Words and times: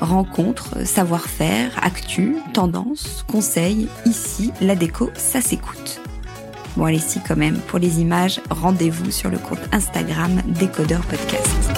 Rencontres, 0.00 0.86
savoir-faire, 0.86 1.72
actu, 1.82 2.36
tendances, 2.52 3.24
conseils, 3.28 3.88
ici, 4.06 4.52
la 4.60 4.74
déco, 4.74 5.10
ça 5.14 5.40
s'écoute. 5.40 6.00
Bon 6.76 6.84
allez 6.84 6.98
si 6.98 7.20
quand 7.20 7.36
même, 7.36 7.58
pour 7.68 7.78
les 7.78 8.00
images, 8.00 8.40
rendez-vous 8.50 9.10
sur 9.10 9.30
le 9.30 9.38
compte 9.38 9.60
Instagram 9.72 10.42
Décodeur 10.46 11.02
Podcast. 11.02 11.70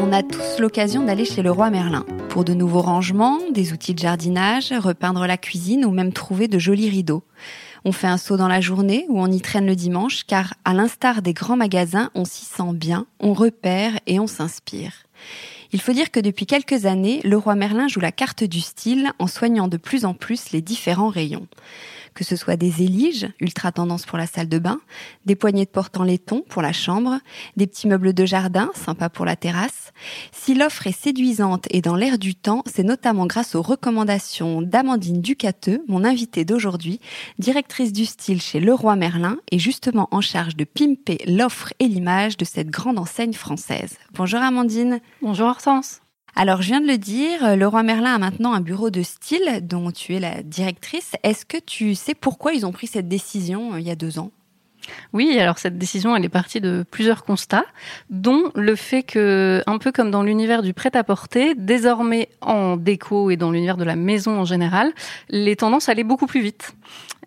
On 0.00 0.12
a 0.12 0.22
tous 0.22 0.60
l'occasion 0.60 1.02
d'aller 1.02 1.24
chez 1.24 1.42
le 1.42 1.50
roi 1.50 1.70
Merlin 1.70 2.06
pour 2.28 2.44
de 2.44 2.54
nouveaux 2.54 2.82
rangements, 2.82 3.40
des 3.52 3.72
outils 3.72 3.94
de 3.94 3.98
jardinage, 3.98 4.72
repeindre 4.72 5.26
la 5.26 5.36
cuisine 5.36 5.84
ou 5.84 5.90
même 5.90 6.12
trouver 6.12 6.46
de 6.46 6.58
jolis 6.58 6.88
rideaux. 6.88 7.24
On 7.84 7.92
fait 7.92 8.06
un 8.06 8.16
saut 8.18 8.36
dans 8.36 8.48
la 8.48 8.60
journée 8.60 9.06
ou 9.08 9.20
on 9.20 9.30
y 9.30 9.40
traîne 9.40 9.66
le 9.66 9.74
dimanche 9.74 10.24
car 10.24 10.54
à 10.64 10.74
l'instar 10.74 11.22
des 11.22 11.32
grands 11.32 11.56
magasins, 11.56 12.10
on 12.14 12.24
s'y 12.24 12.44
sent 12.44 12.72
bien, 12.74 13.06
on 13.18 13.32
repère 13.32 13.98
et 14.06 14.20
on 14.20 14.26
s'inspire. 14.26 15.07
Il 15.72 15.80
faut 15.80 15.92
dire 15.92 16.10
que 16.10 16.20
depuis 16.20 16.46
quelques 16.46 16.86
années, 16.86 17.20
le 17.24 17.36
roi 17.36 17.54
Merlin 17.54 17.88
joue 17.88 18.00
la 18.00 18.12
carte 18.12 18.42
du 18.44 18.60
style 18.60 19.12
en 19.18 19.26
soignant 19.26 19.68
de 19.68 19.76
plus 19.76 20.04
en 20.04 20.14
plus 20.14 20.50
les 20.52 20.62
différents 20.62 21.10
rayons 21.10 21.46
que 22.18 22.24
ce 22.24 22.34
soit 22.34 22.56
des 22.56 22.82
éliges, 22.82 23.28
ultra 23.38 23.70
tendance 23.70 24.04
pour 24.04 24.18
la 24.18 24.26
salle 24.26 24.48
de 24.48 24.58
bain, 24.58 24.80
des 25.24 25.36
poignées 25.36 25.66
de 25.66 25.70
porte 25.70 25.96
en 25.98 26.02
laiton 26.02 26.42
pour 26.48 26.62
la 26.62 26.72
chambre, 26.72 27.20
des 27.56 27.68
petits 27.68 27.86
meubles 27.86 28.12
de 28.12 28.26
jardin, 28.26 28.72
sympa 28.74 29.08
pour 29.08 29.24
la 29.24 29.36
terrasse. 29.36 29.92
Si 30.32 30.54
l'offre 30.54 30.88
est 30.88 31.00
séduisante 31.00 31.66
et 31.70 31.80
dans 31.80 31.94
l'air 31.94 32.18
du 32.18 32.34
temps, 32.34 32.64
c'est 32.66 32.82
notamment 32.82 33.26
grâce 33.26 33.54
aux 33.54 33.62
recommandations 33.62 34.62
d'Amandine 34.62 35.20
Ducateux, 35.20 35.84
mon 35.86 36.04
invitée 36.04 36.44
d'aujourd'hui, 36.44 36.98
directrice 37.38 37.92
du 37.92 38.04
style 38.04 38.42
chez 38.42 38.58
Leroy 38.58 38.96
Merlin 38.96 39.36
et 39.52 39.60
justement 39.60 40.08
en 40.10 40.20
charge 40.20 40.56
de 40.56 40.64
pimper 40.64 41.18
l'offre 41.24 41.72
et 41.78 41.86
l'image 41.86 42.36
de 42.36 42.44
cette 42.44 42.68
grande 42.68 42.98
enseigne 42.98 43.32
française. 43.32 43.96
Bonjour 44.14 44.40
Amandine. 44.40 44.98
Bonjour 45.22 45.46
Hortense. 45.46 46.00
Alors, 46.40 46.62
je 46.62 46.68
viens 46.68 46.80
de 46.80 46.86
le 46.86 46.98
dire, 46.98 47.56
le 47.56 47.66
roi 47.66 47.82
Merlin 47.82 48.14
a 48.14 48.18
maintenant 48.18 48.52
un 48.52 48.60
bureau 48.60 48.90
de 48.90 49.02
style 49.02 49.58
dont 49.60 49.90
tu 49.90 50.14
es 50.14 50.20
la 50.20 50.40
directrice. 50.44 51.14
Est-ce 51.24 51.44
que 51.44 51.56
tu 51.56 51.96
sais 51.96 52.14
pourquoi 52.14 52.52
ils 52.52 52.64
ont 52.64 52.70
pris 52.70 52.86
cette 52.86 53.08
décision 53.08 53.74
euh, 53.74 53.80
il 53.80 53.86
y 53.88 53.90
a 53.90 53.96
deux 53.96 54.20
ans? 54.20 54.30
Oui, 55.12 55.36
alors 55.40 55.58
cette 55.58 55.78
décision, 55.78 56.14
elle 56.14 56.24
est 56.24 56.28
partie 56.28 56.60
de 56.60 56.84
plusieurs 56.88 57.24
constats, 57.24 57.64
dont 58.08 58.52
le 58.54 58.76
fait 58.76 59.02
que, 59.02 59.64
un 59.66 59.78
peu 59.78 59.90
comme 59.90 60.12
dans 60.12 60.22
l'univers 60.22 60.62
du 60.62 60.74
prêt-à-porter, 60.74 61.56
désormais 61.56 62.28
en 62.40 62.76
déco 62.76 63.30
et 63.32 63.36
dans 63.36 63.50
l'univers 63.50 63.76
de 63.76 63.82
la 63.82 63.96
maison 63.96 64.38
en 64.38 64.44
général, 64.44 64.92
les 65.30 65.56
tendances 65.56 65.88
allaient 65.88 66.04
beaucoup 66.04 66.26
plus 66.28 66.40
vite. 66.40 66.76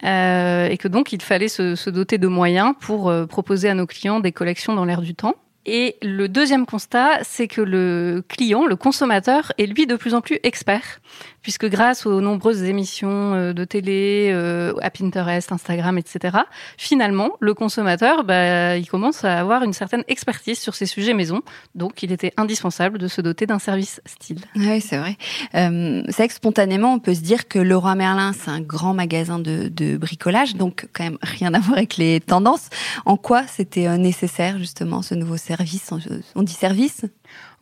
Euh, 0.06 0.70
et 0.70 0.78
que 0.78 0.88
donc 0.88 1.12
il 1.12 1.22
fallait 1.22 1.50
se, 1.50 1.76
se 1.76 1.90
doter 1.90 2.18
de 2.18 2.30
moyens 2.30 2.76
pour 2.80 3.10
euh, 3.10 3.26
proposer 3.26 3.68
à 3.68 3.74
nos 3.74 3.88
clients 3.88 4.22
des 4.22 4.32
collections 4.32 4.74
dans 4.74 4.86
l'air 4.86 5.02
du 5.02 5.16
temps. 5.16 5.36
Et 5.66 5.98
le 6.02 6.28
deuxième 6.28 6.66
constat, 6.66 7.24
c'est 7.24 7.48
que 7.48 7.62
le 7.62 8.24
client, 8.28 8.66
le 8.66 8.76
consommateur, 8.76 9.52
est 9.58 9.68
lui 9.68 9.86
de 9.86 9.96
plus 9.96 10.14
en 10.14 10.22
plus 10.22 10.40
expert 10.44 11.00
puisque 11.42 11.68
grâce 11.68 12.06
aux 12.06 12.22
nombreuses 12.22 12.64
émissions 12.64 13.34
euh, 13.34 13.54
de 13.54 13.64
télé, 13.66 14.30
euh, 14.32 14.74
à 14.82 14.90
Pinterest, 14.90 15.52
Instagram, 15.52 15.98
etc., 15.98 16.38
finalement, 16.78 17.32
le 17.40 17.54
consommateur, 17.54 18.24
bah, 18.24 18.78
il 18.78 18.88
commence 18.88 19.24
à 19.24 19.40
avoir 19.40 19.64
une 19.64 19.74
certaine 19.74 20.04
expertise 20.08 20.60
sur 20.60 20.76
ces 20.76 20.86
sujets 20.86 21.14
maison. 21.14 21.42
Donc, 21.76 22.04
il 22.04 22.12
était 22.12 22.34
indispensable 22.38 22.98
de 22.98 23.08
se 23.08 23.22
doter 23.22 23.46
d'un 23.46 23.60
service 23.60 24.02
style. 24.06 24.42
Oui, 24.56 24.82
c'est 24.82 24.98
vrai. 24.98 25.18
Euh, 25.56 26.04
c'est 26.08 26.18
vrai 26.18 26.28
que 26.28 26.34
spontanément, 26.34 26.94
on 26.94 27.00
peut 27.00 27.14
se 27.14 27.22
dire 27.22 27.48
que 27.48 27.60
Leroy 27.60 27.96
Merlin, 27.96 28.34
c'est 28.34 28.52
un 28.52 28.62
grand 28.62 28.94
magasin 28.94 29.40
de, 29.40 29.68
de, 29.68 29.98
bricolage, 29.98 30.56
donc 30.56 30.88
quand 30.94 31.04
même 31.04 31.18
rien 31.22 31.54
à 31.54 31.60
voir 31.60 31.78
avec 31.78 31.98
les 31.98 32.20
tendances. 32.20 32.70
En 33.06 33.18
quoi 33.18 33.44
c'était 33.48 33.88
euh, 33.88 33.98
nécessaire, 33.98 34.58
justement, 34.58 35.02
ce 35.02 35.16
nouveau 35.16 35.38
service? 35.38 35.92
On 36.36 36.44
dit 36.44 36.54
service? 36.54 37.06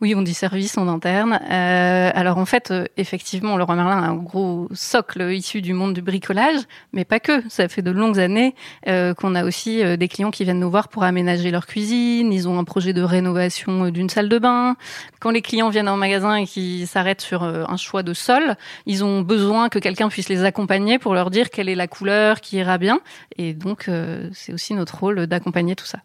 Oui, 0.00 0.14
on 0.14 0.22
dit 0.22 0.32
service 0.32 0.78
en 0.78 0.88
interne. 0.88 1.38
Euh, 1.50 2.10
alors 2.14 2.38
en 2.38 2.46
fait, 2.46 2.70
euh, 2.70 2.86
effectivement, 2.96 3.58
Leroy 3.58 3.76
Merlin 3.76 4.02
a 4.02 4.06
un 4.06 4.14
gros 4.14 4.66
socle 4.72 5.30
issu 5.30 5.60
du 5.60 5.74
monde 5.74 5.92
du 5.92 6.00
bricolage, 6.00 6.60
mais 6.94 7.04
pas 7.04 7.20
que. 7.20 7.46
Ça 7.50 7.68
fait 7.68 7.82
de 7.82 7.90
longues 7.90 8.18
années 8.18 8.54
euh, 8.88 9.12
qu'on 9.12 9.34
a 9.34 9.44
aussi 9.44 9.82
des 9.98 10.08
clients 10.08 10.30
qui 10.30 10.44
viennent 10.44 10.60
nous 10.60 10.70
voir 10.70 10.88
pour 10.88 11.04
aménager 11.04 11.50
leur 11.50 11.66
cuisine. 11.66 12.32
Ils 12.32 12.48
ont 12.48 12.58
un 12.58 12.64
projet 12.64 12.94
de 12.94 13.02
rénovation 13.02 13.90
d'une 13.90 14.08
salle 14.08 14.30
de 14.30 14.38
bain. 14.38 14.76
Quand 15.20 15.30
les 15.30 15.42
clients 15.42 15.68
viennent 15.68 15.88
en 15.88 15.98
magasin 15.98 16.36
et 16.36 16.46
qu'ils 16.46 16.86
s'arrêtent 16.86 17.20
sur 17.20 17.42
un 17.42 17.76
choix 17.76 18.02
de 18.02 18.14
sol, 18.14 18.56
ils 18.86 19.04
ont 19.04 19.20
besoin 19.20 19.68
que 19.68 19.78
quelqu'un 19.78 20.08
puisse 20.08 20.30
les 20.30 20.44
accompagner 20.44 20.98
pour 20.98 21.12
leur 21.12 21.28
dire 21.28 21.50
quelle 21.50 21.68
est 21.68 21.74
la 21.74 21.88
couleur 21.88 22.40
qui 22.40 22.56
ira 22.56 22.78
bien. 22.78 23.00
Et 23.36 23.52
donc, 23.52 23.90
c'est 24.32 24.54
aussi 24.54 24.72
notre 24.72 24.98
rôle 24.98 25.26
d'accompagner 25.26 25.76
tout 25.76 25.86
ça. 25.86 25.98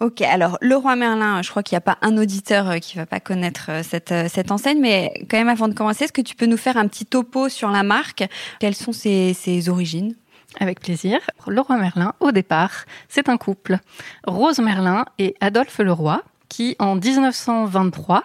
Ok, 0.00 0.20
alors 0.20 0.58
le 0.60 0.76
roi 0.76 0.94
Merlin, 0.94 1.40
je 1.40 1.48
crois 1.48 1.62
qu'il 1.62 1.74
n'y 1.74 1.78
a 1.78 1.80
pas 1.80 1.96
un 2.02 2.18
auditeur 2.18 2.68
euh, 2.68 2.78
qui 2.78 2.98
va 2.98 3.06
pas 3.06 3.18
connaître 3.18 3.70
euh, 3.70 3.82
cette, 3.82 4.12
euh, 4.12 4.28
cette 4.28 4.50
enseigne, 4.50 4.78
mais 4.78 5.10
quand 5.30 5.38
même 5.38 5.48
avant 5.48 5.68
de 5.68 5.74
commencer, 5.74 6.04
est-ce 6.04 6.12
que 6.12 6.20
tu 6.20 6.34
peux 6.34 6.44
nous 6.44 6.58
faire 6.58 6.76
un 6.76 6.86
petit 6.86 7.06
topo 7.06 7.48
sur 7.48 7.70
la 7.70 7.82
marque? 7.82 8.24
Quelles 8.60 8.74
sont 8.74 8.92
ses, 8.92 9.32
ses 9.32 9.70
origines? 9.70 10.14
Avec 10.60 10.80
plaisir. 10.80 11.18
Le 11.46 11.60
roi 11.60 11.76
Merlin, 11.76 12.12
au 12.20 12.30
départ, 12.30 12.84
c'est 13.08 13.28
un 13.28 13.36
couple, 13.36 13.78
Rose 14.26 14.58
Merlin 14.58 15.04
et 15.18 15.34
Adolphe 15.40 15.78
Leroy, 15.78 16.22
qui 16.48 16.76
en 16.78 16.96
1923 16.96 18.24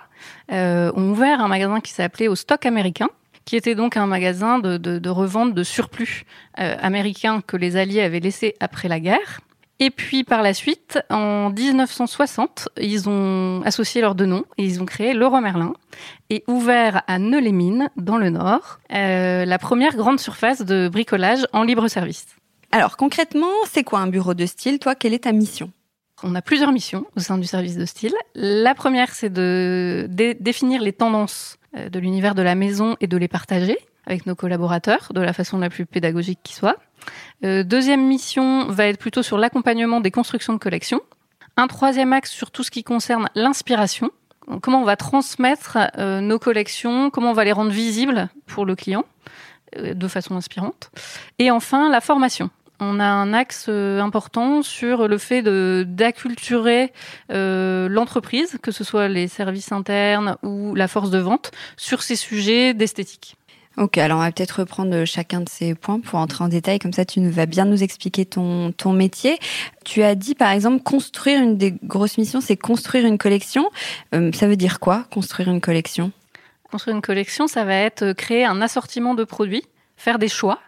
euh, 0.52 0.92
ont 0.96 1.12
ouvert 1.12 1.42
un 1.42 1.48
magasin 1.48 1.80
qui 1.80 1.92
s'appelait 1.92 2.28
Au 2.28 2.36
Stock 2.36 2.66
Américain, 2.66 3.10
qui 3.46 3.56
était 3.56 3.76
donc 3.76 3.98
un 3.98 4.06
magasin 4.06 4.60
de, 4.60 4.78
de, 4.78 5.00
de 5.00 5.10
revente 5.10 5.54
de 5.54 5.64
surplus 5.64 6.26
euh, 6.60 6.76
américains 6.82 7.42
que 7.42 7.58
les 7.58 7.76
Alliés 7.76 8.02
avaient 8.02 8.20
laissé 8.20 8.56
après 8.60 8.88
la 8.88 9.00
guerre. 9.00 9.42
Et 9.84 9.90
puis 9.90 10.24
par 10.24 10.44
la 10.44 10.54
suite, 10.54 11.00
en 11.10 11.50
1960, 11.50 12.70
ils 12.80 13.10
ont 13.10 13.64
associé 13.66 14.00
leurs 14.00 14.14
deux 14.14 14.28
noms 14.28 14.46
et 14.60 14.64
ils 14.64 14.80
ont 14.80 14.86
créé 14.86 15.16
Leroy 15.16 15.42
Merlin 15.42 15.74
et 16.30 16.44
ouvert 16.48 17.02
à 17.08 17.18
Neu-les-Mines, 17.18 17.90
dans 17.98 18.20
le 18.20 18.30
Nord, 18.30 18.80
euh, 18.94 19.44
la 19.44 19.58
première 19.58 19.96
grande 19.96 20.20
surface 20.20 20.62
de 20.62 20.88
bricolage 20.88 21.48
en 21.52 21.64
libre 21.64 21.88
service. 21.88 22.28
Alors 22.72 22.96
concrètement, 22.96 23.50
c'est 23.72 23.84
quoi 23.84 24.00
un 24.02 24.08
bureau 24.08 24.36
de 24.36 24.46
style? 24.46 24.78
Toi, 24.78 24.94
quelle 24.94 25.16
est 25.16 25.24
ta 25.24 25.32
mission? 25.32 25.72
On 26.22 26.36
a 26.36 26.44
plusieurs 26.44 26.72
missions 26.72 27.08
au 27.18 27.20
sein 27.20 27.40
du 27.40 27.48
service 27.48 27.76
de 27.76 27.86
style. 27.88 28.14
La 28.36 28.76
première, 28.76 29.16
c'est 29.16 29.34
de 29.34 30.08
définir 30.40 30.84
les 30.84 30.94
tendances 30.94 31.58
euh, 31.76 31.90
de 31.90 31.98
l'univers 31.98 32.36
de 32.36 32.44
la 32.44 32.54
maison 32.54 32.98
et 33.02 33.08
de 33.08 33.18
les 33.18 33.28
partager 33.28 33.80
avec 34.06 34.26
nos 34.26 34.36
collaborateurs 34.36 35.12
de 35.14 35.22
la 35.22 35.34
façon 35.34 35.58
la 35.58 35.70
plus 35.70 35.86
pédagogique 35.86 36.40
qui 36.44 36.54
soit. 36.54 36.78
Euh, 37.44 37.64
deuxième 37.64 38.06
mission 38.06 38.68
va 38.68 38.86
être 38.88 39.00
plutôt 39.00 39.24
sur 39.24 39.38
l'accompagnement 39.38 40.02
des 40.02 40.12
constructions 40.12 40.54
de 40.54 40.60
collections. 40.60 41.02
Un 41.58 41.68
troisième 41.68 42.14
axe 42.14 42.32
sur 42.32 42.52
tout 42.52 42.64
ce 42.64 42.72
qui 42.72 42.84
concerne 42.84 43.30
l'inspiration. 43.36 44.10
Comment 44.62 44.82
on 44.82 44.86
va 44.86 44.96
transmettre 44.96 45.78
euh, 45.98 46.20
nos 46.20 46.40
collections, 46.40 47.10
comment 47.10 47.32
on 47.32 47.34
va 47.34 47.44
les 47.44 47.52
rendre 47.52 47.72
visibles 47.72 48.30
pour 48.48 48.66
le 48.66 48.76
client 48.76 49.06
de 49.78 50.08
façon 50.10 50.36
inspirante. 50.36 50.92
Et 51.40 51.50
enfin, 51.50 51.90
la 51.90 52.02
formation 52.02 52.50
on 52.82 53.00
a 53.00 53.06
un 53.06 53.32
axe 53.32 53.68
euh, 53.70 54.02
important 54.02 54.64
sur 54.64 55.08
le 55.08 55.18
fait 55.18 55.44
d'acculturer 55.44 56.92
euh, 57.32 57.88
l'entreprise, 57.88 58.58
que 58.62 58.72
ce 58.72 58.84
soit 58.84 59.08
les 59.08 59.28
services 59.28 59.72
internes 59.72 60.36
ou 60.42 60.74
la 60.74 60.88
force 60.88 61.12
de 61.12 61.20
vente, 61.20 61.52
sur 61.78 62.02
ces 62.02 62.16
sujets 62.16 62.74
d'esthétique. 62.74 63.36
Ok, 63.78 63.98
alors 63.98 64.18
on 64.18 64.22
va 64.22 64.32
peut-être 64.34 64.60
reprendre 64.60 65.06
chacun 65.06 65.40
de 65.40 65.48
ces 65.48 65.76
points 65.76 66.02
pour 66.02 66.20
entrer 66.20 66.44
en 66.44 66.50
détail, 66.50 66.78
comme 66.78 66.92
ça 66.92 67.06
tu 67.06 67.26
vas 67.30 67.46
bien 67.46 67.64
nous 67.64 67.84
expliquer 67.84 68.26
ton, 68.26 68.74
ton 68.74 68.92
métier. 68.92 69.40
Tu 69.86 70.04
as 70.04 70.14
dit 70.14 70.36
par 70.36 70.52
exemple 70.52 70.84
construire 70.84 71.42
une 71.42 71.58
des 71.58 71.74
grosses 71.84 72.18
missions, 72.18 72.42
c'est 72.42 72.58
construire 72.58 73.06
une 73.06 73.18
collection. 73.18 73.70
Euh, 74.14 74.32
ça 74.34 74.48
veut 74.48 74.58
dire 74.58 74.82
quoi, 74.82 75.06
construire 75.10 75.50
une 75.50 75.62
collection? 75.62 76.12
Construire 76.70 76.98
une 76.98 77.02
collection, 77.02 77.48
ça 77.48 77.64
va 77.64 77.76
être 77.76 78.12
créer 78.12 78.44
un 78.44 78.62
assortiment 78.62 79.16
de 79.16 79.24
produits, 79.24 79.64
faire 79.96 80.20
des 80.20 80.28
choix 80.28 80.60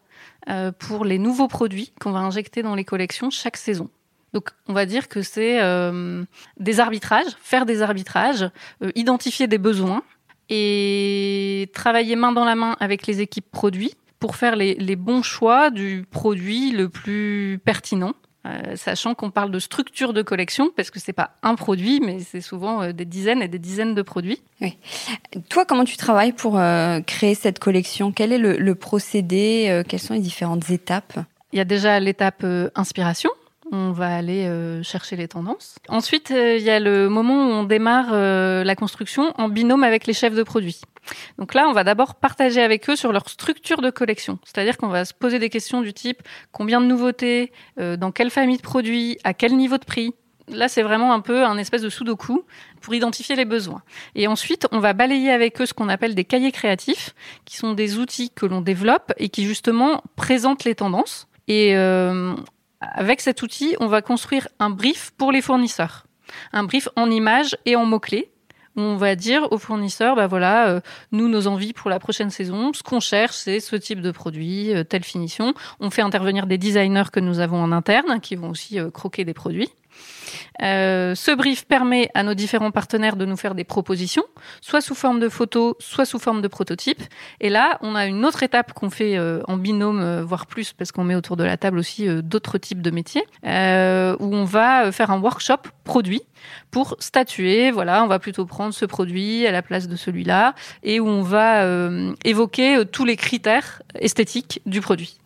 euh, 0.49 0.71
pour 0.71 1.03
les 1.03 1.19
nouveaux 1.19 1.49
produits 1.49 1.91
qu'on 1.99 2.11
va 2.11 2.19
injecter 2.19 2.63
dans 2.63 2.75
les 2.75 2.85
collections 2.85 3.29
chaque 3.29 3.57
saison. 3.57 3.89
Donc, 4.31 4.49
on 4.67 4.73
va 4.73 4.85
dire 4.85 5.09
que 5.09 5.21
c'est 5.21 5.61
euh, 5.61 6.23
des 6.57 6.79
arbitrages, 6.79 7.35
faire 7.41 7.65
des 7.65 7.81
arbitrages, 7.81 8.49
identifier 8.95 9.47
des 9.47 9.59
besoins 9.59 10.03
et 10.50 11.69
travailler 11.74 12.16
main 12.16 12.31
dans 12.31 12.45
la 12.45 12.56
main 12.56 12.75
avec 12.80 13.07
les 13.07 13.22
équipes 13.22 13.50
produits 13.51 13.94
pour 14.19 14.36
faire 14.36 14.56
les, 14.56 14.75
les 14.75 14.95
bons 14.95 15.22
choix 15.22 15.69
du 15.69 16.06
produit 16.10 16.72
le 16.72 16.90
plus 16.90 17.60
pertinent 17.63 18.13
euh, 18.45 18.75
sachant 18.75 19.16
qu'on 19.16 19.31
parle 19.31 19.51
de 19.51 19.60
structure 19.60 20.12
de 20.12 20.22
collection, 20.22 20.69
parce 20.75 20.92
que 20.92 21.00
c'est 21.00 21.13
pas 21.13 21.31
un 21.44 21.56
produit, 21.56 22.01
mais 22.01 22.19
c'est 22.19 22.42
souvent 22.42 22.81
euh, 22.81 22.92
des 22.92 23.06
dizaines 23.06 23.42
et 23.42 23.48
des 23.48 23.60
dizaines 23.60 23.95
de 23.95 24.01
produits. 24.01 24.42
Oui. 24.60 24.78
Toi, 25.50 25.63
comment 25.66 25.86
tu 25.86 25.95
travailles 25.95 26.34
pour 26.34 26.60
euh, 26.60 27.00
créer 27.00 27.36
cette 27.36 27.60
collection? 27.60 28.12
Quel 28.12 28.34
est 28.34 28.38
le, 28.38 28.57
le 28.57 28.75
procédé? 28.75 29.84
Quelles 29.88 30.01
sont 30.01 30.13
les 30.13 30.19
différentes 30.19 30.69
étapes? 30.69 31.19
Il 31.54 31.57
y 31.57 31.62
a 31.62 31.66
déjà 31.66 32.00
l'étape 32.01 32.45
inspiration, 32.75 33.30
on 33.71 33.92
va 33.92 34.15
aller 34.15 34.50
chercher 34.83 35.15
les 35.15 35.27
tendances. 35.27 35.75
Ensuite, 35.89 36.30
il 36.31 36.62
y 36.62 36.69
a 36.69 36.80
le 36.80 37.10
moment 37.10 37.48
où 37.48 37.51
on 37.51 37.63
démarre 37.63 38.13
la 38.13 38.75
construction 38.75 39.33
en 39.38 39.50
binôme 39.50 39.83
avec 39.83 40.06
les 40.07 40.13
chefs 40.13 40.36
de 40.36 40.44
produits. 40.44 40.81
Donc 41.38 41.54
là, 41.54 41.68
on 41.68 41.74
va 41.74 41.83
d'abord 41.83 42.15
partager 42.15 42.62
avec 42.62 42.89
eux 42.89 42.95
sur 42.95 43.12
leur 43.12 43.27
structure 43.30 43.81
de 43.81 43.89
collection. 43.89 44.39
C'est-à-dire 44.44 44.77
qu'on 44.77 44.88
va 44.88 45.06
se 45.06 45.13
poser 45.13 45.39
des 45.39 45.50
questions 45.50 45.81
du 45.81 45.94
type 45.94 46.21
combien 46.51 46.81
de 46.81 46.86
nouveautés, 46.86 47.51
euh, 47.80 47.98
dans 47.98 48.12
quelle 48.12 48.30
famille 48.30 48.57
de 48.57 48.62
produits, 48.62 49.18
à 49.24 49.33
quel 49.33 49.56
niveau 49.56 49.77
de 49.77 49.86
prix? 49.86 50.13
Là, 50.50 50.68
c'est 50.68 50.81
vraiment 50.81 51.13
un 51.13 51.21
peu 51.21 51.45
un 51.45 51.57
espèce 51.57 51.81
de 51.81 51.89
sudoku 51.89 52.44
pour 52.81 52.94
identifier 52.94 53.36
les 53.36 53.45
besoins. 53.45 53.81
Et 54.16 54.27
ensuite, 54.27 54.68
on 54.71 54.80
va 54.80 54.92
balayer 54.92 55.31
avec 55.31 55.62
eux 55.62 55.66
ce 55.66 55.74
qu'on 55.74 55.88
appelle 55.88 56.16
des 56.16 56.25
cahiers 56.25 56.51
créatifs, 56.51 57.16
qui 57.45 57.56
sont 57.56 57.74
des 57.74 57.98
outils 57.98 58.30
que 58.30 58.45
l'on 58.45 58.59
développe 58.59 59.13
et 59.18 59.30
qui 59.30 59.45
justement 59.45 60.04
présentent 60.18 60.66
les 60.66 60.75
tendances. 60.75 61.30
Et 61.48 61.75
euh, 61.77 62.36
avec 62.94 63.21
cet 63.21 63.41
outil, 63.41 63.75
on 63.80 63.88
va 63.88 64.01
construire 64.01 64.47
un 64.59 64.69
brief 64.69 65.12
pour 65.18 65.31
les 65.31 65.41
fournisseurs. 65.41 66.06
Un 66.51 66.63
brief 66.63 66.88
en 66.95 67.09
images 67.12 67.56
et 67.65 67.75
en 67.75 67.85
mots-clés 67.85 68.33
on 68.75 68.95
va 68.95 69.15
dire 69.15 69.51
aux 69.51 69.57
fournisseurs, 69.57 70.15
bah 70.15 70.27
voilà, 70.27 70.69
euh, 70.69 70.81
nous, 71.12 71.27
nos 71.27 71.47
envies 71.47 71.74
pour 71.74 71.89
la 71.89 72.00
prochaine 72.00 72.30
saison, 72.30 72.74
ce 72.74 72.81
qu'on 72.81 73.00
cherche, 73.00 73.35
c'est 73.35 73.59
ce 73.59 73.75
type 73.75 74.01
de 74.01 74.12
produit, 74.12 74.74
euh, 74.74 74.83
telle 74.83 75.03
finition. 75.03 75.53
On 75.80 75.89
fait 75.89 76.01
intervenir 76.01 76.47
des 76.47 76.57
designers 76.57 77.12
que 77.12 77.19
nous 77.19 77.39
avons 77.39 77.62
en 77.62 77.71
interne, 77.71 78.19
qui 78.19 78.35
vont 78.35 78.50
aussi 78.50 78.80
euh, 78.80 78.89
croquer 78.89 79.25
des 79.25 79.33
produits. 79.33 79.69
Euh, 80.62 81.15
ce 81.15 81.31
brief 81.31 81.65
permet 81.65 82.09
à 82.13 82.24
nos 82.24 82.33
différents 82.33 82.71
partenaires 82.71 83.15
de 83.15 83.25
nous 83.25 83.38
faire 83.38 83.56
des 83.56 83.63
propositions, 83.63 84.24
soit 84.62 84.81
sous 84.81 84.95
forme 84.95 85.19
de 85.19 85.30
photos, 85.30 85.75
soit 85.80 86.06
sous 86.06 86.19
forme 86.19 86.41
de 86.41 86.47
prototypes. 86.47 87.03
Et 87.39 87.50
là, 87.50 87.77
on 87.81 87.95
a 87.95 88.06
une 88.06 88.25
autre 88.25 88.44
étape 88.44 88.74
qu'on 88.74 88.89
fait 88.89 89.18
euh, 89.18 89.41
en 89.47 89.57
binôme, 89.57 90.00
euh, 90.01 90.24
voire 90.24 90.45
plus, 90.45 90.74
parce 90.74 90.91
qu'on 90.91 91.03
met 91.03 91.15
autour 91.15 91.38
de 91.38 91.44
la 91.44 91.57
table 91.57 91.77
aussi 91.77 92.07
d'autres 92.24 92.57
types 92.57 92.81
de 92.81 92.91
métiers, 92.91 93.25
où 93.44 94.35
on 94.35 94.45
va 94.45 94.91
faire 94.91 95.12
un 95.12 95.19
workshop 95.19 95.69
produit 95.83 96.21
pour 96.71 96.95
statuer. 97.00 97.71
Voilà, 97.71 98.03
on 98.03 98.07
va 98.07 98.19
plutôt 98.19 98.45
prendre 98.45 98.74
ce 98.74 98.85
produit 98.85 99.45
à 99.47 99.51
la 99.51 99.62
place 99.62 99.88
de 99.88 99.95
celui-là, 99.95 100.56
et 100.83 101.00
où 101.00 101.07
on 101.07 101.21
va 101.21 101.65
évoquer 102.24 102.83
tous 102.91 103.06
les 103.06 103.15
critères 103.15 103.81
esthétiques 103.95 104.62
du 104.65 104.81
produit. 104.81 105.19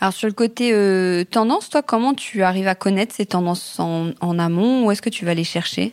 Alors 0.00 0.12
sur 0.12 0.28
le 0.28 0.34
côté 0.34 0.72
euh, 0.72 1.24
tendance, 1.24 1.68
toi, 1.70 1.82
comment 1.82 2.14
tu 2.14 2.42
arrives 2.42 2.68
à 2.68 2.74
connaître 2.74 3.14
ces 3.14 3.26
tendances 3.26 3.78
en, 3.78 4.38
amont 4.38 4.84
ou 4.84 4.90
est-ce 4.90 5.02
que 5.02 5.10
tu 5.10 5.24
vas 5.24 5.34
les 5.34 5.44
chercher? 5.44 5.92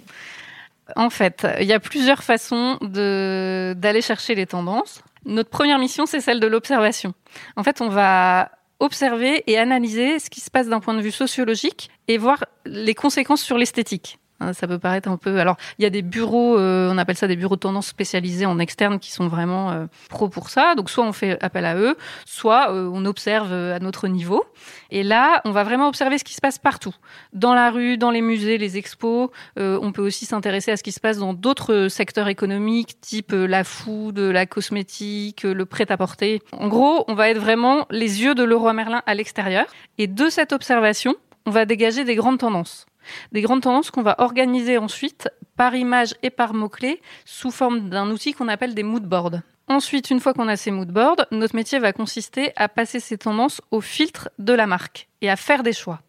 En 0.95 1.09
fait, 1.09 1.45
il 1.59 1.65
y 1.65 1.73
a 1.73 1.79
plusieurs 1.79 2.23
façons 2.23 2.77
d'aller 2.81 4.01
chercher 4.01 4.35
les 4.35 4.45
tendances. 4.45 5.01
Notre 5.25 5.49
première 5.49 5.79
mission, 5.79 6.05
c'est 6.05 6.21
celle 6.21 6.39
de 6.39 6.47
l'observation. 6.47 7.13
En 7.57 7.63
fait, 7.63 7.81
on 7.81 7.89
va 7.89 8.51
observer 8.79 9.43
et 9.47 9.57
analyser 9.57 10.19
ce 10.19 10.29
qui 10.29 10.39
se 10.39 10.49
passe 10.49 10.67
d'un 10.67 10.79
point 10.79 10.93
de 10.93 11.01
vue 11.01 11.11
sociologique 11.11 11.89
et 12.07 12.17
voir 12.17 12.45
les 12.65 12.95
conséquences 12.95 13.41
sur 13.41 13.57
l'esthétique. 13.57 14.19
Hein, 14.39 14.53
ça 14.53 14.67
peut 14.67 14.77
paraître 14.77 15.09
un 15.09 15.17
peu. 15.17 15.39
Alors, 15.39 15.57
il 15.79 15.83
y 15.83 15.85
a 15.85 15.89
des 15.89 16.03
bureaux, 16.03 16.59
euh, 16.59 16.91
on 16.91 16.97
appelle 16.97 17.17
ça 17.17 17.27
des 17.27 17.35
bureaux 17.35 17.55
de 17.55 17.61
tendance 17.61 17.87
spécialisés 17.87 18.45
en 18.45 18.59
externe 18.59 18.99
qui 18.99 19.11
sont 19.11 19.27
vraiment 19.27 19.71
euh, 19.71 19.85
pro 20.09 20.29
pour 20.29 20.49
ça. 20.49 20.75
Donc, 20.75 20.89
soit 20.89 21.03
on 21.03 21.11
fait 21.11 21.41
appel 21.43 21.65
à 21.65 21.75
eux, 21.75 21.95
soit 22.25 22.71
euh, 22.71 22.89
on 22.93 23.05
observe 23.05 23.51
à 23.51 23.79
notre 23.79 24.07
niveau. 24.07 24.45
Et 24.91 25.01
là, 25.01 25.41
on 25.45 25.51
va 25.51 25.63
vraiment 25.63 25.87
observer 25.87 26.17
ce 26.19 26.23
qui 26.23 26.33
se 26.33 26.41
passe 26.41 26.59
partout, 26.59 26.93
dans 27.33 27.55
la 27.55 27.71
rue, 27.71 27.97
dans 27.97 28.11
les 28.11 28.21
musées, 28.21 28.57
les 28.57 28.77
expos. 28.77 29.29
on 29.57 29.91
peut 29.91 30.01
aussi 30.01 30.25
s'intéresser 30.25 30.71
à 30.71 30.77
ce 30.77 30.83
qui 30.83 30.91
se 30.91 30.99
passe 30.99 31.17
dans 31.17 31.33
d'autres 31.33 31.87
secteurs 31.89 32.27
économiques, 32.27 32.99
type 33.01 33.31
la 33.33 33.63
food, 33.63 34.19
la 34.19 34.45
cosmétique, 34.45 35.43
le 35.43 35.65
prêt-à-porter. 35.65 36.41
En 36.51 36.67
gros, 36.67 37.05
on 37.07 37.15
va 37.15 37.29
être 37.29 37.39
vraiment 37.39 37.85
les 37.89 38.21
yeux 38.21 38.35
de 38.35 38.43
Leroy 38.43 38.73
Merlin 38.73 39.01
à 39.05 39.15
l'extérieur. 39.15 39.65
Et 39.97 40.07
de 40.07 40.29
cette 40.29 40.53
observation, 40.53 41.15
on 41.45 41.51
va 41.51 41.65
dégager 41.65 42.03
des 42.03 42.15
grandes 42.15 42.39
tendances. 42.39 42.85
Des 43.31 43.41
grandes 43.41 43.61
tendances 43.61 43.91
qu'on 43.91 44.01
va 44.01 44.15
organiser 44.19 44.77
ensuite 44.77 45.29
par 45.55 45.75
image 45.75 46.15
et 46.23 46.29
par 46.29 46.53
mots-clés 46.53 47.01
sous 47.25 47.51
forme 47.51 47.89
d'un 47.89 48.09
outil 48.11 48.33
qu'on 48.33 48.47
appelle 48.47 48.75
des 48.75 48.83
moodboards. 48.83 49.41
Ensuite, 49.67 50.11
une 50.11 50.21
fois 50.21 50.33
qu'on 50.33 50.47
a 50.47 50.55
ces 50.55 50.71
moodboards, 50.71 51.25
notre 51.31 51.55
métier 51.55 51.79
va 51.79 51.91
consister 51.91 52.53
à 52.55 52.69
passer 52.69 52.99
ces 52.99 53.17
tendances 53.17 53.61
au 53.71 53.81
filtre 53.81 54.29
de 54.39 54.53
la 54.53 54.65
marque 54.65 55.09
et 55.21 55.29
à 55.29 55.35
faire 55.35 55.63
des 55.63 55.73
choix. 55.73 56.01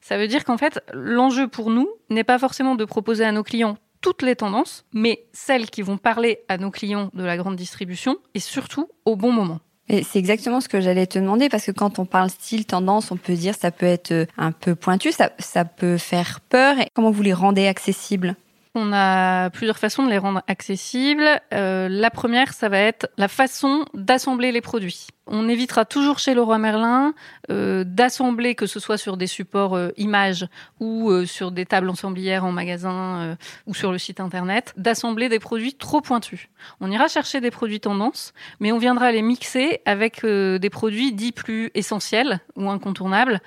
Ça 0.00 0.16
veut 0.16 0.28
dire 0.28 0.44
qu'en 0.44 0.58
fait, 0.58 0.80
l'enjeu 0.92 1.48
pour 1.48 1.70
nous 1.70 1.88
n'est 2.08 2.24
pas 2.24 2.38
forcément 2.38 2.76
de 2.76 2.84
proposer 2.84 3.24
à 3.24 3.32
nos 3.32 3.42
clients 3.42 3.78
toutes 4.00 4.22
les 4.22 4.36
tendances, 4.36 4.84
mais 4.92 5.26
celles 5.32 5.70
qui 5.70 5.82
vont 5.82 5.98
parler 5.98 6.40
à 6.48 6.56
nos 6.56 6.70
clients 6.70 7.10
de 7.12 7.24
la 7.24 7.36
grande 7.36 7.56
distribution 7.56 8.16
et 8.34 8.40
surtout 8.40 8.88
au 9.04 9.16
bon 9.16 9.32
moment 9.32 9.60
c'est 9.90 10.18
exactement 10.18 10.60
ce 10.60 10.68
que 10.68 10.80
j'allais 10.80 11.06
te 11.06 11.18
demander 11.18 11.48
parce 11.48 11.66
que 11.66 11.72
quand 11.72 11.98
on 11.98 12.04
parle 12.04 12.30
style, 12.30 12.64
tendance, 12.64 13.10
on 13.10 13.16
peut 13.16 13.34
dire 13.34 13.54
ça 13.54 13.70
peut 13.70 13.86
être 13.86 14.12
euh, 14.12 14.26
un 14.38 14.52
peu 14.52 14.74
pointu, 14.74 15.10
ça, 15.12 15.64
peut 15.64 15.98
faire 15.98 16.40
peur. 16.40 16.76
Comment 16.94 17.10
vous 17.10 17.22
les 17.22 17.32
rendez 17.32 17.66
accessibles? 17.66 18.36
On 18.74 18.92
a 18.92 19.50
plusieurs 19.50 19.78
façons 19.78 20.04
de 20.04 20.10
les 20.10 20.18
rendre 20.18 20.42
accessibles. 20.46 21.40
Euh, 21.52 21.88
la 21.90 22.10
première, 22.10 22.52
ça 22.52 22.68
va 22.68 22.78
être 22.78 23.08
la 23.18 23.26
façon 23.26 23.84
d'assembler 23.94 24.52
les 24.52 24.60
produits. 24.60 25.08
On 25.32 25.48
évitera 25.48 25.84
toujours 25.84 26.18
chez 26.18 26.34
Leroy 26.34 26.58
Merlin 26.58 27.14
euh, 27.50 27.84
d'assembler, 27.86 28.56
que 28.56 28.66
ce 28.66 28.80
soit 28.80 28.98
sur 28.98 29.16
des 29.16 29.28
supports 29.28 29.76
euh, 29.76 29.90
images 29.96 30.48
ou 30.80 31.08
euh, 31.08 31.24
sur 31.24 31.52
des 31.52 31.66
tables 31.66 31.88
ensemblières 31.88 32.44
en 32.44 32.50
magasin 32.50 33.36
ou 33.66 33.74
sur 33.74 33.92
le 33.92 33.98
site 33.98 34.18
internet, 34.18 34.74
d'assembler 34.76 35.28
des 35.28 35.38
produits 35.38 35.74
trop 35.74 36.00
pointus. 36.00 36.48
On 36.80 36.90
ira 36.90 37.06
chercher 37.06 37.40
des 37.40 37.52
produits 37.52 37.78
tendance, 37.78 38.32
mais 38.58 38.72
on 38.72 38.78
viendra 38.78 39.12
les 39.12 39.22
mixer 39.22 39.80
avec 39.84 40.24
des 40.24 40.70
produits 40.70 41.12
dits 41.12 41.32
plus 41.32 41.70
essentiels 41.74 42.40
ou 42.56 42.68
incontournables 42.68 43.40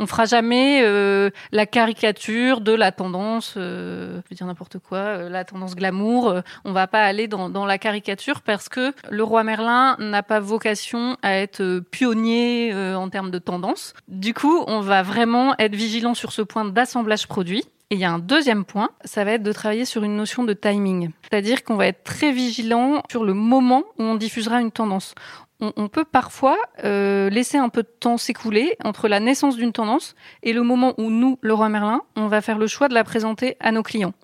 on 0.00 0.06
fera 0.06 0.24
jamais 0.24 0.80
euh, 0.82 1.30
la 1.52 1.66
caricature 1.66 2.60
de 2.60 2.72
la 2.72 2.92
tendance, 2.92 3.54
euh, 3.56 4.20
je 4.24 4.30
veux 4.30 4.36
dire 4.36 4.46
n'importe 4.46 4.78
quoi, 4.78 4.98
euh, 4.98 5.28
la 5.28 5.44
tendance 5.44 5.74
glamour. 5.74 6.28
Euh, 6.28 6.40
on 6.64 6.72
va 6.72 6.86
pas 6.86 7.02
aller 7.02 7.28
dans, 7.28 7.50
dans, 7.50 7.66
la 7.66 7.78
caricature 7.78 8.42
parce 8.42 8.68
que 8.68 8.92
le 9.10 9.22
roi 9.22 9.44
Merlin 9.44 9.96
n'a 9.98 10.22
pas 10.22 10.40
vocation 10.40 11.16
à 11.22 11.34
être 11.34 11.80
pionnier 11.90 12.74
en 12.74 13.08
termes 13.08 13.30
de 13.30 13.38
tendance. 13.38 13.94
Du 14.08 14.34
coup, 14.34 14.64
on 14.66 14.80
va 14.80 15.02
vraiment 15.02 15.54
être 15.58 15.74
vigilant 15.74 16.14
sur 16.14 16.32
ce 16.32 16.42
point 16.42 16.64
d'assemblage 16.64 17.26
produit. 17.26 17.64
Et 17.90 17.94
il 17.94 18.00
y 18.00 18.04
a 18.04 18.12
un 18.12 18.18
deuxième 18.18 18.66
point, 18.66 18.90
ça 19.04 19.24
va 19.24 19.32
être 19.32 19.42
de 19.42 19.52
travailler 19.52 19.86
sur 19.86 20.04
une 20.04 20.14
notion 20.14 20.44
de 20.44 20.52
timing. 20.52 21.10
C'est-à-dire 21.22 21.64
qu'on 21.64 21.76
va 21.76 21.86
être 21.86 22.04
très 22.04 22.32
vigilant 22.32 23.02
sur 23.10 23.24
le 23.24 23.32
moment 23.32 23.84
où 23.98 24.02
on 24.02 24.14
diffusera 24.14 24.60
une 24.60 24.70
tendance 24.70 25.14
on, 25.60 25.88
peut 25.88 26.04
parfois 26.04 26.56
euh, 26.84 27.30
laisser 27.30 27.58
un 27.58 27.68
peu 27.68 27.82
de 27.82 27.88
temps 27.88 28.16
s'écouler 28.16 28.76
entre 28.84 29.08
la 29.08 29.20
naissance 29.20 29.56
d'une 29.56 29.72
tendance 29.72 30.14
et 30.42 30.52
le 30.52 30.62
moment 30.62 30.94
où 30.98 31.10
nous, 31.10 31.38
le 31.40 31.54
roi 31.54 31.68
Merlin, 31.68 32.02
on 32.16 32.28
va 32.28 32.40
faire 32.40 32.58
le 32.58 32.66
choix 32.66 32.88
de 32.88 32.94
la 32.94 33.04
présenter 33.04 33.56
à 33.60 33.72
nos 33.72 33.82
clients. 33.82 34.14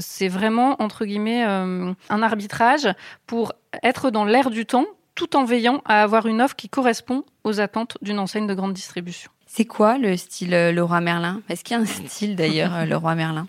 C'est 0.00 0.28
vraiment, 0.28 0.80
entre 0.82 1.04
guillemets, 1.04 1.44
euh, 1.46 1.92
un 2.08 2.22
arbitrage 2.22 2.88
pour 3.26 3.52
être 3.82 4.10
dans 4.10 4.24
l'air 4.24 4.48
du 4.48 4.64
temps 4.64 4.86
tout 5.14 5.36
en 5.36 5.44
veillant 5.44 5.82
à 5.84 6.02
avoir 6.02 6.26
une 6.26 6.40
offre 6.40 6.56
qui 6.56 6.68
correspond 6.68 7.24
aux 7.44 7.60
attentes 7.60 7.98
d'une 8.02 8.18
enseigne 8.18 8.46
de 8.46 8.54
grande 8.54 8.72
distribution. 8.72 9.30
C'est 9.50 9.64
quoi 9.64 9.96
le 9.96 10.16
style 10.16 10.54
euh, 10.54 10.72
Leroy 10.72 11.00
Merlin? 11.00 11.40
Est-ce 11.48 11.64
qu'il 11.64 11.76
y 11.76 11.80
a 11.80 11.82
un 11.82 11.86
style 11.86 12.36
d'ailleurs 12.36 12.74
euh, 12.74 12.84
Leroy 12.84 13.14
Merlin? 13.14 13.48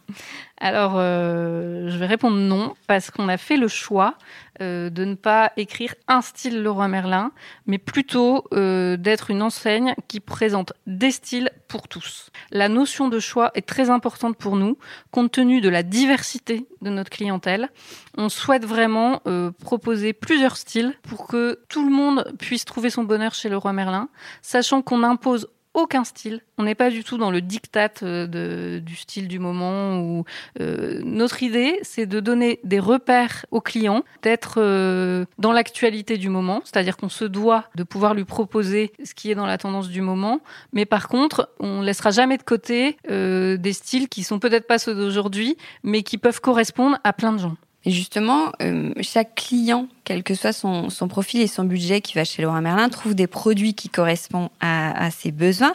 Alors, 0.60 0.94
euh, 0.96 1.90
je 1.90 1.98
vais 1.98 2.06
répondre 2.06 2.38
non, 2.38 2.74
parce 2.88 3.12
qu'on 3.12 3.30
a 3.30 3.38
fait 3.38 3.58
le 3.58 3.68
choix 3.68 4.16
de 4.60 5.06
ne 5.06 5.16
pas 5.16 5.54
écrire 5.56 5.96
un 6.10 6.22
style 6.22 6.62
Leroy 6.62 6.90
Merlin, 6.90 7.32
mais 7.66 7.78
plutôt 7.78 8.44
d'être 8.52 9.32
une 9.32 9.42
enseigne 9.42 9.96
qui 10.10 10.20
présente 10.20 10.74
des 10.86 11.12
styles 11.12 11.50
pour 11.70 11.88
tous. 11.88 12.30
La 12.52 12.68
notion 12.68 13.08
de 13.08 13.22
choix 13.22 13.52
est 13.56 13.66
très 13.66 13.90
importante 13.90 14.36
pour 14.36 14.58
nous, 14.58 14.78
compte 15.12 15.32
tenu 15.32 15.62
de 15.62 15.70
la 15.70 15.82
diversité 15.82 16.66
de 16.82 16.90
notre 16.90 17.10
clientèle. 17.10 17.70
On 18.18 18.28
souhaite 18.28 18.66
vraiment 18.66 19.22
proposer 19.64 20.12
plusieurs 20.12 20.58
styles 20.58 20.94
pour 21.04 21.28
que 21.28 21.62
tout 21.70 21.86
le 21.86 21.96
monde 21.96 22.30
puisse 22.38 22.66
trouver 22.66 22.90
son 22.90 23.06
bonheur 23.06 23.34
chez 23.34 23.48
Leroy 23.48 23.72
Merlin, 23.72 24.10
sachant 24.42 24.82
qu'on 24.82 25.04
impose 25.04 25.48
aucun 25.74 26.04
style. 26.04 26.42
On 26.58 26.64
n'est 26.64 26.76
pas 26.76 26.90
du 26.90 27.04
tout 27.04 27.18
dans 27.18 27.32
le 27.32 27.42
diktat 27.42 27.92
euh, 28.04 28.80
du 28.80 28.96
style 28.96 29.28
du 29.28 29.40
moment. 29.40 30.24
Euh, 30.60 31.02
notre 31.04 31.44
idée, 31.44 31.80
c'est 31.84 32.06
de 32.06 32.20
donner 32.20 32.60
des 32.64 32.80
repères 32.80 33.46
aux 33.52 33.62
clients, 33.62 34.04
d'être 34.22 34.56
euh, 34.58 35.26
dans 35.38 35.52
l'actualité 35.52 36.18
du 36.18 36.30
moment, 36.30 36.62
c'est-à-dire 36.66 36.98
qu'on 36.98 37.10
se 37.10 37.26
doit 37.26 37.66
de 37.76 37.84
pouvoir 37.84 38.14
lui 38.14 38.26
proposer 38.26 38.92
ce 39.04 39.14
qui 39.14 39.32
est 39.32 39.36
dans 39.36 39.46
la 39.46 39.58
tendance 39.58 39.90
du 39.90 40.02
moment. 40.02 40.42
Mais 40.74 40.86
par 40.86 41.08
contre, 41.08 41.50
on 41.60 41.82
laissera 41.82 42.12
jamais 42.12 42.38
de 42.38 42.44
côté 42.44 42.98
des 43.08 43.74
styles 43.74 44.10
qui 44.10 44.24
sont 44.24 44.40
peut-être 44.40 44.68
pas 44.68 44.80
ceux 44.80 44.96
d'aujourd'hui, 44.96 45.58
mais 45.84 46.04
qui 46.04 46.18
peuvent 46.18 46.42
correspondre 46.42 46.98
à 47.04 47.14
plein 47.14 47.32
de 47.34 47.40
gens. 47.40 47.56
Et 47.86 47.92
justement, 47.92 48.52
euh, 48.62 48.92
chaque 49.02 49.36
client, 49.36 49.88
quel 50.04 50.24
que 50.24 50.36
soit 50.36 50.52
son, 50.52 50.90
profil 51.08 51.42
et 51.42 51.48
son 51.48 51.64
budget 51.64 52.02
qui 52.02 52.16
va 52.16 52.26
chez 52.26 52.42
Laura 52.42 52.60
Merlin, 52.60 52.90
trouve 52.90 53.16
des 53.16 53.28
produits 53.28 53.74
qui 53.74 53.88
correspondent 53.88 54.50
à, 54.60 55.10
ses 55.12 55.32
besoins. 55.32 55.74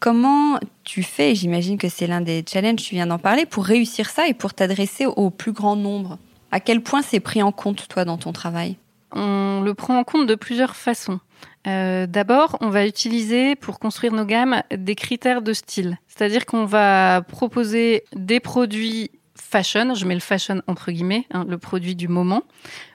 Comment 0.00 0.58
tu 0.82 1.02
fais, 1.02 1.34
j'imagine 1.34 1.78
que 1.78 1.88
c'est 1.88 2.08
l'un 2.08 2.20
des 2.20 2.44
challenges, 2.48 2.82
tu 2.82 2.96
viens 2.96 3.06
d'en 3.06 3.18
parler, 3.18 3.46
pour 3.46 3.64
réussir 3.64 4.10
ça 4.10 4.26
et 4.26 4.34
pour 4.34 4.52
t'adresser 4.52 5.06
au 5.06 5.30
plus 5.30 5.52
grand 5.52 5.76
nombre? 5.76 6.18
À 6.50 6.60
quel 6.60 6.82
point 6.82 7.02
c'est 7.02 7.20
pris 7.20 7.42
en 7.42 7.52
compte, 7.52 7.86
toi, 7.88 8.04
dans 8.04 8.18
ton 8.18 8.32
travail? 8.32 8.76
On 9.12 9.60
le 9.60 9.74
prend 9.74 9.98
en 9.98 10.04
compte 10.04 10.26
de 10.26 10.34
plusieurs 10.34 10.74
façons. 10.74 11.20
Euh, 11.66 12.06
d'abord, 12.06 12.58
on 12.60 12.68
va 12.68 12.86
utiliser 12.86 13.54
pour 13.54 13.78
construire 13.78 14.12
nos 14.12 14.24
gammes 14.24 14.62
des 14.76 14.96
critères 14.96 15.40
de 15.40 15.52
style. 15.52 15.98
C'est-à-dire 16.08 16.46
qu'on 16.46 16.64
va 16.64 17.22
proposer 17.22 18.04
des 18.14 18.40
produits 18.40 19.10
fashion, 19.36 19.94
je 19.94 20.06
mets 20.06 20.14
le 20.14 20.20
fashion 20.20 20.62
entre 20.66 20.92
guillemets, 20.92 21.26
hein, 21.32 21.44
le 21.48 21.58
produit 21.58 21.96
du 21.96 22.08
moment, 22.08 22.44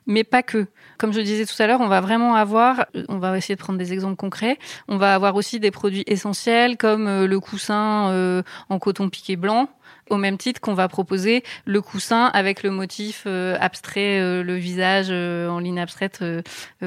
mais 0.08 0.24
pas 0.24 0.41
que. 0.43 0.67
Comme 0.98 1.13
je 1.13 1.22
disais 1.22 1.46
tout 1.46 1.62
à 1.62 1.67
l'heure, 1.67 1.81
on 1.81 1.88
va 1.88 2.01
vraiment 2.01 2.36
avoir, 2.36 2.86
on 3.10 3.17
va 3.17 3.38
essayer 3.38 3.55
de 3.55 3.60
prendre 3.60 3.79
des 3.79 3.93
exemples 3.93 4.15
concrets, 4.15 4.58
on 4.88 4.98
va 4.98 5.13
avoir 5.13 5.36
aussi 5.36 5.60
des 5.60 5.72
produits 5.72 6.03
essentiels 6.08 6.77
comme 6.77 7.08
euh, 7.08 7.27
le 7.27 7.39
coussin 7.39 8.10
euh, 8.12 8.41
en 8.69 8.79
coton 8.79 9.10
piqué 9.10 9.36
blanc, 9.36 9.69
au 10.10 10.15
même 10.15 10.38
titre 10.38 10.62
qu'on 10.62 10.74
va 10.74 10.88
proposer 10.88 11.43
le 11.65 11.81
coussin 11.81 12.25
avec 12.34 12.63
le 12.63 12.72
motif 12.72 13.24
euh, 13.27 13.58
abstrait, 13.60 14.43
le 14.43 14.55
visage 14.55 15.12
en 15.12 15.60
ligne 15.60 15.79
abstraite 15.79 16.24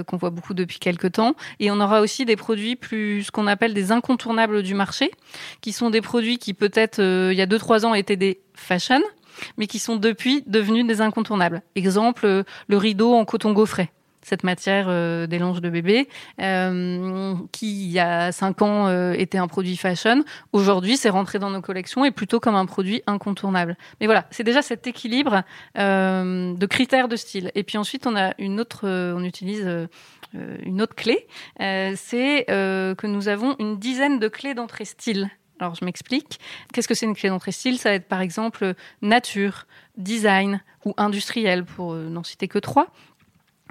qu'on 0.07 0.17
voit 0.17 0.31
beaucoup 0.31 0.55
depuis 0.55 0.79
quelques 0.79 1.13
temps. 1.13 1.35
Et 1.61 1.71
on 1.71 1.79
aura 1.79 2.01
aussi 2.01 2.25
des 2.25 2.37
produits 2.37 2.75
plus, 2.75 3.25
ce 3.25 3.31
qu'on 3.31 3.47
appelle 3.47 3.75
des 3.75 3.93
incontournables 3.93 4.63
du 4.63 4.75
marché, 4.75 5.11
qui 5.61 5.73
sont 5.73 5.91
des 5.91 6.01
produits 6.01 6.39
qui 6.39 6.55
peut-être 6.55 7.01
il 7.01 7.37
y 7.37 7.43
a 7.43 7.47
deux 7.47 7.59
trois 7.59 7.87
ans 7.87 7.95
étaient 7.95 8.17
des 8.17 8.41
fashion, 8.55 9.01
mais 9.57 9.67
qui 9.67 9.79
sont 9.79 9.97
depuis 9.97 10.43
devenus 10.47 10.87
des 10.87 11.01
incontournables. 11.01 11.63
Exemple, 11.75 12.27
euh, 12.27 12.43
le 12.69 12.77
rideau 12.77 13.15
en 13.15 13.25
coton 13.25 13.53
gaufret 13.53 13.91
cette 14.25 14.45
matière 14.45 14.87
euh, 14.89 15.27
des 15.27 15.41
longes 15.41 15.61
de 15.61 15.69
bébé, 15.69 16.09
euh, 16.41 17.35
qui 17.51 17.87
il 17.87 17.91
y 17.91 17.99
a 17.99 18.31
cinq 18.31 18.63
ans 18.63 18.89
était 19.15 19.39
un 19.39 19.49
produit 19.49 19.77
fashion, 19.77 20.23
aujourd'hui 20.53 20.97
c'est 20.97 21.09
rentré 21.09 21.41
dans 21.41 21.51
nos 21.51 21.61
collections 21.61 22.05
et 22.05 22.13
plutôt 22.13 22.39
comme 22.39 22.55
un 22.55 22.65
produit 22.65 23.03
incontournable. 23.09 23.77
Mais 24.01 24.07
voilà, 24.07 24.27
c'est 24.31 24.45
déjà 24.45 24.63
cet 24.63 24.87
équilibre 24.87 25.43
de 25.75 26.67
critères 26.67 27.09
de 27.09 27.17
style. 27.17 27.51
Et 27.57 27.65
puis 27.65 27.79
ensuite 27.79 28.07
on 28.07 28.15
a 28.15 28.33
une 28.39 28.61
autre, 28.61 28.87
on 28.87 29.25
utilise 29.25 29.89
une 30.35 30.81
autre 30.81 30.95
clé, 30.95 31.27
c'est 31.59 32.45
que 32.47 33.07
nous 33.09 33.27
avons 33.27 33.57
une 33.59 33.77
dizaine 33.81 34.21
de 34.21 34.29
clés 34.29 34.55
d'entrée 34.55 34.85
style 34.85 35.33
alors 35.59 35.75
je 35.75 35.85
m'explique. 35.85 36.41
Qu'est-ce 36.73 36.89
que 36.89 36.95
c'est 36.95 37.07
une 37.07 37.15
clé 37.15 37.29
d'entrée 37.29 37.53
style 37.53 37.79
Ça 37.79 37.91
va 37.91 37.95
être 37.95 38.09
par 38.09 38.21
exemple 38.21 38.75
nature, 39.01 39.67
design 39.97 40.61
ou 40.85 40.95
industriel, 40.97 41.65
pour 41.65 41.93
euh, 41.93 42.09
n'en 42.09 42.25
citer 42.25 42.49
que 42.49 42.59
trois, 42.59 42.89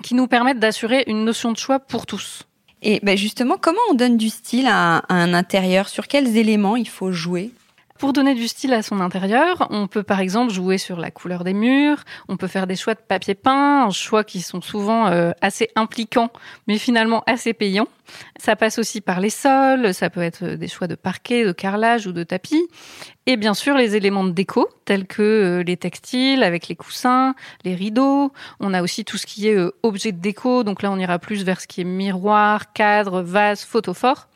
qui 0.01 0.15
nous 0.15 0.27
permettent 0.27 0.59
d'assurer 0.59 1.03
une 1.07 1.25
notion 1.25 1.51
de 1.51 1.57
choix 1.57 1.79
pour 1.79 2.05
tous. 2.05 2.43
Et 2.81 2.99
ben 3.03 3.17
justement, 3.17 3.57
comment 3.59 3.81
on 3.91 3.93
donne 3.93 4.17
du 4.17 4.29
style 4.29 4.67
à 4.67 5.03
un 5.09 5.33
intérieur? 5.33 5.89
Sur 5.89 6.07
quels 6.07 6.37
éléments 6.37 6.75
il 6.75 6.87
faut 6.87 7.11
jouer? 7.11 7.51
Pour 8.01 8.13
donner 8.13 8.33
du 8.33 8.47
style 8.47 8.73
à 8.73 8.81
son 8.81 8.99
intérieur, 8.99 9.67
on 9.69 9.85
peut 9.85 10.01
par 10.01 10.21
exemple 10.21 10.51
jouer 10.51 10.79
sur 10.79 10.99
la 10.99 11.11
couleur 11.11 11.43
des 11.43 11.53
murs, 11.53 12.03
on 12.27 12.35
peut 12.35 12.47
faire 12.47 12.65
des 12.65 12.75
choix 12.75 12.95
de 12.95 12.99
papier 12.99 13.35
peint, 13.35 13.91
choix 13.91 14.23
qui 14.23 14.41
sont 14.41 14.59
souvent 14.59 15.05
euh, 15.05 15.33
assez 15.39 15.69
impliquants, 15.75 16.31
mais 16.67 16.79
finalement 16.79 17.21
assez 17.27 17.53
payants. 17.53 17.87
Ça 18.39 18.55
passe 18.55 18.79
aussi 18.79 19.01
par 19.01 19.19
les 19.19 19.29
sols, 19.29 19.93
ça 19.93 20.09
peut 20.09 20.23
être 20.23 20.43
des 20.43 20.67
choix 20.67 20.87
de 20.87 20.95
parquet, 20.95 21.45
de 21.45 21.51
carrelage 21.51 22.07
ou 22.07 22.11
de 22.11 22.23
tapis. 22.23 22.67
Et 23.27 23.37
bien 23.37 23.53
sûr, 23.53 23.75
les 23.75 23.95
éléments 23.95 24.23
de 24.23 24.31
déco, 24.31 24.67
tels 24.85 25.05
que 25.05 25.21
euh, 25.21 25.63
les 25.63 25.77
textiles 25.77 26.41
avec 26.41 26.67
les 26.67 26.75
coussins, 26.75 27.35
les 27.63 27.75
rideaux. 27.75 28.33
On 28.59 28.73
a 28.73 28.81
aussi 28.81 29.05
tout 29.05 29.17
ce 29.17 29.27
qui 29.27 29.47
est 29.47 29.55
euh, 29.55 29.75
objet 29.83 30.11
de 30.11 30.19
déco. 30.19 30.63
Donc 30.63 30.81
là, 30.81 30.91
on 30.91 30.97
ira 30.97 31.19
plus 31.19 31.43
vers 31.43 31.61
ce 31.61 31.67
qui 31.67 31.81
est 31.81 31.85
miroir, 31.85 32.73
cadre, 32.73 33.21
vase, 33.21 33.63
photophore. 33.63 34.27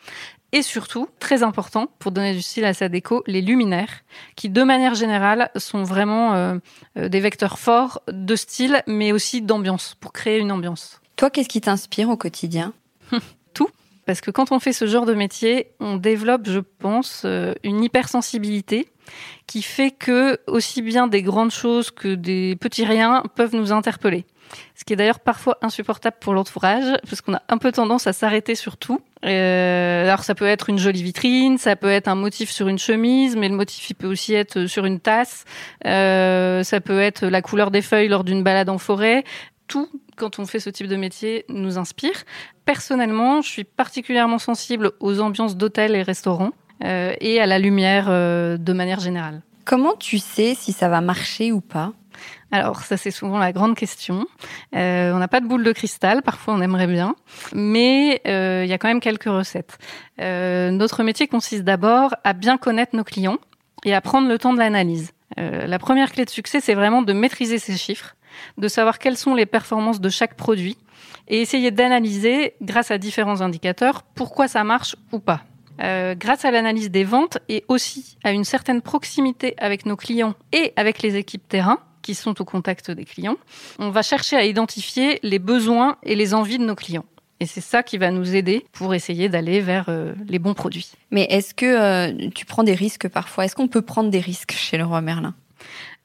Et 0.56 0.62
surtout, 0.62 1.10
très 1.20 1.44
important 1.44 1.88
pour 2.00 2.14
donner 2.14 2.34
du 2.34 2.42
style 2.42 2.64
à 2.64 2.74
sa 2.74 2.88
déco, 2.88 3.24
les 3.28 3.42
luminaires, 3.42 4.06
qui 4.38 4.48
de 4.48 4.64
manière 4.64 4.96
générale 4.96 5.52
sont 5.58 5.84
vraiment 5.84 6.34
euh, 6.34 6.56
euh, 6.98 7.10
des 7.10 7.20
vecteurs 7.20 7.60
forts 7.60 8.02
de 8.08 8.38
style, 8.38 8.82
mais 8.88 9.12
aussi 9.12 9.42
d'ambiance, 9.42 9.98
pour 10.00 10.14
créer 10.14 10.40
une 10.40 10.54
ambiance. 10.54 11.02
Toi, 11.18 11.30
qu'est-ce 11.30 11.50
qui 11.50 11.60
t'inspire 11.60 12.08
au 12.08 12.16
quotidien? 12.16 12.72
Tout. 13.54 13.68
Parce 14.06 14.22
que 14.22 14.32
quand 14.32 14.54
on 14.54 14.62
fait 14.62 14.72
ce 14.72 14.88
genre 14.88 15.06
de 15.06 15.14
métier, 15.14 15.74
on 15.82 15.98
développe, 15.98 16.48
je 16.48 16.62
pense, 16.62 17.24
euh, 17.26 17.54
une 17.66 17.84
hypersensibilité 17.84 18.88
qui 19.48 19.62
fait 19.62 19.92
que 19.92 20.40
aussi 20.48 20.82
bien 20.82 21.08
des 21.08 21.22
grandes 21.22 21.52
choses 21.52 21.92
que 21.92 22.16
des 22.16 22.56
petits 22.56 22.86
riens 22.86 23.24
peuvent 23.36 23.56
nous 23.56 23.74
interpeller 23.74 24.26
ce 24.76 24.84
qui 24.84 24.94
est 24.94 24.96
d'ailleurs 24.96 25.20
parfois 25.20 25.58
insupportable 25.62 26.18
pour 26.20 26.34
l'entourage, 26.34 26.98
parce 27.08 27.22
qu'on 27.22 27.34
a 27.34 27.42
un 27.50 27.58
peu 27.58 27.72
tendance 27.72 28.08
à 28.08 28.14
s'arrêter 28.14 28.56
sur 28.56 28.78
tout. 28.78 29.02
Euh, 29.26 30.04
alors 30.04 30.24
ça 30.24 30.36
peut 30.36 30.46
être 30.46 30.70
une 30.70 30.78
jolie 30.78 31.04
vitrine, 31.04 31.58
ça 31.58 31.76
peut 31.76 31.90
être 31.90 32.08
un 32.08 32.16
motif 32.16 32.52
sur 32.52 32.68
une 32.68 32.78
chemise, 32.78 33.36
mais 33.36 33.50
le 33.50 33.56
motif 33.56 33.90
il 33.90 33.96
peut 33.96 34.08
aussi 34.08 34.34
être 34.34 34.68
sur 34.68 34.86
une 34.86 35.00
tasse, 35.00 35.46
euh, 35.86 36.64
ça 36.64 36.82
peut 36.82 37.00
être 37.00 37.26
la 37.26 37.42
couleur 37.42 37.72
des 37.72 37.82
feuilles 37.82 38.08
lors 38.08 38.24
d'une 38.24 38.44
balade 38.44 38.70
en 38.70 38.78
forêt. 38.78 39.24
Tout, 39.68 39.90
quand 40.16 40.38
on 40.38 40.46
fait 40.46 40.60
ce 40.60 40.70
type 40.70 40.88
de 40.88 40.96
métier, 40.96 41.46
nous 41.50 41.78
inspire. 41.78 42.24
Personnellement, 42.66 43.42
je 43.42 43.50
suis 43.50 43.64
particulièrement 43.64 44.38
sensible 44.40 44.92
aux 45.00 45.20
ambiances 45.20 45.58
d'hôtels 45.58 45.96
et 45.96 46.04
restaurants 46.04 46.52
euh, 46.84 47.14
et 47.20 47.40
à 47.40 47.46
la 47.46 47.58
lumière 47.58 48.08
euh, 48.10 48.58
de 48.58 48.74
manière 48.74 49.00
générale. 49.00 49.42
Comment 49.64 49.96
tu 49.96 50.20
sais 50.20 50.56
si 50.56 50.72
ça 50.72 50.90
va 50.90 51.02
marcher 51.02 51.52
ou 51.52 51.62
pas? 51.62 51.94
Alors 52.56 52.82
ça 52.82 52.98
c'est 52.98 53.12
souvent 53.12 53.38
la 53.38 53.52
grande 53.52 53.76
question. 53.76 54.28
Euh, 54.76 55.12
on 55.14 55.20
n'a 55.20 55.28
pas 55.28 55.42
de 55.42 55.48
boule 55.48 55.64
de 55.64 55.72
cristal, 55.72 56.22
parfois 56.22 56.54
on 56.54 56.62
aimerait 56.62 56.88
bien, 56.88 57.16
mais 57.54 58.22
euh, 58.28 58.64
il 58.64 58.70
y 58.70 58.74
a 58.74 58.78
quand 58.78 58.88
même 58.88 59.02
quelques 59.02 59.26
recettes. 59.26 59.78
Euh, 60.22 60.72
notre 60.72 61.04
métier 61.04 61.28
consiste 61.28 61.64
d'abord 61.64 62.16
à 62.24 62.34
bien 62.34 62.58
connaître 62.58 62.96
nos 62.96 63.04
clients 63.04 63.38
et 63.84 63.94
à 63.94 64.02
prendre 64.02 64.28
le 64.28 64.40
temps 64.40 64.54
de 64.54 64.60
l'analyse. 64.60 65.12
la 65.38 65.80
première 65.80 66.12
clé 66.12 66.24
de 66.24 66.30
succès, 66.30 66.62
c'est 66.62 66.76
vraiment 66.76 67.02
de 67.02 67.14
maîtriser 67.14 67.60
ces 67.60 67.76
chiffres, 67.78 68.16
de 68.58 68.68
savoir 68.68 69.00
quelles 69.00 69.18
sont 69.18 69.36
les 69.36 69.46
performances 69.46 70.00
de 70.00 70.10
chaque 70.10 70.36
produit 70.36 70.78
et 71.28 71.42
essayer 71.42 71.72
d'analyser, 71.72 72.54
grâce 72.62 72.90
à 72.90 72.98
différents 72.98 73.42
indicateurs, 73.42 74.04
pourquoi 74.04 74.48
ça 74.48 74.64
marche 74.64 74.96
ou 75.12 75.20
pas. 75.20 75.42
grâce 75.78 76.46
à 76.46 76.52
l'analyse 76.52 76.90
des 76.90 77.04
ventes 77.04 77.38
et 77.50 77.66
aussi 77.68 78.18
à 78.24 78.32
une 78.32 78.46
certaine 78.46 78.82
proximité 78.82 79.56
avec 79.58 79.86
nos 79.86 79.98
clients 79.98 80.36
et 80.54 80.72
avec 80.78 81.02
les 81.02 81.18
équipes 81.18 81.48
terrain, 81.48 81.80
qui 82.06 82.14
sont 82.14 82.40
au 82.40 82.46
contact 82.46 82.92
des 82.92 83.04
clients. 83.04 83.38
On 83.80 83.90
va 83.90 84.04
chercher 84.04 84.36
à 84.36 84.46
identifier 84.46 85.20
les 85.24 85.40
besoins 85.40 85.98
et 86.04 86.16
les 86.16 86.36
envies 86.36 86.60
de 86.60 86.64
nos 86.64 86.76
clients. 86.76 87.06
Et 87.40 87.48
c'est 87.48 87.62
ça 87.62 87.82
qui 87.82 87.98
va 87.98 88.12
nous 88.12 88.36
aider 88.36 88.64
pour 88.74 88.94
essayer 88.94 89.28
d'aller 89.28 89.60
vers 89.60 89.86
euh, 89.90 90.14
les 90.28 90.38
bons 90.38 90.54
produits. 90.54 90.92
Mais 91.10 91.24
est-ce 91.32 91.56
que 91.56 91.66
euh, 91.66 92.30
tu 92.36 92.46
prends 92.46 92.64
des 92.64 92.76
risques 92.76 93.10
parfois? 93.10 93.46
Est-ce 93.46 93.56
qu'on 93.56 93.68
peut 93.68 93.82
prendre 93.82 94.12
des 94.12 94.20
risques 94.20 94.52
chez 94.52 94.78
le 94.78 94.86
roi 94.86 95.02
Merlin? 95.02 95.34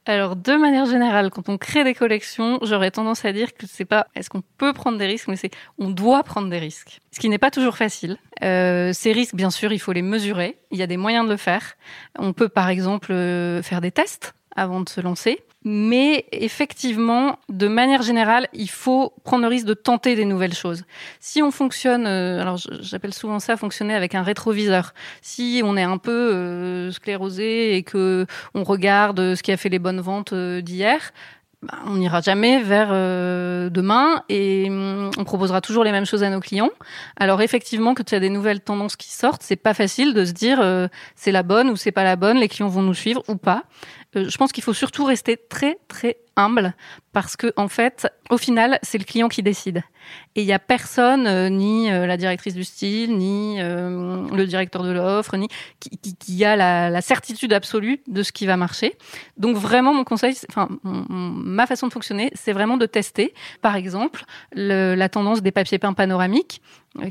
Alors, 0.07 0.35
de 0.35 0.53
manière 0.53 0.87
générale, 0.87 1.29
quand 1.29 1.47
on 1.49 1.59
crée 1.59 1.83
des 1.83 1.93
collections, 1.93 2.57
j'aurais 2.63 2.89
tendance 2.89 3.23
à 3.23 3.31
dire 3.31 3.53
que 3.53 3.67
c'est 3.67 3.85
pas 3.85 4.07
est-ce 4.15 4.31
qu'on 4.31 4.41
peut 4.57 4.73
prendre 4.73 4.97
des 4.97 5.05
risques, 5.05 5.27
mais 5.27 5.35
c'est 5.35 5.51
on 5.77 5.91
doit 5.91 6.23
prendre 6.23 6.49
des 6.49 6.57
risques. 6.57 6.99
Ce 7.11 7.19
qui 7.19 7.29
n'est 7.29 7.37
pas 7.37 7.51
toujours 7.51 7.77
facile. 7.77 8.17
Euh, 8.43 8.91
ces 8.91 9.11
risques, 9.11 9.35
bien 9.35 9.51
sûr, 9.51 9.71
il 9.71 9.79
faut 9.79 9.93
les 9.93 10.01
mesurer. 10.01 10.57
Il 10.71 10.79
y 10.79 10.81
a 10.81 10.87
des 10.87 10.97
moyens 10.97 11.25
de 11.25 11.29
le 11.29 11.37
faire. 11.37 11.75
On 12.17 12.33
peut, 12.33 12.49
par 12.49 12.69
exemple, 12.69 13.13
faire 13.61 13.79
des 13.79 13.91
tests 13.91 14.33
avant 14.55 14.81
de 14.81 14.89
se 14.89 15.01
lancer. 15.01 15.43
Mais 15.63 16.25
effectivement, 16.31 17.37
de 17.49 17.67
manière 17.67 18.01
générale, 18.01 18.47
il 18.51 18.69
faut 18.69 19.13
prendre 19.23 19.43
le 19.43 19.47
risque 19.47 19.67
de 19.67 19.75
tenter 19.75 20.15
des 20.15 20.25
nouvelles 20.25 20.55
choses. 20.55 20.85
Si 21.19 21.43
on 21.43 21.51
fonctionne, 21.51 22.07
euh, 22.07 22.41
alors 22.41 22.57
j'appelle 22.57 23.13
souvent 23.13 23.39
ça 23.39 23.57
fonctionner 23.57 23.93
avec 23.93 24.15
un 24.15 24.23
rétroviseur. 24.23 24.95
Si 25.21 25.61
on 25.63 25.77
est 25.77 25.83
un 25.83 25.99
peu 25.99 26.33
euh, 26.33 26.91
sclérosé 26.91 27.75
et 27.75 27.83
que 27.83 28.25
on 28.55 28.63
regarde 28.63 29.35
ce 29.35 29.43
qui 29.43 29.51
a 29.51 29.57
fait 29.57 29.69
les 29.69 29.77
bonnes 29.77 30.01
ventes 30.01 30.33
euh, 30.33 30.61
d'hier, 30.61 31.11
bah, 31.61 31.77
on 31.85 31.97
n'ira 31.97 32.21
jamais 32.21 32.63
vers 32.63 32.89
demain 33.69 34.23
et 34.29 34.65
hum, 34.67 35.11
on 35.15 35.23
proposera 35.23 35.61
toujours 35.61 35.83
les 35.83 35.91
mêmes 35.91 36.07
choses 36.07 36.23
à 36.23 36.31
nos 36.31 36.39
clients. 36.39 36.71
Alors 37.17 37.39
effectivement, 37.43 37.93
quand 37.93 38.09
il 38.09 38.15
y 38.15 38.17
a 38.17 38.19
des 38.19 38.31
nouvelles 38.31 38.61
tendances 38.61 38.95
qui 38.95 39.11
sortent, 39.11 39.43
c'est 39.43 39.57
pas 39.57 39.75
facile 39.75 40.15
de 40.15 40.25
se 40.25 40.31
dire 40.31 40.89
c'est 41.15 41.31
la 41.31 41.43
bonne 41.43 41.69
ou 41.69 41.75
c'est 41.75 41.91
pas 41.91 42.03
la 42.03 42.15
bonne, 42.15 42.37
les 42.37 42.47
clients 42.47 42.67
vont 42.67 42.81
nous 42.81 42.95
suivre 42.95 43.21
ou 43.27 43.35
pas. 43.35 43.65
Euh, 44.15 44.29
je 44.29 44.37
pense 44.37 44.51
qu'il 44.51 44.63
faut 44.63 44.73
surtout 44.73 45.05
rester 45.05 45.37
très 45.37 45.77
très 45.87 46.17
humble 46.35 46.73
parce 47.13 47.35
que 47.35 47.51
en 47.57 47.67
fait, 47.67 48.07
au 48.29 48.37
final, 48.37 48.79
c'est 48.83 48.97
le 48.97 49.03
client 49.03 49.27
qui 49.27 49.43
décide. 49.43 49.83
Et 50.35 50.41
il 50.41 50.47
y 50.47 50.53
a 50.53 50.59
personne, 50.59 51.27
euh, 51.27 51.49
ni 51.49 51.91
euh, 51.91 52.07
la 52.07 52.17
directrice 52.17 52.53
du 52.53 52.63
style, 52.63 53.17
ni 53.17 53.57
le 53.59 54.45
directeur 54.45 54.83
de 54.83 54.91
l'offre, 54.91 55.35
ni 55.37 55.47
qui, 56.19 56.45
a 56.45 56.55
la, 56.55 57.01
certitude 57.01 57.53
absolue 57.53 58.01
de 58.07 58.23
ce 58.23 58.31
qui 58.31 58.45
va 58.45 58.57
marcher. 58.57 58.97
Donc 59.37 59.57
vraiment, 59.57 59.93
mon 59.93 60.03
conseil, 60.03 60.35
enfin 60.49 60.69
ma 60.83 61.67
façon 61.67 61.87
de 61.87 61.93
fonctionner, 61.93 62.31
c'est 62.33 62.53
vraiment 62.53 62.77
de 62.77 62.85
tester. 62.85 63.33
Par 63.61 63.75
exemple, 63.75 64.23
le, 64.53 64.95
la 64.95 65.09
tendance 65.09 65.41
des 65.41 65.51
papiers 65.51 65.79
peints 65.79 65.93
panoramiques 65.93 66.61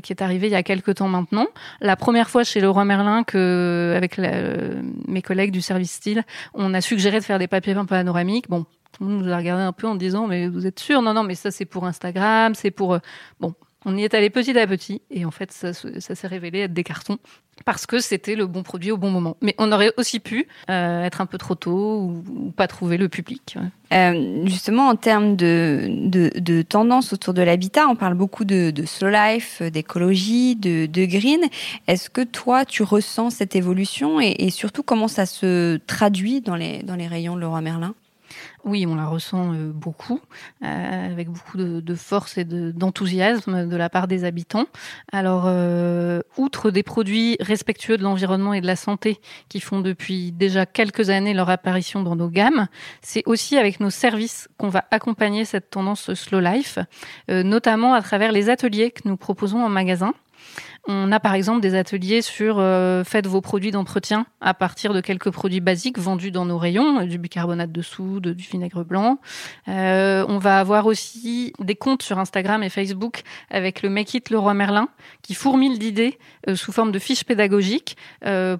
qui 0.03 0.13
est 0.13 0.21
arrivée 0.21 0.47
il 0.47 0.51
y 0.51 0.55
a 0.55 0.63
quelques 0.63 0.95
temps 0.95 1.07
maintenant. 1.07 1.47
La 1.79 1.95
première 1.95 2.29
fois 2.29 2.43
chez 2.43 2.59
Leroy 2.59 2.85
Merlin 2.85 3.23
que, 3.23 3.93
avec 3.95 4.17
mes 4.17 5.21
collègues 5.21 5.51
du 5.51 5.61
service 5.61 5.91
style, 5.91 6.23
on 6.53 6.73
a 6.73 6.81
suggéré 6.81 7.19
de 7.19 7.23
faire 7.23 7.39
des 7.39 7.47
papiers 7.47 7.73
peints 7.73 7.85
panoramiques. 7.85 8.49
Bon, 8.49 8.65
tout 9.01 9.09
nous 9.09 9.31
a 9.31 9.37
regardé 9.37 9.63
un 9.63 9.73
peu 9.73 9.87
en 9.87 9.95
disant 9.95 10.27
mais 10.27 10.47
vous 10.47 10.67
êtes 10.67 10.79
sûr? 10.79 11.01
Non, 11.01 11.13
non, 11.13 11.23
mais 11.23 11.35
ça 11.35 11.51
c'est 11.51 11.65
pour 11.65 11.85
Instagram, 11.85 12.53
c'est 12.55 12.71
pour... 12.71 12.93
Euh, 12.93 12.99
bon, 13.39 13.53
on 13.83 13.97
y 13.97 14.03
est 14.03 14.13
allé 14.13 14.29
petit 14.29 14.57
à 14.59 14.67
petit 14.67 15.01
et 15.09 15.25
en 15.25 15.31
fait 15.31 15.51
ça, 15.51 15.73
ça 15.73 16.15
s'est 16.15 16.27
révélé 16.27 16.59
être 16.59 16.73
des 16.73 16.83
cartons 16.83 17.17
parce 17.65 17.87
que 17.87 17.99
c'était 17.99 18.35
le 18.35 18.45
bon 18.45 18.61
produit 18.61 18.91
au 18.91 18.97
bon 18.97 19.09
moment. 19.09 19.37
Mais 19.41 19.55
on 19.57 19.71
aurait 19.71 19.91
aussi 19.97 20.19
pu 20.19 20.47
euh, 20.69 21.03
être 21.03 21.19
un 21.19 21.25
peu 21.25 21.39
trop 21.39 21.55
tôt 21.55 21.99
ou, 21.99 22.51
pas 22.55 22.67
trouver 22.67 22.97
le 22.97 23.09
public. 23.09 23.57
Euh, 23.91 24.45
justement, 24.45 24.87
en 24.87 24.95
termes 24.95 25.35
de, 25.35 25.87
de, 26.07 26.61
tendance 26.61 27.11
autour 27.13 27.33
de 27.33 27.41
l'habitat, 27.41 27.87
on 27.87 27.95
parle 27.95 28.13
beaucoup 28.13 28.45
de, 28.45 28.71
slow 28.85 29.09
life, 29.09 29.61
d'écologie, 29.61 30.55
de, 30.55 30.85
de 30.85 31.05
green. 31.05 31.41
Est-ce 31.87 32.09
que 32.09 32.21
toi, 32.21 32.65
tu 32.65 32.83
ressens 32.83 33.31
cette 33.31 33.55
évolution 33.55 34.21
et, 34.21 34.35
et 34.39 34.49
surtout 34.49 34.83
comment 34.83 35.07
ça 35.07 35.25
se 35.25 35.77
traduit 35.87 36.41
dans 36.41 36.55
les, 36.55 36.83
dans 36.83 36.95
les 36.95 37.07
rayons 37.07 37.35
de 37.35 37.41
Leroy 37.41 37.61
Merlin? 37.61 37.93
Oui, 38.63 38.85
on 38.85 38.95
la 38.95 39.07
ressent 39.07 39.53
euh, 39.53 39.71
beaucoup, 39.73 40.19
euh, 40.63 41.11
avec 41.11 41.29
beaucoup 41.29 41.57
de, 41.57 41.95
force 41.95 42.37
et 42.37 42.45
d'enthousiasme 42.45 43.67
de, 43.67 43.75
la 43.75 43.89
part 43.89 44.07
des 44.07 44.23
habitants. 44.23 44.65
Alors, 45.11 45.43
euh, 45.47 46.21
outre 46.37 46.71
des 46.71 46.83
produits 46.83 47.37
respectueux 47.39 47.97
de 47.97 48.03
l'environnement 48.03 48.53
et 48.53 48.61
de 48.61 48.67
la 48.67 48.75
santé 48.75 49.19
qui 49.49 49.59
font 49.59 49.81
depuis 49.81 50.31
déjà 50.31 50.65
quelques 50.65 51.09
années 51.09 51.33
leur 51.33 51.49
apparition 51.49 52.03
dans 52.03 52.15
nos 52.15 52.29
gammes, 52.29 52.67
c'est 53.01 53.23
aussi 53.25 53.57
avec 53.57 53.79
nos 53.79 53.89
services 53.89 54.47
qu'on 54.57 54.69
va 54.69 54.85
accompagner 54.91 55.45
cette 55.45 55.69
tendance 55.69 56.13
slow 56.13 56.39
life, 56.39 56.79
notamment 57.29 57.93
à 57.93 58.01
travers 58.01 58.31
les 58.31 58.49
ateliers 58.49 58.91
que 58.91 59.01
nous 59.05 59.17
proposons 59.17 59.63
en 59.63 59.69
magasin. 59.69 60.13
On 60.87 61.11
a 61.11 61.19
par 61.19 61.35
exemple 61.35 61.61
des 61.61 61.75
ateliers 61.75 62.23
sur 62.23 62.57
euh, 62.57 63.03
faites 63.03 63.27
vos 63.27 63.41
produits 63.41 63.69
d'entretien 63.69 64.25
à 64.41 64.55
partir 64.55 64.93
de 64.93 65.01
quelques 65.01 65.29
produits 65.29 65.59
basiques 65.59 65.99
vendus 65.99 66.31
dans 66.31 66.45
nos 66.45 66.57
rayons, 66.57 67.05
du 67.05 67.19
bicarbonate 67.19 67.71
de 67.71 67.81
soude, 67.83 68.29
du 68.29 68.43
vinaigre 68.43 68.83
blanc. 68.83 69.19
Euh, 69.67 70.25
on 70.27 70.39
va 70.39 70.59
avoir 70.59 70.87
aussi 70.87 71.53
des 71.59 71.75
comptes 71.75 72.01
sur 72.01 72.17
Instagram 72.17 72.63
et 72.63 72.69
Facebook 72.69 73.21
avec 73.51 73.83
le 73.83 73.89
Make 73.89 74.15
It 74.15 74.29
Leroy 74.31 74.55
Merlin 74.55 74.87
qui 75.21 75.35
fourmille 75.35 75.77
d'idées 75.77 76.17
euh, 76.49 76.55
sous 76.55 76.71
forme 76.71 76.91
de 76.91 76.99
fiches 76.99 77.25
pédagogiques 77.25 77.95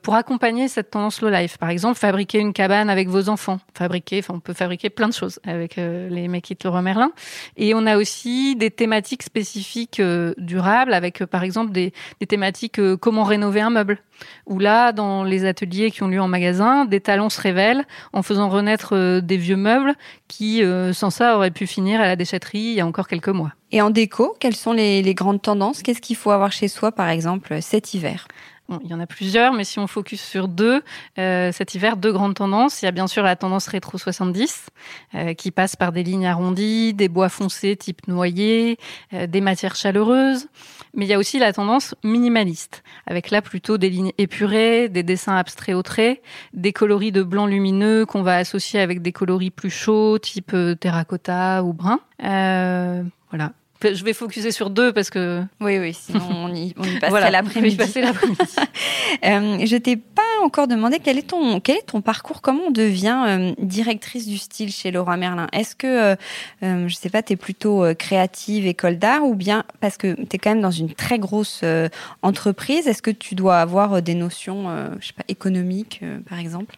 pour 0.03 0.15
accompagner 0.15 0.67
cette 0.67 0.91
tendance 0.91 1.21
low 1.21 1.29
life. 1.29 1.57
Par 1.57 1.69
exemple, 1.69 1.97
fabriquer 1.97 2.39
une 2.39 2.53
cabane 2.53 2.89
avec 2.89 3.07
vos 3.07 3.29
enfants. 3.29 3.59
Fabriquer, 3.75 4.19
enfin 4.19 4.35
on 4.35 4.39
peut 4.39 4.53
fabriquer 4.53 4.89
plein 4.89 5.07
de 5.07 5.13
choses 5.13 5.39
avec 5.45 5.75
les 5.77 6.27
Make 6.27 6.51
It 6.51 6.63
Leroy 6.63 6.81
Merlin. 6.81 7.11
Et 7.57 7.73
on 7.73 7.85
a 7.85 7.97
aussi 7.97 8.55
des 8.55 8.71
thématiques 8.71 9.23
spécifiques 9.23 10.01
durables 10.37 10.93
avec 10.93 11.25
par 11.25 11.43
exemple 11.43 11.71
des, 11.71 11.93
des 12.19 12.27
thématiques 12.27 12.79
euh, 12.79 12.97
comment 12.97 13.23
rénover 13.23 13.61
un 13.61 13.69
meuble. 13.69 13.99
Où 14.45 14.59
là, 14.59 14.91
dans 14.91 15.23
les 15.23 15.45
ateliers 15.45 15.89
qui 15.89 16.03
ont 16.03 16.07
lieu 16.07 16.21
en 16.21 16.27
magasin, 16.27 16.85
des 16.85 16.99
talents 16.99 17.29
se 17.29 17.41
révèlent 17.41 17.85
en 18.13 18.21
faisant 18.21 18.49
renaître 18.49 18.95
euh, 18.95 19.21
des 19.21 19.37
vieux 19.37 19.55
meubles 19.55 19.95
qui, 20.27 20.63
euh, 20.63 20.93
sans 20.93 21.09
ça, 21.09 21.35
auraient 21.35 21.51
pu 21.51 21.65
finir 21.65 21.99
à 21.99 22.05
la 22.05 22.15
déchetterie 22.15 22.59
il 22.59 22.73
y 22.73 22.81
a 22.81 22.85
encore 22.85 23.07
quelques 23.07 23.29
mois. 23.29 23.53
Et 23.71 23.81
en 23.81 23.89
déco, 23.89 24.35
quelles 24.39 24.55
sont 24.55 24.73
les, 24.73 25.01
les 25.01 25.13
grandes 25.15 25.41
tendances? 25.41 25.81
Qu'est-ce 25.81 26.01
qu'il 26.01 26.15
faut 26.15 26.31
avoir 26.31 26.51
chez 26.51 26.67
soi, 26.67 26.91
par 26.91 27.09
exemple, 27.09 27.61
cet 27.61 27.93
hiver? 27.93 28.27
Il 28.83 28.89
y 28.89 28.93
en 28.93 28.99
a 28.99 29.07
plusieurs, 29.07 29.53
mais 29.53 29.63
si 29.63 29.79
on 29.79 29.87
focus 29.87 30.21
sur 30.21 30.47
deux, 30.47 30.81
euh, 31.17 31.51
cet 31.51 31.75
hiver, 31.75 31.97
deux 31.97 32.11
grandes 32.11 32.35
tendances. 32.35 32.81
Il 32.81 32.85
y 32.85 32.87
a 32.87 32.91
bien 32.91 33.07
sûr 33.07 33.23
la 33.23 33.35
tendance 33.35 33.67
rétro 33.67 33.97
70, 33.97 34.67
euh, 35.15 35.33
qui 35.33 35.51
passe 35.51 35.75
par 35.75 35.91
des 35.91 36.03
lignes 36.03 36.25
arrondies, 36.25 36.93
des 36.93 37.09
bois 37.09 37.29
foncés 37.29 37.75
type 37.75 38.07
noyer, 38.07 38.77
euh, 39.13 39.27
des 39.27 39.41
matières 39.41 39.75
chaleureuses. 39.75 40.47
Mais 40.93 41.05
il 41.05 41.09
y 41.09 41.13
a 41.13 41.17
aussi 41.17 41.39
la 41.39 41.53
tendance 41.53 41.95
minimaliste, 42.03 42.83
avec 43.05 43.31
là 43.31 43.41
plutôt 43.41 43.77
des 43.77 43.89
lignes 43.89 44.11
épurées, 44.17 44.89
des 44.89 45.03
dessins 45.03 45.35
abstraits 45.35 45.75
au 45.75 45.83
trait, 45.83 46.21
des 46.53 46.73
coloris 46.73 47.11
de 47.11 47.23
blanc 47.23 47.45
lumineux 47.45 48.05
qu'on 48.05 48.23
va 48.23 48.35
associer 48.35 48.79
avec 48.79 49.01
des 49.01 49.11
coloris 49.11 49.51
plus 49.51 49.69
chauds, 49.69 50.19
type 50.19 50.55
terracotta 50.79 51.63
ou 51.63 51.73
brun. 51.73 51.99
voilà, 52.19 53.53
je 53.83 54.03
vais 54.03 54.13
focuser 54.13 54.51
sur 54.51 54.69
deux 54.69 54.93
parce 54.93 55.09
que. 55.09 55.43
Oui, 55.59 55.79
oui, 55.79 55.93
sinon 55.93 56.27
on 56.29 56.53
y, 56.53 56.73
on 56.77 56.83
y 56.83 56.99
passerait 56.99 57.31
l'après-midi. 57.31 57.77
euh, 59.25 59.65
je 59.65 59.77
t'ai 59.77 59.97
pas 59.97 60.21
encore 60.43 60.67
demandé 60.67 60.99
quel 60.99 61.17
est 61.17 61.27
ton, 61.27 61.59
quel 61.59 61.77
est 61.77 61.87
ton 61.87 62.01
parcours, 62.01 62.41
comment 62.41 62.63
on 62.67 62.71
devient 62.71 63.23
euh, 63.27 63.53
directrice 63.59 64.27
du 64.27 64.37
style 64.37 64.71
chez 64.71 64.91
Laura 64.91 65.17
Merlin? 65.17 65.47
Est-ce 65.53 65.75
que, 65.75 65.87
euh, 65.87 66.15
euh 66.63 66.87
je 66.87 66.95
sais 66.95 67.09
pas, 67.09 67.23
tu 67.23 67.33
es 67.33 67.35
plutôt 67.35 67.83
euh, 67.83 67.93
créative, 67.93 68.67
école 68.67 68.97
d'art 68.97 69.23
ou 69.23 69.35
bien 69.35 69.63
parce 69.79 69.97
que 69.97 70.13
tu 70.13 70.35
es 70.35 70.37
quand 70.37 70.51
même 70.51 70.61
dans 70.61 70.71
une 70.71 70.93
très 70.93 71.19
grosse 71.19 71.63
entreprise, 72.21 72.87
est-ce 72.87 73.01
que 73.01 73.11
tu 73.11 73.35
dois 73.35 73.59
avoir 73.59 74.01
des 74.01 74.15
notions, 74.15 74.67
je 74.99 75.07
sais 75.07 75.13
pas, 75.13 75.23
économiques 75.27 76.01
par 76.29 76.39
exemple? 76.39 76.75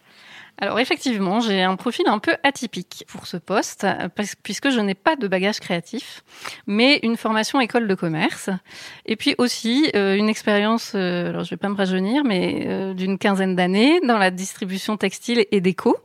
Alors 0.58 0.78
effectivement, 0.78 1.40
j'ai 1.40 1.62
un 1.62 1.74
profil 1.74 2.06
un 2.06 2.18
peu 2.18 2.36
atypique 2.44 3.04
pour 3.08 3.26
ce 3.26 3.36
poste, 3.36 3.86
puisque 4.42 4.70
je 4.70 4.78
n'ai 4.80 4.94
pas 4.94 5.16
de 5.16 5.26
bagage 5.26 5.58
créatif, 5.58 6.22
mais 6.66 7.00
une 7.02 7.16
formation 7.16 7.60
école 7.60 7.88
de 7.88 7.94
commerce, 7.94 8.50
et 9.04 9.16
puis 9.16 9.34
aussi 9.38 9.90
euh, 9.96 10.14
une 10.14 10.28
expérience, 10.28 10.92
euh, 10.94 11.30
alors 11.30 11.44
je 11.44 11.50
vais 11.50 11.56
pas 11.56 11.68
me 11.68 11.74
rajeunir, 11.74 12.22
mais 12.24 12.64
euh, 12.66 12.94
d'une 12.94 13.18
quinzaine 13.18 13.56
d'années 13.56 14.00
dans 14.06 14.18
la 14.18 14.30
distribution 14.30 14.96
textile 14.96 15.44
et 15.50 15.60
déco, 15.60 15.96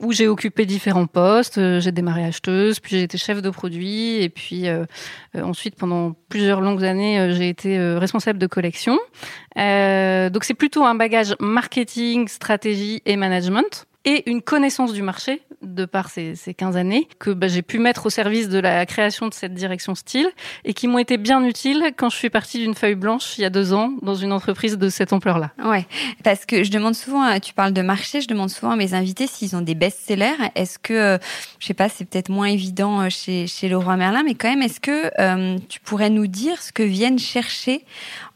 où 0.00 0.12
j'ai 0.12 0.28
occupé 0.28 0.66
différents 0.66 1.06
postes. 1.06 1.60
J'ai 1.80 1.92
démarré 1.92 2.24
acheteuse, 2.24 2.80
puis 2.80 2.96
j'ai 2.96 3.02
été 3.02 3.18
chef 3.18 3.42
de 3.42 3.50
produit, 3.50 4.22
et 4.22 4.28
puis 4.28 4.66
ensuite 5.34 5.76
pendant 5.76 6.14
plusieurs 6.28 6.60
longues 6.60 6.84
années, 6.84 7.32
j'ai 7.32 7.48
été 7.48 7.78
responsable 7.96 8.38
de 8.38 8.46
collection. 8.46 8.98
donc 9.56 10.44
c'est 10.44 10.54
plutôt 10.54 10.84
un 10.84 10.94
bagage 10.94 11.34
marketing, 11.40 12.28
stratégie 12.28 13.02
et 13.06 13.16
management 13.16 13.86
et 14.06 14.30
une 14.30 14.40
connaissance 14.40 14.92
du 14.92 15.02
marché 15.02 15.42
de 15.62 15.84
par 15.84 16.10
ces, 16.10 16.36
ces 16.36 16.54
15 16.54 16.76
années 16.76 17.08
que 17.18 17.30
bah, 17.30 17.48
j'ai 17.48 17.62
pu 17.62 17.78
mettre 17.78 18.06
au 18.06 18.10
service 18.10 18.48
de 18.48 18.58
la 18.58 18.86
création 18.86 19.28
de 19.28 19.34
cette 19.34 19.52
direction 19.52 19.94
style 19.94 20.28
et 20.64 20.74
qui 20.74 20.86
m'ont 20.86 20.98
été 20.98 21.16
bien 21.18 21.44
utiles 21.44 21.92
quand 21.96 22.08
je 22.08 22.16
suis 22.16 22.30
partie 22.30 22.58
d'une 22.58 22.74
feuille 22.74 22.94
blanche 22.94 23.36
il 23.36 23.42
y 23.42 23.44
a 23.44 23.50
deux 23.50 23.72
ans 23.72 23.92
dans 24.02 24.14
une 24.14 24.32
entreprise 24.32 24.78
de 24.78 24.88
cette 24.88 25.12
ampleur-là. 25.12 25.50
Ouais, 25.64 25.86
parce 26.22 26.46
que 26.46 26.62
je 26.62 26.70
demande 26.70 26.94
souvent, 26.94 27.38
tu 27.40 27.52
parles 27.52 27.72
de 27.72 27.82
marché, 27.82 28.20
je 28.20 28.28
demande 28.28 28.50
souvent 28.50 28.72
à 28.72 28.76
mes 28.76 28.94
invités 28.94 29.26
s'ils 29.26 29.56
ont 29.56 29.60
des 29.60 29.74
best-sellers. 29.74 30.36
Est-ce 30.54 30.78
que, 30.78 30.92
euh, 30.92 31.18
je 31.58 31.66
sais 31.66 31.74
pas, 31.74 31.88
c'est 31.88 32.04
peut-être 32.04 32.28
moins 32.28 32.46
évident 32.46 33.00
euh, 33.00 33.08
chez, 33.10 33.46
chez 33.46 33.68
Leroy 33.68 33.96
Merlin, 33.96 34.22
mais 34.24 34.34
quand 34.34 34.48
même, 34.48 34.62
est-ce 34.62 34.80
que 34.80 35.10
euh, 35.18 35.58
tu 35.68 35.80
pourrais 35.80 36.10
nous 36.10 36.26
dire 36.26 36.62
ce 36.62 36.72
que 36.72 36.82
viennent 36.82 37.18
chercher 37.18 37.84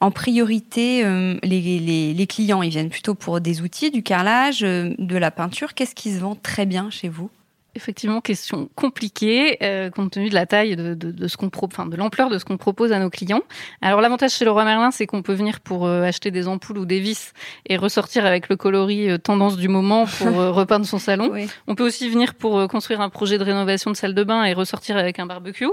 en 0.01 0.11
priorité 0.11 1.05
les, 1.43 1.61
les, 1.61 2.15
les 2.15 2.27
clients? 2.27 2.63
Ils 2.63 2.71
viennent 2.71 2.91
plutôt 2.91 3.15
pour 3.15 3.41
des 3.41 3.63
outils, 3.63 3.91
du 3.91 4.03
carrelage, 4.03 4.61
de 4.61 5.17
la 5.17 5.31
peinture. 5.31 5.60
Qu'est-ce 5.69 5.95
qui 5.95 6.13
se 6.13 6.19
vend 6.21 6.35
très 6.35 6.67
bien 6.67 6.91
chez 6.91 7.09
vous? 7.09 7.31
Effectivement, 7.77 8.21
question 8.21 8.69
compliquée 8.75 9.57
euh, 9.63 9.91
compte 9.91 10.11
tenu 10.11 10.29
de 10.29 10.35
la 10.35 10.45
taille 10.45 10.75
de, 10.75 10.95
de, 10.95 11.13
de 11.13 11.29
ce 11.29 11.37
qu'on 11.37 11.51
enfin 11.63 11.87
de 11.87 11.97
l'ampleur 11.97 12.29
de 12.29 12.37
ce 12.37 12.45
qu'on 12.45 12.57
propose 12.57 12.91
à 12.91 12.99
nos 12.99 13.11
clients. 13.11 13.43
Alors 13.81 14.01
l'avantage 14.01 14.33
chez 14.33 14.45
Leroy 14.45 14.65
Merlin, 14.65 14.91
c'est 14.91 15.07
qu'on 15.07 15.23
peut 15.23 15.35
venir 15.35 15.61
pour 15.61 15.87
euh, 15.87 16.03
acheter 16.03 16.33
des 16.33 16.49
ampoules 16.49 16.79
ou 16.79 16.85
des 16.85 16.99
vis 16.99 17.33
et 17.67 17.77
ressortir 17.77 18.27
avec 18.27 18.49
le 18.49 18.57
coloris 18.57 19.09
euh, 19.09 19.19
tendance 19.19 19.57
du 19.57 19.69
moment 19.69 20.07
pour 20.07 20.35
repeindre 20.35 20.85
son 20.85 20.99
salon. 20.99 21.33
On 21.69 21.77
peut 21.77 21.87
aussi 21.87 22.09
venir 22.09 22.35
pour 22.35 22.67
construire 22.67 23.01
un 23.01 23.09
projet 23.09 23.39
de 23.39 23.45
rénovation 23.45 23.93
de 23.93 23.97
salle 23.97 24.15
de 24.15 24.25
bain 24.25 24.45
et 24.45 24.53
ressortir 24.53 24.97
avec 24.97 25.21
un 25.21 25.27
barbecue. 25.27 25.69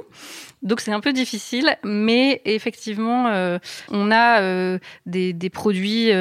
Donc 0.62 0.82
c'est 0.82 0.92
un 0.92 1.00
peu 1.00 1.14
difficile, 1.14 1.78
mais 1.84 2.42
effectivement, 2.46 3.60
on 3.90 4.12
a 4.12 4.78
des, 5.06 5.34
des, 5.34 5.50
produits 5.50 6.12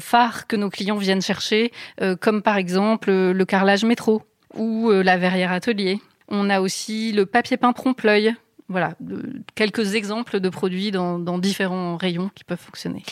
phares 0.00 0.46
que 0.46 0.56
nos 0.56 0.70
clients 0.70 0.96
viennent 0.96 1.22
chercher, 1.22 1.72
comme 2.20 2.42
par 2.42 2.56
exemple 2.56 3.10
le 3.10 3.44
carrelage 3.44 3.84
métro 3.84 4.22
ou 4.56 4.90
euh, 4.90 5.02
la 5.02 5.16
verrière 5.16 5.52
atelier. 5.52 6.00
On 6.28 6.50
a 6.50 6.60
aussi 6.60 7.12
le 7.12 7.26
papier 7.26 7.56
peint 7.56 7.72
trompe-l'œil. 7.72 8.34
Voilà, 8.68 8.94
quelques 9.54 9.94
exemples 9.94 10.40
de 10.40 10.48
produits 10.48 10.90
dans, 10.90 11.38
différents 11.38 11.96
rayons 11.96 12.30
qui 12.34 12.42
peuvent 12.42 12.58
fonctionner. 12.58 13.04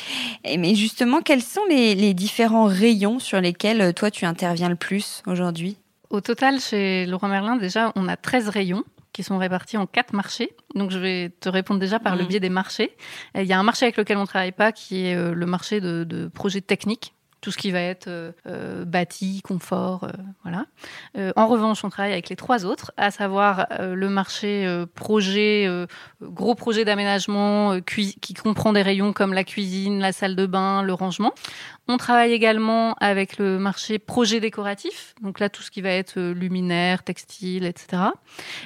Mais 0.44 0.74
justement, 0.74 1.22
quels 1.22 1.42
sont 1.42 1.64
les, 1.68 2.12
différents 2.12 2.64
rayons 2.64 3.20
sur 3.20 3.40
lesquels 3.40 3.80
euh, 3.80 3.92
toi 3.92 4.10
tu 4.10 4.24
interviens 4.24 4.68
le 4.68 4.74
plus 4.74 5.22
aujourd'hui? 5.28 5.76
Au 6.10 6.20
total, 6.20 6.58
chez 6.58 7.06
Laurent 7.06 7.28
Merlin, 7.28 7.56
déjà, 7.56 7.92
on 7.94 8.08
a 8.08 8.16
13 8.16 8.48
rayons 8.48 8.82
qui 9.12 9.22
sont 9.22 9.38
répartis 9.38 9.76
en 9.76 9.86
quatre 9.86 10.12
marchés. 10.12 10.50
Donc, 10.74 10.90
je 10.90 10.98
vais 10.98 11.30
te 11.38 11.48
répondre 11.48 11.78
déjà 11.78 12.00
par 12.00 12.16
le 12.16 12.24
mmh. 12.24 12.26
biais 12.26 12.40
des 12.40 12.48
marchés. 12.48 12.96
Il 13.36 13.46
y 13.46 13.52
a 13.52 13.58
un 13.58 13.62
marché 13.62 13.84
avec 13.84 13.96
lequel 13.96 14.16
on 14.16 14.22
ne 14.22 14.26
travaille 14.26 14.50
pas, 14.50 14.72
qui 14.72 15.06
est 15.06 15.14
euh, 15.14 15.34
le 15.34 15.46
marché 15.46 15.80
de, 15.80 16.02
de 16.02 16.26
projets 16.26 16.62
techniques 16.62 17.14
tout 17.44 17.50
ce 17.50 17.58
qui 17.58 17.72
va 17.72 17.80
être 17.82 18.08
euh, 18.08 18.32
euh, 18.46 18.86
bâti, 18.86 19.42
confort, 19.42 20.04
euh, 20.04 20.08
voilà. 20.44 20.64
en 21.36 21.46
revanche, 21.46 21.84
on 21.84 21.90
travaille 21.90 22.12
avec 22.12 22.30
les 22.30 22.36
trois 22.36 22.64
autres, 22.64 22.90
à 22.96 23.10
savoir 23.10 23.66
le 23.80 24.08
marché 24.08 24.66
projet, 24.94 25.68
gros 26.22 26.54
projet 26.54 26.86
d'aménagement 26.86 27.80
qui 27.80 28.34
comprend 28.42 28.72
des 28.72 28.80
rayons 28.80 29.12
comme 29.12 29.34
la 29.34 29.44
cuisine, 29.44 30.00
la 30.00 30.12
salle 30.12 30.36
de 30.36 30.46
bain, 30.46 30.82
le 30.82 30.94
rangement. 30.94 31.34
On 31.86 31.98
travaille 31.98 32.32
également 32.32 32.94
avec 32.94 33.36
le 33.36 33.58
marché 33.58 33.98
projet 33.98 34.40
décoratif, 34.40 35.14
donc 35.22 35.38
là 35.38 35.50
tout 35.50 35.62
ce 35.62 35.70
qui 35.70 35.82
va 35.82 35.90
être 35.90 36.18
luminaire, 36.18 37.02
textile, 37.02 37.66
etc. 37.66 38.04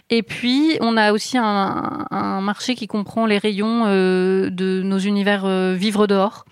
Et 0.08 0.22
puis 0.22 0.78
on 0.80 0.96
a 0.96 1.12
aussi 1.12 1.36
un, 1.36 2.06
un 2.10 2.40
marché 2.40 2.76
qui 2.76 2.86
comprend 2.86 3.26
les 3.26 3.38
rayons 3.38 3.86
de 3.86 4.82
nos 4.84 4.98
univers 4.98 5.48
vivre 5.74 6.06
dehors. 6.06 6.44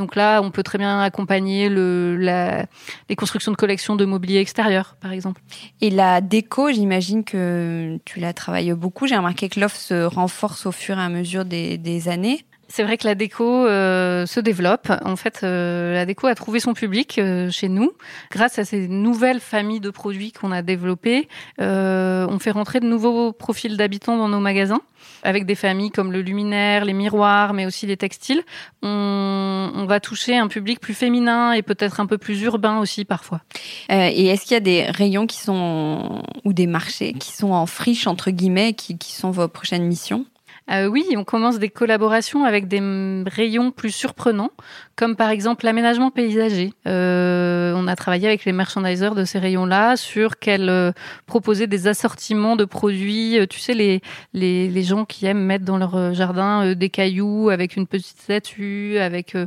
Donc 0.00 0.16
là, 0.16 0.40
on 0.40 0.50
peut 0.50 0.62
très 0.62 0.78
bien 0.78 0.98
accompagner 1.02 1.68
le, 1.68 2.16
la, 2.16 2.64
les 3.10 3.16
constructions 3.16 3.52
de 3.52 3.56
collections 3.56 3.96
de 3.96 4.06
mobilier 4.06 4.38
extérieur, 4.38 4.96
par 4.98 5.12
exemple. 5.12 5.42
Et 5.82 5.90
la 5.90 6.22
déco, 6.22 6.72
j'imagine 6.72 7.22
que 7.22 7.98
tu 8.06 8.18
la 8.18 8.32
travailles 8.32 8.72
beaucoup. 8.72 9.06
J'ai 9.06 9.18
remarqué 9.18 9.50
que 9.50 9.60
l'offre 9.60 9.76
se 9.76 10.04
renforce 10.04 10.64
au 10.64 10.72
fur 10.72 10.98
et 10.98 11.02
à 11.02 11.10
mesure 11.10 11.44
des, 11.44 11.76
des 11.76 12.08
années. 12.08 12.46
C'est 12.70 12.84
vrai 12.84 12.96
que 12.96 13.06
la 13.06 13.16
déco 13.16 13.66
euh, 13.66 14.26
se 14.26 14.38
développe. 14.38 14.92
En 15.04 15.16
fait, 15.16 15.40
euh, 15.42 15.92
la 15.92 16.06
déco 16.06 16.28
a 16.28 16.36
trouvé 16.36 16.60
son 16.60 16.72
public 16.72 17.18
euh, 17.18 17.50
chez 17.50 17.68
nous 17.68 17.92
grâce 18.30 18.60
à 18.60 18.64
ces 18.64 18.86
nouvelles 18.86 19.40
familles 19.40 19.80
de 19.80 19.90
produits 19.90 20.30
qu'on 20.30 20.52
a 20.52 20.62
développées. 20.62 21.28
on 21.58 22.38
fait 22.40 22.52
rentrer 22.52 22.78
de 22.78 22.86
nouveaux 22.86 23.32
profils 23.32 23.76
d'habitants 23.76 24.16
dans 24.16 24.28
nos 24.28 24.38
magasins 24.38 24.80
avec 25.22 25.46
des 25.46 25.54
familles 25.54 25.90
comme 25.90 26.12
le 26.12 26.22
luminaire, 26.22 26.84
les 26.84 26.92
miroirs, 26.92 27.54
mais 27.54 27.66
aussi 27.66 27.86
les 27.86 27.96
textiles. 27.96 28.42
On, 28.82 29.70
on 29.74 29.86
va 29.86 30.00
toucher 30.00 30.36
un 30.36 30.48
public 30.48 30.80
plus 30.80 30.94
féminin 30.94 31.52
et 31.52 31.62
peut-être 31.62 32.00
un 32.00 32.06
peu 32.06 32.18
plus 32.18 32.42
urbain 32.42 32.78
aussi 32.78 33.04
parfois. 33.04 33.40
et 33.88 34.26
est-ce 34.26 34.42
qu'il 34.42 34.52
y 34.52 34.56
a 34.56 34.60
des 34.60 34.84
rayons 34.84 35.26
qui 35.26 35.38
sont 35.38 36.22
ou 36.44 36.52
des 36.52 36.66
marchés 36.66 37.12
qui 37.14 37.32
sont 37.32 37.52
en 37.52 37.66
friche 37.66 38.06
entre 38.06 38.30
guillemets, 38.30 38.72
qui, 38.72 38.98
qui 38.98 39.12
sont 39.12 39.30
vos 39.30 39.48
prochaines 39.48 39.84
missions? 39.84 40.26
Euh, 40.70 40.86
oui, 40.86 41.04
on 41.16 41.24
commence 41.24 41.58
des 41.58 41.68
collaborations 41.68 42.44
avec 42.44 42.68
des 42.68 42.80
rayons 43.26 43.72
plus 43.72 43.90
surprenants, 43.90 44.52
comme 45.00 45.16
par 45.16 45.30
exemple 45.30 45.64
l'aménagement 45.64 46.10
paysager. 46.10 46.74
Euh, 46.86 47.72
on 47.74 47.88
a 47.88 47.96
travaillé 47.96 48.28
avec 48.28 48.44
les 48.44 48.52
merchandisers 48.52 49.14
de 49.14 49.24
ces 49.24 49.38
rayons-là 49.38 49.96
sur 49.96 50.38
quels 50.38 50.68
euh, 50.68 50.92
proposer 51.24 51.66
des 51.66 51.86
assortiments 51.86 52.54
de 52.54 52.66
produits. 52.66 53.38
Euh, 53.38 53.46
tu 53.46 53.60
sais, 53.60 53.72
les, 53.72 54.02
les, 54.34 54.68
les, 54.68 54.82
gens 54.82 55.06
qui 55.06 55.24
aiment 55.24 55.42
mettre 55.42 55.64
dans 55.64 55.78
leur 55.78 56.12
jardin 56.12 56.74
des 56.74 56.90
cailloux 56.90 57.48
avec 57.48 57.76
une 57.76 57.86
petite 57.86 58.20
statue, 58.20 58.98
avec 58.98 59.38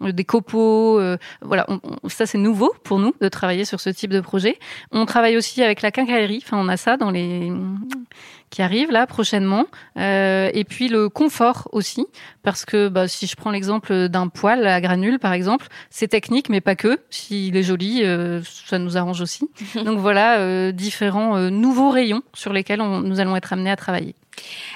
des 0.00 0.24
copeaux. 0.24 1.00
voilà, 1.42 1.66
ça 2.06 2.26
c'est 2.26 2.38
nouveau 2.38 2.72
pour 2.84 3.00
nous 3.00 3.12
de 3.20 3.28
travailler 3.28 3.64
sur 3.64 3.80
ce 3.80 3.90
type 3.90 4.12
de 4.12 4.20
projet. 4.20 4.60
On 4.92 5.06
travaille 5.06 5.36
aussi 5.36 5.60
avec 5.60 5.82
la 5.82 5.90
quincaillerie. 5.90 6.40
Enfin, 6.44 6.56
on 6.56 6.68
a 6.68 6.76
ça 6.76 6.96
dans 6.96 7.10
les 7.10 7.50
qui 8.50 8.62
arrive 8.62 8.90
là 8.90 9.06
prochainement. 9.06 9.66
Euh, 9.96 10.50
et 10.52 10.64
puis 10.64 10.88
le 10.88 11.08
confort 11.08 11.68
aussi, 11.72 12.06
parce 12.42 12.64
que 12.64 12.88
bah, 12.88 13.08
si 13.08 13.26
je 13.26 13.36
prends 13.36 13.50
l'exemple 13.50 14.08
d'un 14.08 14.28
poêle 14.28 14.66
à 14.66 14.80
granules 15.00 15.18
par 15.18 15.32
exemple, 15.32 15.66
c'est 15.90 16.08
technique 16.08 16.48
mais 16.48 16.60
pas 16.60 16.76
que. 16.76 17.00
S'il 17.10 17.56
est 17.56 17.62
joli, 17.62 18.02
euh, 18.04 18.40
ça 18.66 18.78
nous 18.78 18.96
arrange 18.96 19.20
aussi. 19.20 19.48
Donc 19.84 19.98
voilà, 19.98 20.38
euh, 20.38 20.72
différents 20.72 21.36
euh, 21.36 21.50
nouveaux 21.50 21.90
rayons 21.90 22.22
sur 22.34 22.52
lesquels 22.52 22.80
on, 22.80 23.00
nous 23.00 23.20
allons 23.20 23.36
être 23.36 23.52
amenés 23.52 23.70
à 23.70 23.76
travailler. 23.76 24.14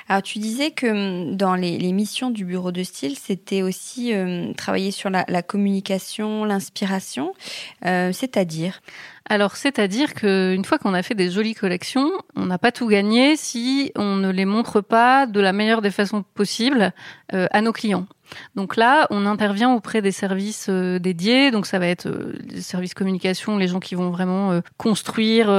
Alors 0.09 0.23
tu 0.23 0.39
disais 0.39 0.71
que 0.71 0.87
hum, 0.87 1.37
dans 1.37 1.55
les, 1.55 1.79
les 1.79 1.93
missions 1.93 2.31
du 2.31 2.45
bureau 2.45 2.73
de 2.73 2.83
style, 2.83 3.17
c'était 3.17 3.63
aussi 3.63 4.15
euh, 4.15 4.53
travailler 4.55 4.91
sur 4.91 5.11
la, 5.11 5.25
la 5.29 5.43
communication, 5.43 6.45
l'inspiration, 6.45 7.35
c'est-à-dire 7.83 8.81
alors, 9.27 9.57
c'est-à-dire 9.57 10.13
qu'une 10.13 10.65
fois 10.65 10.79
qu'on 10.79 10.93
a 10.93 11.03
fait 11.03 11.15
des 11.15 11.31
jolies 11.31 11.55
collections, 11.55 12.11
on 12.37 12.45
n'a 12.45 12.59
pas 12.59 12.73
tout 12.73 12.87
gagné 12.87 13.37
si 13.37 13.91
on 13.97 14.17
ne 14.17 14.31
les 14.31 14.45
montre 14.45 14.83
pas 14.83 15.27
de 15.27 15.41
la 15.41 15.55
meilleure 15.55 15.81
des 15.81 15.91
façons 15.91 16.23
possibles 16.35 16.93
euh, 17.33 17.47
à 17.51 17.63
nos 17.63 17.73
clients. 17.73 18.07
Donc 18.55 18.77
là, 18.77 19.07
on 19.11 19.27
intervient 19.27 19.71
auprès 19.71 20.03
des 20.03 20.13
services 20.13 20.67
euh, 20.69 20.99
dédiés. 20.99 21.51
Donc 21.51 21.67
ça 21.67 21.79
va 21.79 21.87
être 21.87 22.07
euh, 22.07 22.35
les 22.49 22.61
services 22.61 22.95
communication, 22.95 23.57
les 23.57 23.69
gens 23.69 23.81
qui 23.81 23.95
vont 23.95 24.11
vraiment 24.11 24.53
euh, 24.53 24.61
construire 24.77 25.51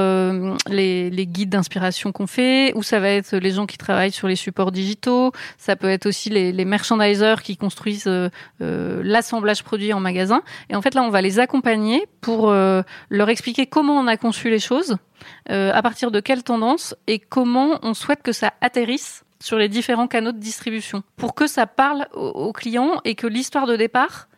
les, 0.68 1.10
les, 1.10 1.26
guides 1.26 1.50
d'inspiration 1.50 2.12
qu'on 2.12 2.26
fait, 2.26 2.72
ou 2.74 2.82
ça 2.82 3.00
va 3.00 3.10
être 3.10 3.36
les 3.36 3.50
gens 3.50 3.66
qui 3.66 3.78
travaillent 3.78 4.12
sur 4.12 4.28
les 4.28 4.36
supports 4.36 4.72
digitaux. 4.72 5.32
Ça 5.58 5.76
peut 5.76 5.88
être 5.88 6.06
aussi 6.06 6.30
les, 6.30 6.52
les 6.52 6.64
merchandisers 6.64 7.42
qui 7.42 7.56
construisent 7.56 8.10
l'assemblage 8.60 9.62
produit 9.62 9.92
en 9.92 10.00
magasin. 10.00 10.42
Et 10.70 10.76
en 10.76 10.82
fait 10.82 10.94
là, 10.94 11.02
on 11.02 11.10
va 11.10 11.20
les 11.20 11.38
accompagner 11.38 12.06
pour 12.20 12.50
leur 12.50 13.28
expliquer 13.28 13.66
comment 13.66 13.98
on 13.98 14.06
a 14.06 14.16
conçu 14.16 14.50
les 14.50 14.58
choses, 14.58 14.96
à 15.48 15.82
partir 15.82 16.10
de 16.10 16.20
quelles 16.20 16.42
tendances 16.42 16.94
et 17.06 17.18
comment 17.18 17.78
on 17.82 17.94
souhaite 17.94 18.22
que 18.22 18.32
ça 18.32 18.52
atterrisse 18.60 19.25
sur 19.40 19.58
les 19.58 19.68
différents 19.68 20.06
canaux 20.06 20.32
de 20.32 20.38
distribution 20.38 21.02
pour 21.16 21.34
que 21.34 21.46
ça 21.46 21.66
parle 21.66 22.08
aux, 22.12 22.52
clients 22.52 23.00
et 23.04 23.14
que 23.14 23.26
l'histoire 23.26 23.66
de 23.66 23.76
départ 23.76 24.28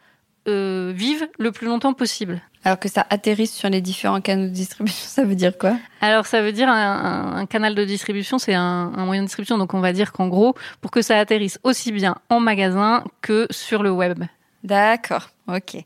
euh, 0.48 0.92
vive 0.94 1.28
le 1.38 1.52
plus 1.52 1.66
longtemps 1.66 1.92
possible. 1.92 2.40
Alors 2.64 2.78
que 2.78 2.88
ça 2.88 3.06
atterrisse 3.11 3.54
sur 3.54 3.68
les 3.68 3.80
différents 3.80 4.20
canaux 4.20 4.44
de 4.44 4.52
distribution, 4.52 5.04
ça 5.08 5.24
veut 5.24 5.34
dire 5.34 5.56
quoi? 5.56 5.76
Alors 6.00 6.26
ça 6.26 6.42
veut 6.42 6.52
dire 6.52 6.68
un, 6.68 7.37
un, 7.37 7.46
canal 7.46 7.74
de 7.74 7.84
distribution, 7.84 8.38
c'est 8.38 8.54
un, 8.54 8.92
un, 8.96 9.04
moyen 9.04 9.22
de 9.22 9.26
distribution. 9.26 9.58
Donc 9.58 9.74
on 9.74 9.80
va 9.80 9.92
dire 9.92 10.12
qu'en 10.12 10.28
gros, 10.28 10.54
pour 10.80 10.90
que 10.90 11.02
ça 11.02 11.18
atterrisse 11.18 11.58
aussi 11.62 11.92
bien 11.92 12.16
en 12.30 12.40
magasin 12.40 13.04
que 13.20 13.46
sur 13.50 13.82
le 13.82 13.90
web. 13.90 14.24
D'accord, 14.64 15.30
ok. 15.48 15.84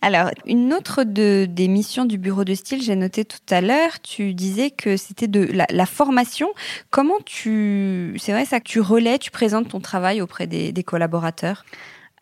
Alors, 0.00 0.30
une 0.46 0.72
autre 0.72 1.04
de, 1.04 1.46
des 1.48 1.68
missions 1.68 2.04
du 2.04 2.18
bureau 2.18 2.44
de 2.44 2.54
style, 2.54 2.82
j'ai 2.82 2.96
noté 2.96 3.24
tout 3.24 3.38
à 3.50 3.60
l'heure, 3.60 4.00
tu 4.02 4.34
disais 4.34 4.70
que 4.70 4.96
c'était 4.96 5.28
de 5.28 5.48
la, 5.52 5.86
formation. 5.86 6.50
Comment 6.90 7.18
tu, 7.24 8.16
c'est 8.18 8.32
vrai 8.32 8.44
ça 8.44 8.60
que 8.60 8.68
tu 8.68 8.80
relais, 8.80 9.18
tu 9.18 9.30
présentes 9.30 9.68
ton 9.68 9.80
travail 9.80 10.20
auprès 10.20 10.46
des 10.46 10.84
collaborateurs? 10.84 11.64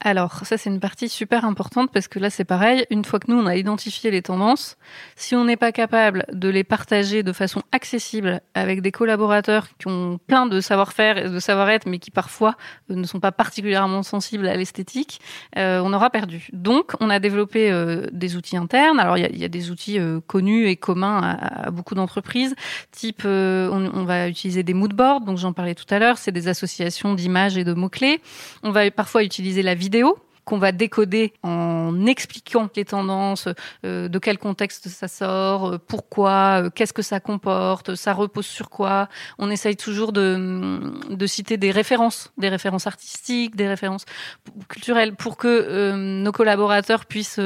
Alors, 0.00 0.46
ça, 0.46 0.56
c'est 0.56 0.70
une 0.70 0.78
partie 0.78 1.08
super 1.08 1.44
importante 1.44 1.90
parce 1.92 2.06
que 2.06 2.20
là, 2.20 2.30
c'est 2.30 2.44
pareil. 2.44 2.86
Une 2.90 3.04
fois 3.04 3.18
que 3.18 3.28
nous, 3.28 3.36
on 3.36 3.46
a 3.46 3.56
identifié 3.56 4.12
les 4.12 4.22
tendances, 4.22 4.76
si 5.16 5.34
on 5.34 5.44
n'est 5.44 5.56
pas 5.56 5.72
capable 5.72 6.24
de 6.32 6.48
les 6.48 6.62
partager 6.62 7.24
de 7.24 7.32
façon 7.32 7.62
accessible 7.72 8.40
avec 8.54 8.80
des 8.80 8.92
collaborateurs 8.92 9.66
qui 9.76 9.88
ont 9.88 10.20
plein 10.24 10.46
de 10.46 10.60
savoir-faire 10.60 11.18
et 11.18 11.28
de 11.28 11.40
savoir-être, 11.40 11.88
mais 11.88 11.98
qui 11.98 12.12
parfois 12.12 12.54
euh, 12.92 12.94
ne 12.94 13.02
sont 13.04 13.18
pas 13.18 13.32
particulièrement 13.32 14.04
sensibles 14.04 14.46
à 14.46 14.56
l'esthétique, 14.56 15.20
euh, 15.56 15.80
on 15.84 15.92
aura 15.92 16.10
perdu. 16.10 16.48
Donc, 16.52 16.92
on 17.00 17.10
a 17.10 17.18
développé 17.18 17.72
euh, 17.72 18.06
des 18.12 18.36
outils 18.36 18.56
internes. 18.56 19.00
Alors, 19.00 19.18
il 19.18 19.22
y 19.22 19.26
a, 19.26 19.30
y 19.30 19.44
a, 19.44 19.48
des 19.48 19.72
outils 19.72 19.98
euh, 19.98 20.20
connus 20.24 20.68
et 20.68 20.76
communs 20.76 21.20
à, 21.20 21.66
à 21.66 21.70
beaucoup 21.72 21.96
d'entreprises, 21.96 22.54
type, 22.92 23.22
euh, 23.24 23.68
on, 23.72 23.90
on, 23.92 24.04
va 24.04 24.28
utiliser 24.28 24.62
des 24.62 24.74
moodboards, 24.74 25.22
donc 25.22 25.38
j'en 25.38 25.52
parlais 25.52 25.74
tout 25.74 25.92
à 25.92 25.98
l'heure, 25.98 26.18
c'est 26.18 26.30
des 26.30 26.46
associations 26.46 27.14
d'images 27.14 27.58
et 27.58 27.64
de 27.64 27.72
mots-clés. 27.72 28.20
On 28.62 28.70
va 28.70 28.88
parfois 28.92 29.24
utiliser 29.24 29.62
la 29.62 29.74
vidéo 29.74 29.87
qu'on 30.48 30.58
va 30.58 30.72
décoder 30.72 31.34
en 31.42 32.06
expliquant 32.06 32.70
les 32.74 32.86
tendances, 32.86 33.48
euh, 33.84 34.08
de 34.08 34.18
quel 34.18 34.38
contexte 34.38 34.88
ça 34.88 35.06
sort, 35.06 35.66
euh, 35.66 35.78
pourquoi, 35.78 36.62
euh, 36.62 36.70
qu'est-ce 36.74 36.94
que 36.94 37.02
ça 37.02 37.20
comporte, 37.20 37.94
ça 37.96 38.14
repose 38.14 38.46
sur 38.46 38.70
quoi. 38.70 39.10
On 39.38 39.50
essaye 39.50 39.76
toujours 39.76 40.10
de, 40.12 40.80
de 41.10 41.26
citer 41.26 41.58
des 41.58 41.70
références, 41.70 42.32
des 42.38 42.48
références 42.48 42.86
artistiques, 42.86 43.56
des 43.56 43.68
références 43.68 44.06
culturelles, 44.68 45.14
pour 45.14 45.36
que 45.36 45.92
nos 45.94 46.32
collaborateurs 46.32 47.04
puissent, 47.04 47.40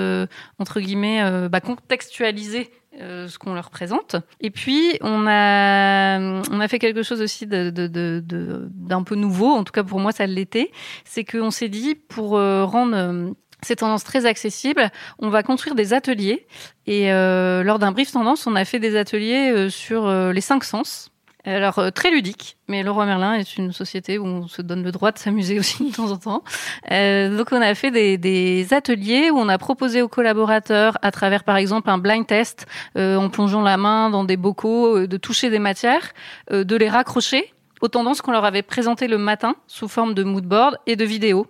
entre 0.59 0.81
guillemets, 0.81 1.48
bah, 1.48 1.61
contextualiser 1.61 2.70
euh, 3.00 3.26
ce 3.26 3.38
qu'on 3.38 3.55
leur 3.55 3.70
présente. 3.70 4.16
Et 4.40 4.50
puis 4.50 4.98
on 5.00 5.26
a 5.26 6.18
on 6.50 6.61
a 6.61 6.68
fait 6.68 6.78
quelque 6.78 7.02
chose 7.02 7.22
aussi 7.22 7.46
de, 7.46 7.70
de, 7.70 7.87
de, 7.87 8.68
d'un 8.70 9.02
peu 9.02 9.14
nouveau. 9.14 9.50
En 9.50 9.64
tout 9.64 9.72
cas 9.72 9.83
pour 9.83 9.98
moi 9.98 10.12
ça 10.12 10.26
l'était. 10.26 10.70
C'est 11.05 11.24
qu'on 11.24 11.50
s'est 11.50 11.68
dit 11.68 11.94
pour 11.94 12.37
euh, 12.37 12.64
rendre 12.64 12.94
euh, 12.94 13.31
ces 13.62 13.76
tendances 13.76 14.05
très 14.05 14.26
accessibles, 14.26 14.90
on 15.20 15.28
va 15.28 15.42
construire 15.42 15.76
des 15.76 15.94
ateliers. 15.94 16.46
Et 16.87 17.11
lors 17.12 17.78
d'un 17.78 17.92
brief 17.92 18.11
tendance, 18.11 18.48
on 18.48 18.57
a 18.57 18.64
fait 18.64 18.81
des 18.81 18.96
ateliers 18.96 19.70
sur 19.70 20.11
les 20.33 20.40
cinq 20.40 20.64
sens. 20.64 21.12
Alors 21.44 21.81
euh, 21.81 21.90
très 21.90 22.12
ludique, 22.12 22.57
mais 22.68 22.85
Leroy 22.85 23.05
Merlin 23.05 23.35
est 23.35 23.57
une 23.57 23.72
société 23.72 24.16
où 24.16 24.24
on 24.24 24.46
se 24.46 24.62
donne 24.62 24.85
le 24.85 24.92
droit 24.92 25.11
de 25.11 25.18
s'amuser 25.18 25.59
aussi 25.59 25.85
de 25.90 25.94
temps 25.94 26.12
en 26.12 26.16
temps. 26.16 26.44
Euh, 26.92 27.37
donc 27.37 27.48
on 27.50 27.61
a 27.61 27.74
fait 27.74 27.90
des, 27.90 28.16
des, 28.16 28.72
ateliers 28.72 29.31
où 29.31 29.38
on 29.38 29.48
a 29.48 29.59
proposé 29.59 30.02
aux 30.02 30.09
collaborateurs, 30.09 30.96
à 31.02 31.11
travers 31.11 31.42
par 31.42 31.57
exemple 31.57 31.90
un 31.90 31.98
blind 31.98 32.26
test, 32.26 32.66
euh, 32.96 33.16
en 33.16 33.28
plongeant 33.28 33.62
la 33.62 33.76
main 33.76 34.09
dans 34.09 34.22
des 34.22 34.37
bocaux, 34.37 34.98
euh, 34.98 35.09
de 35.09 35.16
toucher 35.16 35.50
des 35.50 35.59
matières, 35.59 36.12
de 36.50 36.76
les 36.76 36.88
raccrocher 36.88 37.52
aux 37.83 37.88
tendances 37.88 38.23
qu'on 38.23 38.31
leur 38.31 38.45
avait 38.45 38.62
présentées 38.62 39.09
le 39.09 39.18
matin 39.18 39.57
sous 39.66 39.88
forme 39.88 40.14
de 40.14 40.23
mood 40.23 40.45
board 40.45 40.79
et 40.87 40.97
de 40.97 41.05
vidéos. 41.05 41.49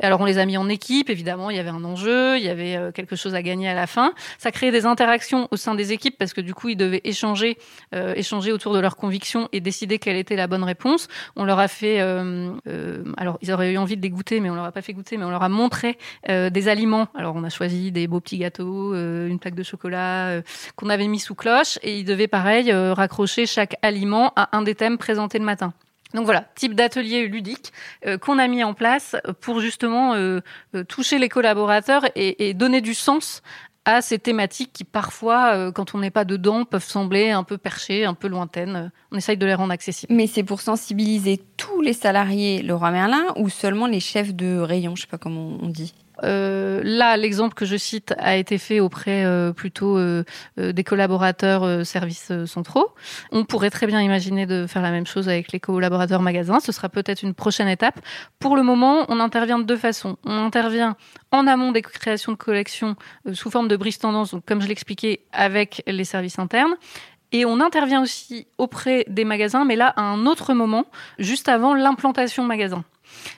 Alors 0.00 0.20
on 0.20 0.24
les 0.24 0.38
a 0.38 0.46
mis 0.46 0.56
en 0.56 0.68
équipe, 0.68 1.10
évidemment, 1.10 1.50
il 1.50 1.56
y 1.56 1.60
avait 1.60 1.70
un 1.70 1.84
enjeu, 1.84 2.38
il 2.38 2.42
y 2.42 2.48
avait 2.48 2.76
euh, 2.76 2.90
quelque 2.90 3.16
chose 3.16 3.34
à 3.34 3.42
gagner 3.42 3.68
à 3.68 3.74
la 3.74 3.86
fin. 3.86 4.14
Ça 4.38 4.50
créait 4.50 4.72
des 4.72 4.86
interactions 4.86 5.46
au 5.50 5.56
sein 5.56 5.74
des 5.74 5.92
équipes 5.92 6.16
parce 6.18 6.32
que 6.32 6.40
du 6.40 6.54
coup 6.54 6.70
ils 6.70 6.76
devaient 6.76 7.02
échanger, 7.04 7.58
euh, 7.94 8.14
échanger 8.16 8.50
autour 8.50 8.72
de 8.72 8.80
leurs 8.80 8.96
convictions 8.96 9.48
et 9.52 9.60
décider 9.60 9.98
quelle 9.98 10.16
était 10.16 10.36
la 10.36 10.46
bonne 10.46 10.64
réponse. 10.64 11.06
On 11.36 11.44
leur 11.44 11.58
a 11.58 11.68
fait, 11.68 12.00
euh, 12.00 12.52
euh 12.66 13.04
alors 13.18 13.38
ils 13.42 13.52
auraient 13.52 13.72
eu 13.72 13.78
envie 13.78 13.98
de 13.98 14.02
les 14.02 14.10
goûter, 14.10 14.40
mais 14.40 14.48
on 14.48 14.54
leur 14.54 14.64
a 14.64 14.72
pas 14.72 14.80
fait 14.80 14.94
goûter, 14.94 15.18
mais 15.18 15.24
on 15.24 15.30
leur 15.30 15.42
a 15.42 15.50
montré 15.50 15.98
des 16.26 16.68
aliments. 16.68 17.08
Alors 17.14 17.36
on 17.36 17.44
a 17.44 17.50
choisi 17.50 17.92
des 17.92 18.06
beaux 18.06 18.20
petits 18.20 18.38
gâteaux, 18.38 18.94
une 18.94 19.38
plaque 19.38 19.54
de 19.54 19.62
chocolat 19.62 20.40
qu'on 20.76 20.88
avait 20.88 21.06
mis 21.06 21.20
sous 21.20 21.34
cloche 21.34 21.78
et 21.82 21.98
ils 21.98 22.04
devaient 22.04 22.28
pareil 22.28 22.72
raccrocher 22.72 23.44
chaque 23.44 23.76
aliment 23.82 24.32
à 24.36 24.56
un 24.56 24.62
des 24.62 24.74
thèmes 24.74 24.96
présentés 24.96 25.38
le 25.38 25.44
matin. 25.44 25.73
Donc 26.14 26.26
voilà, 26.26 26.46
type 26.54 26.74
d'atelier 26.74 27.26
ludique 27.26 27.72
euh, 28.06 28.16
qu'on 28.18 28.38
a 28.38 28.46
mis 28.46 28.62
en 28.62 28.72
place 28.72 29.16
pour 29.40 29.60
justement 29.60 30.14
euh, 30.14 30.40
euh, 30.74 30.84
toucher 30.84 31.18
les 31.18 31.28
collaborateurs 31.28 32.04
et, 32.14 32.48
et, 32.48 32.54
donner 32.54 32.80
du 32.80 32.94
sens 32.94 33.42
à 33.84 34.00
ces 34.00 34.18
thématiques 34.18 34.72
qui 34.72 34.84
parfois, 34.84 35.70
quand 35.72 35.94
on 35.94 35.98
n'est 35.98 36.10
pas 36.10 36.24
dedans, 36.24 36.64
peuvent 36.64 36.82
sembler 36.82 37.32
un 37.32 37.42
peu 37.42 37.58
perchées, 37.58 38.06
un 38.06 38.14
peu 38.14 38.28
lointaines. 38.28 38.90
On 39.12 39.16
essaye 39.18 39.36
de 39.36 39.44
les 39.44 39.52
rendre 39.52 39.74
accessibles. 39.74 40.14
Mais 40.14 40.26
c'est 40.26 40.42
pour 40.42 40.62
sensibiliser 40.62 41.42
tous 41.58 41.82
les 41.82 41.92
salariés 41.92 42.62
Leroy 42.62 42.92
Merlin 42.92 43.26
ou 43.36 43.50
seulement 43.50 43.86
les 43.86 44.00
chefs 44.00 44.34
de 44.34 44.58
rayon, 44.58 44.96
je 44.96 45.02
sais 45.02 45.06
pas 45.06 45.18
comment 45.18 45.58
on 45.60 45.68
dit 45.68 45.92
euh, 46.22 46.80
là, 46.84 47.16
l'exemple 47.16 47.54
que 47.54 47.64
je 47.64 47.76
cite 47.76 48.14
a 48.18 48.36
été 48.36 48.58
fait 48.58 48.80
auprès 48.80 49.24
euh, 49.24 49.52
plutôt 49.52 49.98
euh, 49.98 50.24
des 50.56 50.84
collaborateurs 50.84 51.84
services 51.84 52.32
centraux. 52.46 52.88
On 53.32 53.44
pourrait 53.44 53.70
très 53.70 53.86
bien 53.86 54.00
imaginer 54.00 54.46
de 54.46 54.66
faire 54.66 54.82
la 54.82 54.90
même 54.90 55.06
chose 55.06 55.28
avec 55.28 55.52
les 55.52 55.60
collaborateurs 55.60 56.22
magasins. 56.22 56.60
Ce 56.60 56.72
sera 56.72 56.88
peut-être 56.88 57.22
une 57.22 57.34
prochaine 57.34 57.68
étape. 57.68 58.00
Pour 58.38 58.56
le 58.56 58.62
moment, 58.62 59.06
on 59.08 59.20
intervient 59.20 59.58
de 59.58 59.64
deux 59.64 59.76
façons. 59.76 60.16
On 60.24 60.44
intervient 60.44 60.96
en 61.32 61.46
amont 61.46 61.72
des 61.72 61.82
créations 61.82 62.32
de 62.32 62.36
collections 62.36 62.96
sous 63.32 63.50
forme 63.50 63.68
de 63.68 63.76
brise 63.76 63.98
tendance, 63.98 64.30
donc 64.32 64.44
comme 64.46 64.60
je 64.60 64.68
l'expliquais, 64.68 65.20
avec 65.32 65.82
les 65.86 66.04
services 66.04 66.38
internes. 66.38 66.74
Et 67.32 67.44
on 67.44 67.60
intervient 67.60 68.00
aussi 68.00 68.46
auprès 68.58 69.04
des 69.08 69.24
magasins, 69.24 69.64
mais 69.64 69.74
là 69.74 69.92
à 69.96 70.02
un 70.02 70.26
autre 70.26 70.54
moment, 70.54 70.84
juste 71.18 71.48
avant 71.48 71.74
l'implantation 71.74 72.44
magasin. 72.44 72.84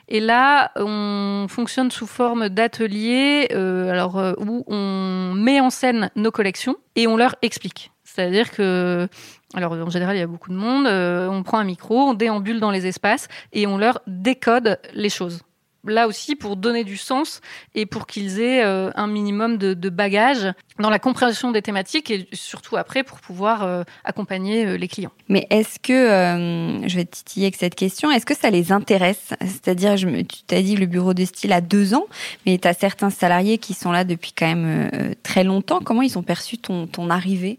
Et 0.08 0.20
là, 0.20 0.70
on 0.76 1.46
fonctionne 1.48 1.90
sous 1.90 2.06
forme 2.06 2.48
d'atelier, 2.48 3.48
euh, 3.52 3.92
euh, 4.16 4.34
où 4.38 4.64
on 4.66 5.32
met 5.34 5.60
en 5.60 5.70
scène 5.70 6.10
nos 6.16 6.30
collections 6.30 6.76
et 6.94 7.06
on 7.06 7.16
leur 7.16 7.34
explique. 7.42 7.92
C'est-à-dire 8.04 8.50
que, 8.50 9.08
alors 9.54 9.72
en 9.72 9.90
général, 9.90 10.16
il 10.16 10.20
y 10.20 10.22
a 10.22 10.26
beaucoup 10.26 10.50
de 10.50 10.56
monde. 10.56 10.86
Euh, 10.86 11.28
on 11.28 11.42
prend 11.42 11.58
un 11.58 11.64
micro, 11.64 11.98
on 11.98 12.14
déambule 12.14 12.60
dans 12.60 12.70
les 12.70 12.86
espaces 12.86 13.28
et 13.52 13.66
on 13.66 13.78
leur 13.78 14.00
décode 14.06 14.78
les 14.94 15.10
choses 15.10 15.42
là 15.87 16.07
aussi 16.07 16.37
pour 16.37 16.57
donner 16.57 16.85
du 16.85 16.96
sens 16.96 17.40
et 17.75 17.87
pour 17.87 18.07
qu'ils 18.07 18.40
aient 18.40 18.64
euh, 18.64 18.90
un 18.94 19.07
minimum 19.07 19.57
de, 19.57 19.75
de 19.75 19.88
bagage 19.88 20.53
dans 20.79 20.90
la 20.90 20.99
compréhension 20.99 21.53
des 21.53 21.62
thématiques 21.62 22.11
et 22.11 22.29
surtout 22.33 22.77
après 22.77 23.03
pour 23.03 23.20
pouvoir 23.20 23.62
euh, 23.62 23.83
accompagner 24.05 24.66
euh, 24.66 24.77
les 24.77 24.88
clients. 24.88 25.12
Mais 25.29 25.46
est-ce 25.51 25.79
que, 25.79 26.87
je 26.87 26.96
vais 26.96 27.05
titiller 27.05 27.46
avec 27.46 27.57
cette 27.57 27.75
question, 27.75 28.11
est-ce 28.11 28.27
que 28.27 28.37
ça 28.37 28.51
les 28.51 28.72
intéresse? 28.72 29.35
C'est-à-dire, 29.40 29.96
je 29.96 30.07
tu 30.22 30.42
t'as 30.46 30.62
dit 30.62 30.77
le 30.77 30.87
bureau 30.87 31.14
de 31.14 31.25
style 31.25 31.53
a 31.53 31.61
deux 31.61 31.94
ans, 31.94 32.07
mais 32.44 32.59
tu 32.59 32.66
as 32.66 32.75
certains 32.75 33.11
salariés 33.11 33.59
qui 33.59 33.75
sont 33.75 33.92
là 33.92 34.05
depuis 34.05 34.33
quand 34.33 34.46
même 34.46 35.14
très 35.22 35.44
longtemps. 35.44 35.81
Comment 35.81 36.03
ils 36.03 36.16
ont 36.18 36.22
perçu 36.22 36.59
ton, 36.59 36.87
ton 36.87 37.11
arrivée? 37.11 37.59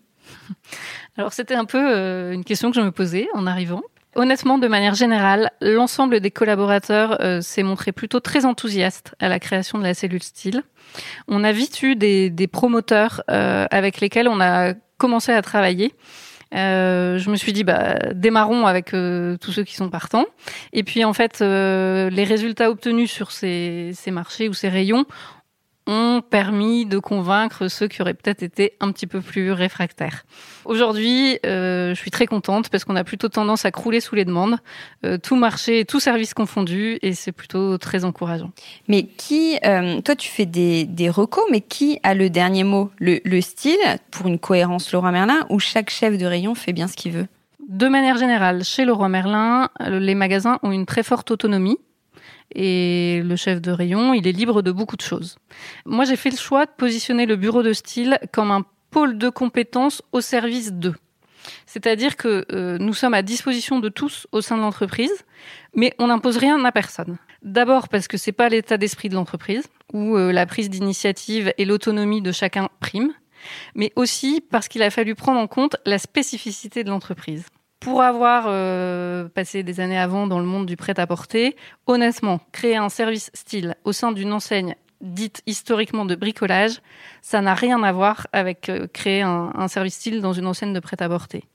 Alors 1.18 1.34
c'était 1.34 1.56
un 1.56 1.66
peu 1.66 2.34
une 2.34 2.44
question 2.44 2.72
que 2.72 2.76
je 2.76 2.82
me 2.82 2.92
posais 2.92 3.28
en 3.34 3.48
arrivant. 3.48 3.84
Honnêtement, 4.18 4.58
de 4.58 4.68
manière 4.68 4.96
générale, 4.96 5.52
l'ensemble 5.62 6.20
des 6.22 6.32
collaborateurs 6.32 7.22
euh, 7.22 7.40
s'est 7.40 7.62
montré 7.62 7.92
plutôt 7.92 8.20
très 8.20 8.46
enthousiaste 8.46 9.14
à 9.20 9.30
la 9.30 9.40
création 9.40 9.78
de 9.78 9.84
la 9.84 9.94
cellule 9.94 10.24
style. 10.24 10.64
On 11.28 11.44
a 11.44 11.52
vite 11.52 11.84
eu 11.84 11.96
des, 11.96 12.50
promoteurs 12.52 13.22
euh, 13.30 13.68
avec 13.70 14.02
lesquels 14.02 14.28
on 14.28 14.42
a 14.42 14.74
commencé 14.98 15.32
à 15.32 15.44
travailler. 15.44 15.94
Euh, 16.56 17.20
je 17.20 17.30
me 17.30 17.36
suis 17.36 17.54
dit, 17.54 17.64
bah, 17.64 18.00
démarrons 18.16 18.66
avec 18.66 18.88
tous 18.90 19.52
ceux 19.52 19.64
qui 19.64 19.76
sont 19.76 19.92
partants. 19.92 20.26
Et 20.74 20.82
puis, 20.82 21.06
en 21.06 21.14
fait, 21.14 21.42
les 21.42 22.24
résultats 22.24 22.72
obtenus 22.72 23.12
sur 23.12 23.32
ces 23.32 23.94
marchés 24.08 24.50
ou 24.50 24.54
ces 24.56 24.70
rayons 24.70 25.06
ont 25.88 26.22
permis 26.22 26.86
de 26.86 27.00
convaincre 27.00 27.70
ceux 27.70 27.88
qui 27.88 28.02
auraient 28.02 28.14
peut-être 28.14 28.44
été 28.44 28.74
un 28.80 28.92
petit 28.92 29.08
peu 29.08 29.22
plus 29.22 29.52
réfractaires. 29.52 30.26
Aujourd'hui, 30.66 31.40
euh, 31.46 31.96
je 31.96 32.00
suis 32.00 32.12
très 32.12 32.28
contente 32.28 32.70
parce 32.70 32.84
qu'on 32.84 32.96
a 32.96 33.04
plutôt 33.04 33.30
tendance 33.30 33.66
à 33.66 33.72
crouler 33.72 34.02
sous 34.02 34.16
les 34.16 34.26
demandes, 34.26 34.58
euh, 35.06 35.18
tout 35.18 35.36
marché, 35.36 35.86
tout 35.86 36.00
service 36.00 36.34
confondu, 36.34 37.00
et 37.02 37.14
c'est 37.14 37.32
plutôt 37.32 37.78
très 37.78 38.06
encourageant. 38.06 38.52
Mais 38.88 39.04
qui, 39.04 39.58
euh, 39.66 40.02
toi 40.02 40.16
tu 40.16 40.30
fais 40.30 40.46
des, 40.46 40.86
des 40.86 41.10
recos, 41.10 41.46
mais 41.50 41.62
qui 41.62 42.00
a 42.04 42.14
le 42.14 42.30
dernier 42.30 42.64
mot? 42.64 42.92
Le, 43.00 43.20
le 43.24 43.42
style, 43.42 43.80
pour 44.12 44.28
une 44.28 44.40
cohérence 44.40 44.92
Laurent 44.92 45.12
Merlin, 45.12 45.46
ou 45.50 45.60
chaque 45.60 45.90
chef 45.90 46.18
de 46.18 46.26
rayon 46.26 46.54
fait 46.54 46.74
bien 46.74 46.88
ce 46.88 46.96
qu'il 46.96 47.14
veut? 47.14 47.28
De 47.68 47.88
manière 47.88 48.18
générale, 48.18 48.64
chez 48.64 48.86
Leroy 48.86 49.10
Merlin, 49.10 49.70
les 49.80 50.16
magasins 50.16 50.58
ont 50.64 50.72
une 50.72 50.86
très 50.86 51.04
forte 51.04 51.32
autonomie. 51.32 51.78
Et 52.56 53.22
le 53.24 53.36
chef 53.36 53.62
de 53.62 53.72
rayon, 53.72 54.14
il 54.14 54.28
est 54.28 54.32
libre 54.32 54.62
de 54.62 54.72
beaucoup 54.72 54.96
de 54.96 55.02
choses. 55.02 55.38
Moi, 55.86 56.06
j'ai 56.06 56.16
fait 56.16 56.30
le 56.30 56.38
choix 56.38 56.66
de 56.66 56.72
positionner 56.72 57.26
le 57.26 57.36
bureau 57.36 57.64
de 57.64 57.74
style 57.74 58.20
comme 58.32 58.52
un 58.52 58.64
pôle 58.90 59.18
de 59.18 59.30
compétences 59.30 60.02
au 60.12 60.22
service 60.22 60.74
d'eux. 60.74 60.96
C'est-à-dire 61.66 62.16
que 62.18 62.46
euh, 62.52 62.78
nous 62.78 62.94
sommes 62.94 63.14
à 63.14 63.22
disposition 63.22 63.80
de 63.80 63.90
tous 63.90 64.28
au 64.32 64.42
sein 64.42 64.58
de 64.58 64.62
l'entreprise, 64.62 65.26
mais 65.76 65.94
on 66.00 66.08
n'impose 66.08 66.38
rien 66.38 66.64
à 66.66 66.72
personne. 66.72 67.18
D'abord 67.42 67.90
parce 67.90 68.08
que 68.08 68.18
c'est 68.18 68.32
pas 68.32 68.50
l'état 68.50 68.78
d'esprit 68.78 69.10
de 69.10 69.16
l'entreprise, 69.16 69.68
où 69.94 70.18
euh, 70.18 70.32
la 70.32 70.46
prise 70.46 70.70
d'initiative 70.70 71.54
et 71.58 71.66
l'autonomie 71.66 72.22
de 72.22 72.32
chacun 72.32 72.70
priment, 72.80 73.14
mais 73.76 73.94
aussi 73.96 74.42
parce 74.50 74.68
qu'il 74.68 74.84
a 74.84 74.90
fallu 74.90 75.16
prendre 75.16 75.40
en 75.40 75.48
compte 75.48 75.78
la 75.86 76.00
spécificité 76.00 76.84
de 76.84 76.90
l'entreprise 76.90 77.46
pour 77.88 78.02
avoir 78.02 78.48
euh, 78.48 79.30
passé 79.30 79.64
des 79.64 79.80
années 79.80 79.98
avant 79.98 80.28
dans 80.28 80.40
le 80.40 80.46
monde 80.46 80.66
du 80.66 80.76
prêt-à-porter, 80.76 81.56
honnêtement, 81.86 82.42
créer 82.52 82.76
un 82.76 82.90
service 82.90 83.32
style 83.34 83.78
au 83.86 83.94
sein 83.94 84.12
d'une 84.12 84.34
enseigne 84.34 84.76
dite 85.00 85.42
historiquement 85.46 86.04
de 86.04 86.16
bricolage, 86.16 86.82
ça 87.22 87.40
n'a 87.40 87.54
rien 87.54 87.82
à 87.84 87.94
voir 87.94 88.28
avec 88.34 88.68
euh, 88.68 88.88
créer 88.92 89.22
un, 89.22 89.54
un, 89.56 89.70
service 89.70 89.96
style 89.96 90.20
dans 90.20 90.34
une 90.34 90.48
enseigne 90.48 90.74
de 90.74 90.82
prêt-à-porter. 90.82 91.46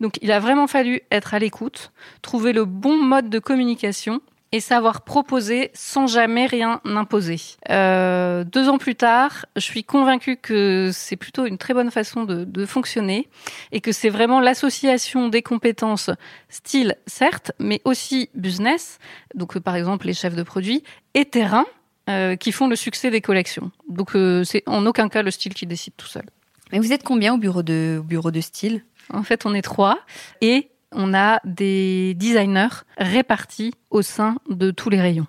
Donc 0.00 0.18
il 0.22 0.32
a 0.32 0.40
vraiment 0.40 0.66
fallu 0.66 1.02
être 1.12 1.34
à 1.34 1.38
l'écoute, 1.38 1.92
trouver 2.20 2.52
le 2.52 2.64
bon 2.64 3.00
mode 3.00 3.30
de 3.30 3.38
communication 3.38 4.20
et 4.52 4.60
savoir 4.60 5.02
proposer 5.02 5.70
sans 5.74 6.06
jamais 6.06 6.46
rien 6.46 6.80
imposer. 6.84 7.40
Euh, 7.70 8.44
deux 8.44 8.68
ans 8.68 8.78
plus 8.78 8.94
tard, 8.94 9.46
je 9.56 9.62
suis 9.62 9.84
convaincue 9.84 10.36
que 10.36 10.90
c'est 10.92 11.16
plutôt 11.16 11.46
une 11.46 11.58
très 11.58 11.74
bonne 11.74 11.90
façon 11.90 12.24
de, 12.24 12.44
de 12.44 12.66
fonctionner 12.66 13.28
et 13.72 13.80
que 13.80 13.92
c'est 13.92 14.08
vraiment 14.08 14.40
l'association 14.40 15.28
des 15.28 15.42
compétences 15.42 16.10
style, 16.48 16.96
certes, 17.06 17.52
mais 17.58 17.80
aussi 17.84 18.30
business, 18.34 18.98
donc 19.34 19.56
euh, 19.56 19.60
par 19.60 19.76
exemple 19.76 20.06
les 20.06 20.14
chefs 20.14 20.36
de 20.36 20.42
produits, 20.42 20.84
et 21.14 21.24
terrain, 21.24 21.64
euh, 22.08 22.36
qui 22.36 22.52
font 22.52 22.68
le 22.68 22.76
succès 22.76 23.10
des 23.10 23.20
collections. 23.20 23.72
Donc 23.88 24.14
euh, 24.14 24.44
c'est 24.44 24.62
en 24.66 24.86
aucun 24.86 25.08
cas 25.08 25.22
le 25.22 25.32
style 25.32 25.54
qui 25.54 25.66
décide 25.66 25.94
tout 25.96 26.06
seul. 26.06 26.24
Mais 26.70 26.78
vous 26.78 26.92
êtes 26.92 27.02
combien 27.02 27.34
au 27.34 27.38
bureau 27.38 27.62
de, 27.62 27.98
au 28.00 28.04
bureau 28.04 28.30
de 28.30 28.40
style? 28.40 28.84
En 29.12 29.22
fait, 29.22 29.44
on 29.44 29.54
est 29.54 29.62
trois 29.62 29.98
et 30.40 30.70
on 30.96 31.14
a 31.14 31.40
des 31.44 32.14
designers 32.14 32.82
répartis 32.98 33.72
au 33.90 34.02
sein 34.02 34.36
de 34.50 34.70
tous 34.70 34.90
les 34.90 35.00
rayons. 35.00 35.26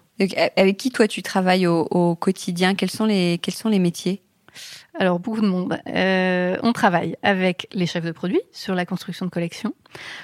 avec 0.55 0.77
qui 0.77 0.91
toi 0.91 1.07
tu 1.07 1.21
travailles 1.21 1.67
au, 1.67 2.15
quotidien? 2.15 2.73
Quels 2.73 2.89
sont 2.89 3.05
les 3.05 3.37
quels 3.41 3.53
sont 3.53 3.69
les 3.69 3.79
métiers? 3.79 4.23
Alors 4.99 5.19
beaucoup 5.19 5.41
de 5.41 5.47
monde. 5.47 5.79
Euh, 5.87 6.57
on 6.63 6.73
travaille 6.73 7.15
avec 7.21 7.67
les 7.73 7.85
chefs 7.85 8.05
de 8.05 8.11
produits 8.11 8.41
sur 8.51 8.73
la 8.73 8.85
construction 8.85 9.25
de 9.25 9.31
collections. 9.31 9.73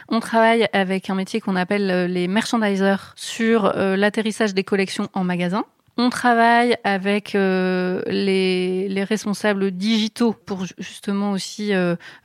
On 0.10 0.20
travaille 0.20 0.68
avec 0.74 1.10
un 1.10 1.16
métier 1.16 1.40
qu'on 1.42 1.56
appelle 1.56 1.92
euh, 1.92 2.08
les 2.08 2.28
merchandisers 2.28 3.14
sur 3.16 3.66
euh, 3.66 3.96
l'atterrissage 3.96 4.56
des 4.56 4.64
collections 4.64 5.10
en 5.14 5.24
magasin. 5.24 5.66
On 5.98 6.10
travaille 6.10 6.76
avec 6.84 7.34
les, 7.34 8.88
les, 8.88 9.04
responsables 9.04 9.72
digitaux 9.72 10.34
pour 10.34 10.66
justement 10.80 11.32
aussi 11.32 11.72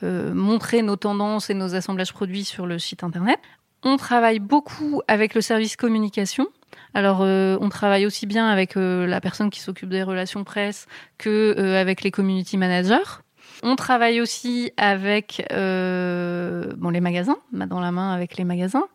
montrer 0.03 0.83
nos 0.83 0.97
tendances 0.97 1.51
et 1.51 1.55
nos 1.55 1.75
assemblages 1.75 2.13
produits 2.13 2.45
sur 2.45 2.67
le 2.67 2.79
site 2.79 3.05
internet. 3.05 3.39
On 3.83 3.97
travaille 3.97 4.41
beaucoup 4.41 5.03
avec 5.07 5.35
le 5.35 5.41
service 5.41 5.77
communication. 5.77 6.47
Alors, 6.95 7.21
euh, 7.23 7.57
on 7.61 7.69
travaille 7.69 8.07
aussi 8.07 8.27
bien 8.27 8.49
avec 8.49 8.77
euh, 8.77 9.07
la 9.07 9.21
personne 9.21 9.51
qui 9.51 9.61
s'occupe 9.61 9.89
des 9.89 10.03
relations 10.03 10.45
presse 10.45 10.87
que 11.17 11.55
euh, 11.57 11.81
avec 11.81 12.03
les 12.03 12.11
community 12.11 12.57
managers. 12.57 13.21
On 13.63 13.77
travaille 13.77 14.21
aussi 14.21 14.73
avec 14.77 15.45
bon, 15.51 16.91
les 16.91 17.01
magasins, 17.01 17.39
main 17.51 17.67
dans 17.67 17.81
la 17.81 17.91
main 17.91 18.13
avec 18.13 18.37
les 18.37 18.45
magasins. 18.45 18.87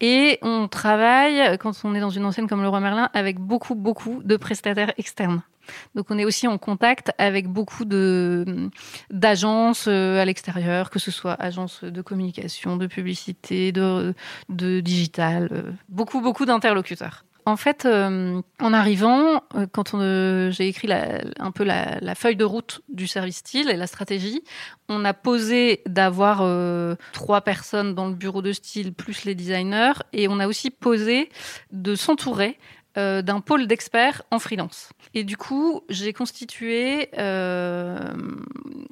Et 0.00 0.38
on 0.42 0.68
travaille, 0.68 1.56
quand 1.58 1.72
on 1.84 1.94
est 1.94 2.00
dans 2.00 2.10
une 2.10 2.24
enseigne 2.24 2.46
comme 2.46 2.62
le 2.62 2.68
Roi 2.68 2.80
Merlin, 2.80 3.10
avec 3.14 3.38
beaucoup, 3.38 3.74
beaucoup 3.74 4.22
de 4.22 4.36
prestataires 4.36 4.92
externes. 4.98 5.42
Donc 5.94 6.06
on 6.10 6.18
est 6.18 6.24
aussi 6.24 6.46
en 6.46 6.58
contact 6.58 7.12
avec 7.18 7.48
beaucoup 7.48 7.84
de 7.84 8.68
d'agences 9.10 9.86
euh, 9.88 10.20
à 10.20 10.24
l'extérieur, 10.24 10.90
que 10.90 10.98
ce 10.98 11.10
soit 11.10 11.34
agences 11.34 11.84
de 11.84 12.02
communication, 12.02 12.76
de 12.76 12.86
publicité, 12.86 13.72
de, 13.72 14.14
de 14.48 14.80
digital, 14.80 15.48
euh, 15.52 15.72
beaucoup 15.88 16.20
beaucoup 16.20 16.44
d'interlocuteurs. 16.44 17.24
En 17.46 17.56
fait, 17.56 17.84
euh, 17.84 18.40
en 18.58 18.72
arrivant, 18.72 19.42
quand 19.72 19.94
j'ai 20.50 20.68
écrit 20.68 20.88
un 20.90 21.50
peu 21.50 21.64
la, 21.64 22.14
feuille 22.14 22.36
de 22.36 22.44
route 22.44 22.80
du 22.88 23.06
service 23.06 23.36
style 23.36 23.68
et 23.68 23.76
la 23.76 23.86
stratégie, 23.86 24.42
on 24.88 25.04
a 25.04 25.12
posé 25.12 25.82
d'avoir 25.86 26.38
trois 27.12 27.42
personnes 27.42 27.94
dans 27.94 28.08
le 28.08 28.14
bureau 28.14 28.40
de 28.40 28.52
style 28.52 28.94
plus 28.94 29.24
les 29.24 29.34
designers 29.34 29.92
et 30.12 30.26
on 30.28 30.40
a 30.40 30.46
aussi 30.46 30.70
posé 30.70 31.28
de 31.70 31.94
s'entourer 31.94 32.58
euh, 32.96 33.22
d'un 33.22 33.40
pôle 33.40 33.66
d'experts 33.66 34.22
en 34.30 34.38
freelance. 34.38 34.90
Et 35.14 35.24
du 35.24 35.36
coup, 35.36 35.82
j'ai 35.88 36.12
constitué 36.12 37.08
euh, 37.18 38.12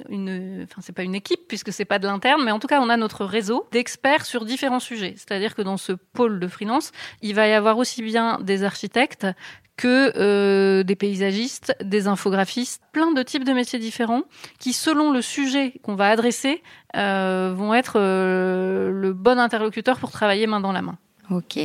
une, 0.09 0.65
enfin 0.65 0.81
c'est 0.81 0.93
pas 0.93 1.05
une 1.05 1.15
équipe 1.15 1.43
puisque 1.47 1.73
c'est 1.73 1.85
pas 1.85 2.01
de 2.01 2.09
l'interne, 2.09 2.43
mais 2.45 2.51
en 2.51 2.59
tout 2.59 2.67
cas 2.67 2.81
on 2.81 2.88
a 2.88 2.97
notre 2.97 3.25
réseau 3.25 3.69
d'experts 3.71 4.27
sur 4.27 4.45
différents 4.45 4.81
sujets. 4.81 5.15
C'est-à-dire 5.17 5.55
que 5.55 5.62
dans 5.62 5.77
ce 5.77 5.93
pôle 5.93 6.41
de 6.41 6.49
freelance, 6.49 6.91
il 7.21 7.37
va 7.37 7.47
y 7.47 7.53
avoir 7.53 7.79
aussi 7.79 8.03
bien 8.03 8.41
des 8.43 8.65
architectes 8.65 9.29
que 9.77 10.12
euh, 10.17 10.83
des 10.83 10.97
paysagistes, 10.97 11.77
des 11.81 12.09
infographistes, 12.09 12.83
plein 12.93 13.12
de 13.12 13.23
types 13.23 13.45
de 13.45 13.53
métiers 13.53 13.79
différents 13.79 14.23
qui, 14.59 14.73
selon 14.73 15.12
le 15.12 15.23
sujet 15.23 15.75
qu'on 15.85 15.95
va 15.95 16.11
adresser, 16.11 16.61
vont 16.95 17.73
être 17.73 17.99
le 17.99 19.12
bon 19.12 19.38
interlocuteur 19.38 19.99
pour 19.99 20.11
travailler 20.11 20.49
main 20.49 20.61
dans 20.61 20.73
la 20.73 20.83
main. 20.83 20.99
Ok. 21.31 21.59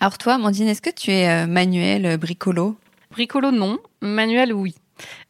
Alors 0.00 0.16
toi, 0.16 0.38
Mandine, 0.38 0.68
est-ce 0.68 0.82
que 0.82 0.90
tu 0.90 1.10
es 1.10 1.28
euh, 1.28 1.46
manuel, 1.48 2.06
euh, 2.06 2.16
bricolo? 2.16 2.76
Bricolo, 3.10 3.50
non. 3.50 3.78
Manuel, 4.00 4.52
oui. 4.52 4.76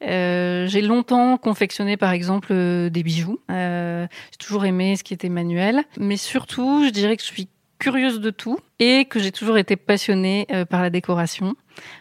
Euh, 0.03 0.67
j'ai 0.67 0.83
longtemps 0.83 1.39
confectionné 1.39 1.97
par 1.97 2.13
exemple 2.13 2.55
des 2.91 3.03
bijoux. 3.03 3.39
j'ai 3.49 4.09
toujours 4.39 4.67
aimé 4.67 4.97
ce 4.97 5.05
qui 5.05 5.15
était 5.15 5.29
manuel, 5.29 5.85
mais 5.99 6.17
surtout, 6.17 6.85
je 6.85 6.91
dirais 6.91 7.17
que 7.17 7.23
je 7.23 7.29
suis 7.29 7.49
curieuse 7.79 8.21
de 8.21 8.31
tout 8.31 8.59
et 8.79 9.05
que 9.05 9.21
j'ai 9.21 9.31
toujours 9.31 9.57
été 9.57 9.77
passionnée 9.77 10.47
par 10.69 10.83
la 10.83 10.91
décoration. 10.91 11.55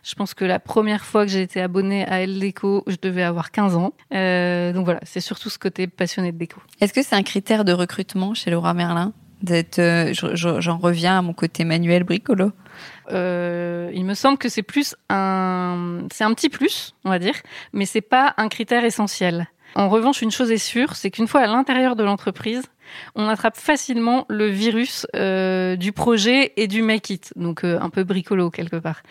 Je 0.04 0.16
pense 0.16 0.34
que 0.34 0.46
la 0.46 0.60
première 0.60 1.06
fois 1.06 1.26
que 1.26 1.32
j'ai 1.32 1.42
été 1.42 1.62
abonnée 1.62 2.08
à 2.08 2.22
Elle 2.22 2.40
Déco, 2.40 2.84
je 2.88 2.96
devais 3.02 3.24
avoir 3.24 3.52
15 3.52 3.76
ans. 3.76 3.94
donc 4.12 4.86
voilà, 4.86 5.02
c'est 5.04 5.22
surtout 5.22 5.50
ce 5.50 5.60
côté 5.60 5.88
passionné 5.88 6.32
de 6.32 6.38
déco. 6.38 6.62
Est-ce 6.80 6.94
que 6.94 7.04
c'est 7.04 7.16
un 7.16 7.24
critère 7.24 7.66
de 7.66 7.74
recrutement 7.74 8.34
chez 8.34 8.50
Laura 8.50 8.74
Merlin? 8.74 9.14
Euh, 9.80 10.14
j'en 10.14 10.78
reviens 10.78 11.20
à 11.20 11.22
mon 11.22 11.34
côté 11.34 11.64
manuel 11.64 12.04
bricolo. 12.04 12.52
Euh, 13.12 13.90
il 13.94 14.06
me 14.06 14.14
semble 14.14 14.38
que 14.38 14.50
c'est 14.50 14.64
plus 14.64 14.96
un 15.10 16.02
c'est 16.12 16.24
un 16.24 16.34
petit 16.34 16.50
plus 16.50 16.94
on 17.06 17.10
va 17.10 17.20
dire 17.20 17.36
mais 17.72 17.86
c'est 17.86 18.02
pas 18.02 18.34
un 18.38 18.50
critère 18.50 18.84
essentiel 18.84 19.48
en 19.76 19.90
revanche 19.90 20.22
une 20.22 20.32
chose 20.32 20.52
est 20.52 20.58
sûre 20.58 20.96
c'est 20.96 21.12
qu'une 21.12 21.28
fois 21.28 21.42
à 21.42 21.48
l'intérieur 21.48 21.96
de 21.96 22.04
l'entreprise 22.04 22.64
on 23.16 23.28
attrape 23.28 23.58
facilement 23.58 24.26
le 24.30 24.48
virus 24.48 25.06
euh, 25.16 25.76
du 25.76 25.92
projet 25.92 26.54
et 26.56 26.68
du 26.68 26.82
make 26.82 27.10
it, 27.10 27.34
donc 27.36 27.64
euh, 27.64 27.80
un 27.82 27.90
peu 27.90 28.04
bricolo 28.04 28.50
quelque 28.50 28.78
part. 28.78 29.02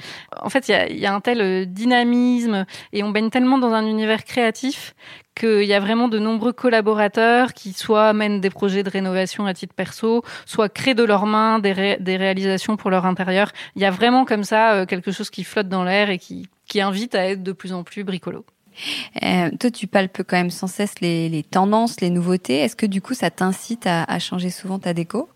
En 0.41 0.49
fait, 0.49 0.69
il 0.69 0.73
y 0.73 0.75
a, 0.75 0.89
y 0.89 1.07
a, 1.07 1.15
un 1.15 1.21
tel 1.21 1.71
dynamisme 1.73 2.67
et 2.93 3.03
on 3.03 3.11
baigne 3.11 3.31
tellement 3.31 3.59
dans 3.59 3.73
un 3.73 3.87
univers 3.87 4.25
créatif 4.25 4.95
qu'il 5.35 5.65
y 5.65 5.75
a 5.75 5.81
vraiment 5.81 6.09
de 6.09 6.19
nombreux 6.19 6.53
collaborateurs 6.53 7.53
qui 7.53 7.75
soit 7.75 8.15
mènent 8.15 8.41
des 8.41 8.49
projets 8.49 8.83
de 8.83 8.91
rénovation 8.91 9.45
à 9.47 9.53
titre 9.53 9.75
perso, 9.75 10.23
soit 10.47 10.71
créent 10.71 10.95
de 10.95 11.05
leurs 11.05 11.27
mains 11.27 11.59
des, 11.59 11.99
des 12.01 12.17
réalisations 12.17 12.77
pour 12.77 12.91
leur 12.91 13.05
intérieur. 13.05 13.53
Il 13.75 13.83
y 13.83 13.85
a 13.85 13.91
vraiment 13.91 14.25
comme 14.25 14.45
ça 14.45 14.73
euh, 14.73 14.87
quelque 14.87 15.13
chose 15.13 15.29
qui 15.29 15.45
flotte 15.45 15.69
dans 15.69 15.85
l'air 15.85 16.09
et 16.09 16.19
qui, 16.19 16.49
qui 16.69 16.81
invite 16.81 17.15
à 17.15 17.27
être 17.27 17.43
de 17.43 17.53
plus 17.53 17.75
en 17.75 17.85
plus 17.85 18.03
bricolo. 18.03 18.47
Euh, 19.23 19.51
toi, 19.59 19.71
tu 19.71 19.87
palpes 19.87 20.23
quand 20.27 20.37
même 20.37 20.51
sans 20.51 20.67
cesse 20.67 21.01
les, 21.01 21.45
tendances, 21.51 22.01
les 22.01 22.11
nouveautés. 22.11 22.59
Est-ce 22.59 22.77
que 22.77 22.87
du 22.87 23.01
coup, 23.01 23.15
ça 23.15 23.31
t'incite 23.31 23.87
à, 23.87 24.05
à 24.05 24.19
changer 24.19 24.51
souvent 24.51 24.79
ta 24.79 24.93
déco? 24.95 25.29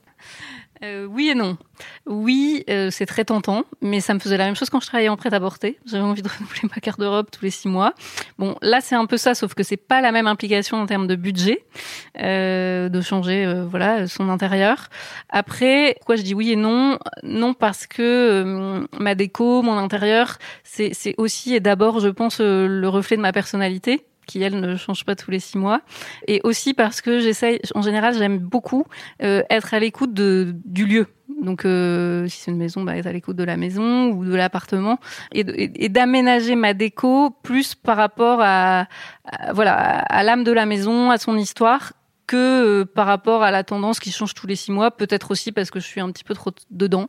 Euh, 0.82 1.04
oui 1.04 1.28
et 1.28 1.34
non. 1.34 1.58
Oui, 2.06 2.64
euh, 2.70 2.90
c'est 2.90 3.06
très 3.06 3.24
tentant, 3.24 3.64
mais 3.82 4.00
ça 4.00 4.14
me 4.14 4.18
faisait 4.18 4.38
la 4.38 4.46
même 4.46 4.56
chose 4.56 4.70
quand 4.70 4.80
je 4.80 4.86
travaillais 4.86 5.10
en 5.10 5.16
prêt-à-porter. 5.16 5.78
J'avais 5.84 6.02
envie 6.02 6.22
de 6.22 6.28
renouveler 6.38 6.68
ma 6.74 6.80
carte 6.80 6.98
d'Europe 6.98 7.30
tous 7.30 7.44
les 7.44 7.50
six 7.50 7.68
mois. 7.68 7.94
Bon, 8.38 8.56
là 8.62 8.80
c'est 8.80 8.94
un 8.94 9.06
peu 9.06 9.18
ça, 9.18 9.34
sauf 9.34 9.54
que 9.54 9.62
c'est 9.62 9.76
pas 9.76 10.00
la 10.00 10.10
même 10.10 10.26
implication 10.26 10.78
en 10.78 10.86
termes 10.86 11.06
de 11.06 11.16
budget, 11.16 11.64
euh, 12.18 12.88
de 12.88 13.00
changer 13.00 13.44
euh, 13.44 13.66
voilà 13.66 14.06
son 14.06 14.28
intérieur. 14.30 14.88
Après, 15.28 15.96
pourquoi 15.98 16.16
je 16.16 16.22
dis 16.22 16.34
oui 16.34 16.52
et 16.52 16.56
non? 16.56 16.98
Non 17.22 17.52
parce 17.52 17.86
que 17.86 18.02
euh, 18.02 18.86
ma 18.98 19.14
déco, 19.14 19.62
mon 19.62 19.76
intérieur, 19.76 20.38
c'est 20.64 21.14
aussi 21.18 21.54
et 21.54 21.60
d'abord, 21.60 22.00
je 22.00 22.08
pense, 22.08 22.40
le 22.40 22.88
reflet 22.88 23.16
de 23.16 23.22
ma 23.22 23.32
personnalité 23.32 24.04
elle 24.38 24.60
ne 24.60 24.76
change 24.76 25.04
pas 25.04 25.16
tous 25.16 25.30
les 25.30 25.40
six 25.40 25.58
mois, 25.58 25.80
et 26.28 26.40
aussi 26.44 26.74
parce 26.74 27.00
que 27.00 27.20
j'essaye, 27.20 27.60
en 27.74 27.82
général, 27.82 28.14
j'aime 28.16 28.38
beaucoup 28.38 28.84
euh, 29.22 29.42
être 29.50 29.74
à 29.74 29.80
l'écoute 29.80 30.14
de 30.14 30.54
du 30.64 30.86
lieu. 30.86 31.06
Donc, 31.42 31.64
euh, 31.64 32.28
si 32.28 32.40
c'est 32.40 32.50
une 32.50 32.58
maison, 32.58 32.82
bah, 32.82 32.96
être 32.96 33.06
à 33.06 33.12
l'écoute 33.12 33.36
de 33.36 33.44
la 33.44 33.56
maison 33.56 34.10
ou 34.10 34.24
de 34.24 34.34
l'appartement, 34.34 34.98
et, 35.32 35.88
d'aménager 35.88 36.54
ma 36.54 36.74
déco 36.74 37.30
plus 37.42 37.74
par 37.74 37.96
rapport 37.96 38.40
à 38.42 38.86
voilà 39.54 39.74
à 39.74 40.22
l'âme 40.22 40.44
de 40.44 40.52
la 40.52 40.66
maison, 40.66 41.10
à 41.10 41.18
son 41.18 41.36
histoire, 41.36 41.92
que 42.30 42.36
euh, 42.36 42.84
par 42.84 43.08
rapport 43.08 43.42
à 43.42 43.50
la 43.50 43.64
tendance 43.64 43.98
qui 43.98 44.12
change 44.12 44.34
tous 44.34 44.46
les 44.46 44.54
six 44.54 44.70
mois, 44.70 44.92
peut-être 44.92 45.32
aussi 45.32 45.50
parce 45.50 45.72
que 45.72 45.80
je 45.80 45.84
suis 45.84 46.00
un 46.00 46.12
petit 46.12 46.22
peu 46.22 46.32
trop 46.32 46.52
dedans. 46.70 47.08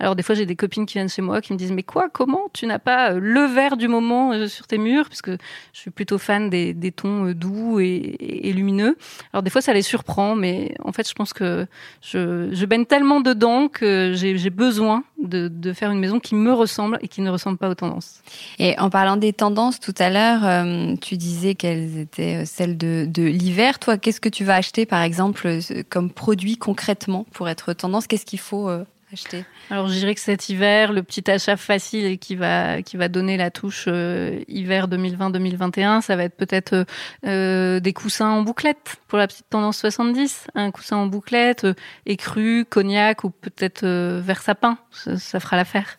Alors 0.00 0.16
des 0.16 0.22
fois 0.22 0.34
j'ai 0.34 0.46
des 0.46 0.56
copines 0.56 0.86
qui 0.86 0.94
viennent 0.94 1.10
chez 1.10 1.20
moi 1.20 1.42
qui 1.42 1.52
me 1.52 1.58
disent 1.58 1.72
mais 1.72 1.82
quoi, 1.82 2.08
comment 2.10 2.48
tu 2.54 2.66
n'as 2.66 2.78
pas 2.78 3.12
euh, 3.12 3.20
le 3.20 3.42
vert 3.42 3.76
du 3.76 3.86
moment 3.86 4.32
euh, 4.32 4.46
sur 4.46 4.66
tes 4.66 4.78
murs? 4.78 5.10
Parce 5.10 5.20
que 5.20 5.36
je 5.74 5.78
suis 5.78 5.90
plutôt 5.90 6.16
fan 6.16 6.48
des, 6.48 6.74
tons 6.96 7.32
doux 7.32 7.80
et, 7.80 8.50
lumineux. 8.54 8.96
Alors 9.34 9.42
des 9.42 9.50
fois 9.50 9.60
ça 9.60 9.74
les 9.74 9.82
surprend, 9.82 10.36
mais 10.36 10.74
en 10.82 10.92
fait 10.92 11.06
je 11.06 11.12
pense 11.12 11.34
que 11.34 11.66
je, 12.00 12.48
je 12.50 12.64
baigne 12.64 12.86
tellement 12.86 13.20
dedans 13.20 13.68
que 13.68 14.14
j'ai 14.14 14.48
besoin 14.48 15.04
de, 15.22 15.48
de, 15.48 15.72
faire 15.74 15.90
une 15.90 16.00
maison 16.00 16.18
qui 16.18 16.34
me 16.34 16.52
ressemble 16.52 16.98
et 17.02 17.08
qui 17.08 17.20
ne 17.20 17.28
ressemble 17.28 17.58
pas 17.58 17.68
aux 17.68 17.74
tendances. 17.74 18.22
Et 18.58 18.78
en 18.78 18.88
parlant 18.88 19.18
des 19.18 19.34
tendances 19.34 19.80
tout 19.80 19.94
à 19.98 20.08
l'heure, 20.08 20.96
tu 21.00 21.18
disais 21.18 21.54
qu'elles 21.54 21.98
étaient 21.98 22.46
celles 22.46 22.78
de, 22.78 23.06
de 23.06 23.22
l'hiver. 23.22 23.78
Toi, 23.78 23.98
qu'est-ce 23.98 24.20
que 24.20 24.30
tu 24.30 24.44
vas 24.44 24.61
acheter, 24.62 24.86
par 24.86 25.02
exemple, 25.02 25.48
euh, 25.48 25.82
comme 25.90 26.08
produit 26.08 26.56
concrètement 26.56 27.26
pour 27.32 27.48
être 27.48 27.72
tendance 27.72 28.06
Qu'est-ce 28.06 28.24
qu'il 28.24 28.38
faut 28.38 28.68
euh, 28.68 28.84
acheter? 29.12 29.44
Alors, 29.70 29.88
je 29.88 29.94
dirais 29.94 30.14
que 30.14 30.20
cet 30.20 30.48
hiver, 30.48 30.92
le 30.92 31.02
petit 31.02 31.28
achat 31.28 31.56
facile 31.56 32.16
qui 32.20 32.36
va 32.36 32.80
qui 32.82 32.96
va 32.96 33.08
donner 33.08 33.36
la 33.36 33.50
touche 33.50 33.86
euh, 33.88 34.38
hiver 34.46 34.86
2020-2021, 34.86 36.00
ça 36.00 36.14
va 36.14 36.22
être 36.22 36.36
peut-être 36.36 36.86
des 37.24 37.92
coussins 37.92 38.30
en 38.30 38.42
bouclette 38.42 38.98
pour 39.08 39.18
la 39.18 39.26
petite 39.26 39.50
tendance 39.50 39.78
70, 39.78 40.46
un 40.54 40.70
coussin 40.70 40.96
en 40.96 41.06
bouclette 41.06 41.66
écru, 42.06 42.64
cognac 42.64 43.24
ou 43.24 43.30
peut-être 43.30 43.84
vert 43.84 44.42
sapin, 44.42 44.78
ça, 44.92 45.18
ça 45.18 45.40
fera 45.40 45.56
l'affaire. 45.56 45.98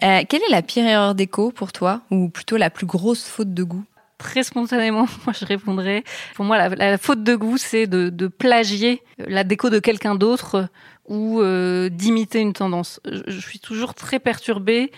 quelle 0.00 0.42
est 0.42 0.50
la 0.50 0.62
pire 0.62 0.86
erreur 0.86 1.14
d'éco 1.14 1.50
pour 1.50 1.72
toi, 1.72 2.00
ou 2.10 2.30
plutôt 2.30 2.56
la 2.56 2.70
plus 2.70 2.86
grosse 2.86 3.26
faute 3.28 3.52
de 3.52 3.64
goût? 3.64 3.84
Très 4.20 4.42
spontanément, 4.44 5.06
moi 5.26 5.34
je 5.38 5.44
répondrais. 5.44 6.04
Pour 6.34 6.44
moi, 6.44 6.68
la, 6.68 6.98
faute 6.98 7.24
de 7.24 7.34
goût, 7.34 7.56
c'est 7.56 7.86
de, 7.86 8.08
de, 8.10 8.28
plagier 8.28 9.02
la 9.18 9.42
déco 9.42 9.70
de 9.70 9.78
quelqu'un 9.78 10.14
d'autre 10.14 10.68
ou 11.08 11.40
euh, 11.40 11.88
d'imiter 11.88 12.40
une 12.40 12.52
tendance. 12.52 13.00
Je, 13.04 13.40
suis 13.40 13.58
toujours 13.58 13.94
très 13.94 14.18
perturbée 14.18 14.92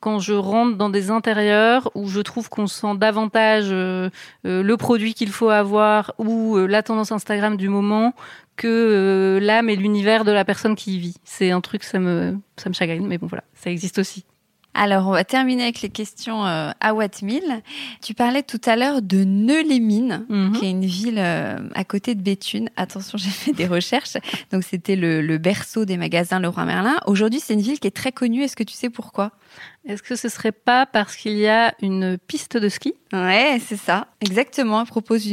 quand 0.00 0.18
je 0.18 0.34
rentre 0.34 0.76
dans 0.76 0.90
des 0.90 1.10
intérieurs 1.10 1.90
où 1.94 2.08
je 2.08 2.20
trouve 2.20 2.48
qu'on 2.48 2.66
sent 2.66 2.96
davantage 2.96 3.68
euh, 3.70 4.10
euh, 4.46 4.62
le 4.62 4.76
produit 4.76 5.14
qu'il 5.14 5.30
faut 5.30 5.48
avoir 5.48 6.12
ou 6.18 6.58
la 6.58 6.82
tendance 6.82 7.12
Instagram 7.12 7.56
du 7.56 7.68
moment 7.68 8.14
que 8.56 9.38
l'âme 9.40 9.68
et 9.68 9.76
l'univers 9.76 10.24
de 10.24 10.32
la 10.32 10.44
personne 10.44 10.76
qui 10.76 10.96
y 10.96 10.98
vit. 10.98 11.16
C'est 11.24 11.50
un 11.50 11.60
truc, 11.60 11.82
ça 11.84 11.98
me, 11.98 12.36
ça 12.56 12.68
me 12.68 12.74
chagrine, 12.74 13.06
mais 13.06 13.18
bon 13.18 13.26
voilà, 13.26 13.44
ça 13.54 13.70
existe 13.70 13.98
aussi. 13.98 14.24
Alors, 14.74 15.06
on 15.06 15.12
va 15.12 15.22
terminer 15.22 15.62
avec 15.62 15.82
les 15.82 15.88
questions 15.88 16.44
euh, 16.44 16.72
à 16.80 16.94
Wattmill. 16.94 17.62
Tu 18.02 18.12
parlais 18.12 18.42
tout 18.42 18.60
à 18.66 18.74
l'heure 18.74 19.02
de 19.02 19.22
Neulémine, 19.22 20.26
mhm. 20.28 20.52
qui 20.52 20.66
est 20.66 20.70
une 20.70 20.84
ville 20.84 21.18
euh, 21.18 21.58
à 21.76 21.84
côté 21.84 22.16
de 22.16 22.20
Béthune. 22.20 22.68
Attention, 22.76 23.16
j'ai 23.18 23.30
fait 23.30 23.52
des 23.52 23.68
recherches. 23.68 24.16
Donc, 24.50 24.64
c'était 24.64 24.96
le, 24.96 25.38
berceau 25.38 25.84
des 25.84 25.96
magasins 25.96 26.40
Leroy 26.40 26.64
Merlin. 26.64 26.96
Aujourd'hui, 27.06 27.38
c'est 27.38 27.54
une 27.54 27.60
ville 27.60 27.78
qui 27.78 27.86
est 27.86 27.96
très 27.96 28.10
connue. 28.10 28.42
Est-ce 28.42 28.56
que 28.56 28.64
tu 28.64 28.74
sais 28.74 28.90
pourquoi? 28.90 29.30
Est-ce 29.86 30.02
que 30.02 30.16
ce 30.16 30.28
serait 30.28 30.52
pas 30.52 30.86
parce 30.86 31.14
qu'il 31.14 31.36
y 31.36 31.46
a 31.46 31.74
une 31.80 32.18
piste 32.18 32.56
de 32.56 32.68
ski? 32.68 32.94
Ouais, 33.12 33.60
c'est 33.64 33.76
ça. 33.76 34.08
Exactement. 34.20 34.80
Elle 34.80 34.86
propose 34.88 35.26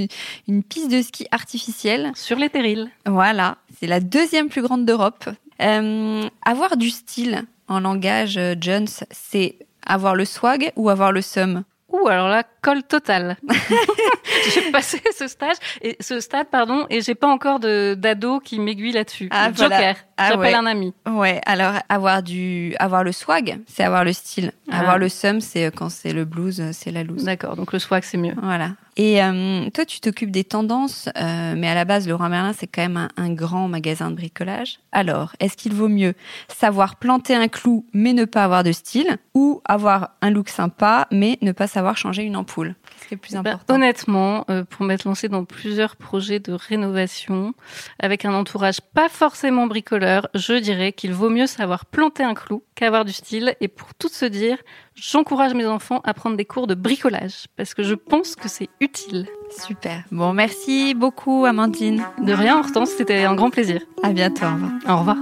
une, 0.48 0.64
piste 0.64 0.92
de 0.92 1.02
ski 1.02 1.26
artificielle. 1.32 2.12
Sur 2.16 2.38
les 2.38 2.50
terrils. 2.50 2.90
Voilà. 3.08 3.58
C'est 3.80 3.88
la 3.88 4.02
deuxième 4.02 4.50
plus 4.50 4.62
grande 4.62 4.86
d'Europe. 4.86 5.30
Euh, 5.62 6.28
avoir 6.44 6.76
du 6.76 6.90
style, 6.90 7.44
en 7.72 7.80
langage 7.80 8.38
euh, 8.38 8.54
Jones, 8.60 8.88
c'est 9.10 9.58
avoir 9.86 10.16
le 10.16 10.26
swag 10.26 10.74
ou 10.76 10.90
avoir 10.90 11.12
le 11.12 11.22
seum? 11.22 11.64
Ouh, 11.90 12.08
alors 12.08 12.28
là, 12.28 12.44
colle 12.62 12.84
total. 12.84 13.38
j'ai 14.54 14.72
passé 14.72 15.02
ce 15.18 15.28
stage 15.28 15.56
et 15.82 15.98
ce 16.00 16.20
stade, 16.20 16.48
pardon, 16.50 16.86
et 16.90 17.02
j'ai 17.02 17.16
pas 17.16 17.28
encore 17.28 17.60
de 17.60 17.96
d'ado 17.98 18.40
qui 18.40 18.60
m'aiguille 18.60 18.94
là-dessus. 18.94 19.30
Ah, 19.32 19.52
Joker. 19.54 19.96
Ah, 20.22 20.30
J'appelle 20.30 20.56
un 20.56 20.66
ami. 20.66 20.94
Ouais. 21.10 21.42
Alors 21.46 21.74
avoir 21.90 22.22
du, 22.22 22.76
avoir 22.80 23.04
le 23.04 23.12
swag, 23.12 23.60
c'est 23.68 23.84
avoir 23.84 24.04
le 24.04 24.14
style. 24.14 24.52
Ah. 24.70 24.80
Avoir 24.80 24.98
le 24.98 25.10
seum, 25.10 25.42
c'est 25.42 25.66
euh, 25.66 25.72
quand 25.76 25.90
c'est 25.90 26.14
le 26.14 26.26
blues, 26.26 26.64
c'est 26.72 26.92
la 26.92 27.04
loose. 27.04 27.24
D'accord. 27.24 27.56
Donc 27.56 27.74
le 27.74 27.80
swag, 27.80 28.04
c'est 28.04 28.18
mieux. 28.18 28.36
Voilà. 28.42 28.72
Et 28.98 29.24
euh, 29.24 29.70
toi, 29.74 29.86
tu 29.86 30.02
t'occupes 30.02 30.32
des 30.32 30.44
tendances, 30.44 31.08
euh, 31.18 31.54
mais 31.58 31.68
à 31.68 31.76
la 31.76 31.86
base, 31.86 32.08
Laurent 32.08 32.28
Merlin, 32.28 32.54
c'est 32.54 32.68
quand 32.68 32.82
même 32.82 33.08
un, 33.16 33.34
grand 33.34 33.70
magasin 33.70 34.12
de 34.12 34.16
bricolage. 34.16 34.80
Alors, 34.92 35.34
est-ce 35.40 35.56
qu'il 35.56 35.74
vaut 35.74 35.88
mieux 35.88 36.14
savoir 36.50 36.98
planter 36.98 37.34
un 37.34 37.48
clou, 37.48 37.86
mais 37.94 38.12
ne 38.12 38.26
pas 38.26 38.44
avoir 38.44 38.64
de 38.64 38.74
style, 38.74 39.18
ou 39.34 39.62
avoir 39.64 40.12
un 40.22 40.30
look 40.30 40.50
sympa, 40.50 41.08
mais 41.12 41.38
ne 41.42 41.54
pas 41.54 41.68
savoir 41.68 41.96
changer 41.96 42.24
une 42.24 42.36
ampoule? 42.36 42.76
Qu'est-ce 42.90 43.08
qui 43.08 43.14
est 43.14 43.18
plus 43.18 43.34
bah, 43.34 43.40
important? 43.40 43.74
Honnêtement, 43.74 44.46
euh, 44.50 44.66
pour 44.66 44.86
m'être 44.86 45.06
lancé 45.06 45.30
dans 45.30 45.46
plusieurs 45.46 45.96
projets 45.96 46.40
de 46.40 46.52
rénovation, 46.52 47.54
avec 48.00 48.26
un 48.26 48.34
entourage 48.34 48.82
pas 48.94 49.08
forcément 49.08 49.68
bricoleur, 49.68 50.11
je 50.34 50.54
dirais 50.54 50.94
qu'il 50.94 51.14
vaut 51.14 51.30
mieux 51.30 51.48
savoir 51.48 51.86
planter 51.86 52.24
un 52.24 52.34
clou 52.34 52.64
qu'avoir 52.76 53.06
du 53.06 53.14
style. 53.14 53.56
Et 53.62 53.68
pour 53.68 53.94
tout 53.94 54.10
se 54.10 54.26
dire, 54.26 54.58
j'encourage 54.96 55.54
mes 55.54 55.66
enfants 55.66 56.02
à 56.04 56.14
prendre 56.14 56.38
des 56.38 56.46
cours 56.46 56.68
de 56.68 56.76
bricolage 56.76 57.46
parce 57.56 57.74
que 57.74 57.84
je 57.84 57.96
pense 57.96 58.36
que 58.36 58.50
c'est 58.50 58.70
utile. 58.80 59.28
Super. 59.66 60.04
Bon, 60.12 60.34
merci 60.34 60.94
beaucoup, 60.94 61.46
Amandine. 61.46 62.04
De 62.22 62.34
rien, 62.34 62.60
Hortense, 62.60 62.92
c'était 62.98 63.24
un 63.24 63.36
grand 63.36 63.50
plaisir. 63.50 63.82
À 64.04 64.12
bientôt. 64.12 64.46
Au 64.88 64.98
revoir. 64.98 65.18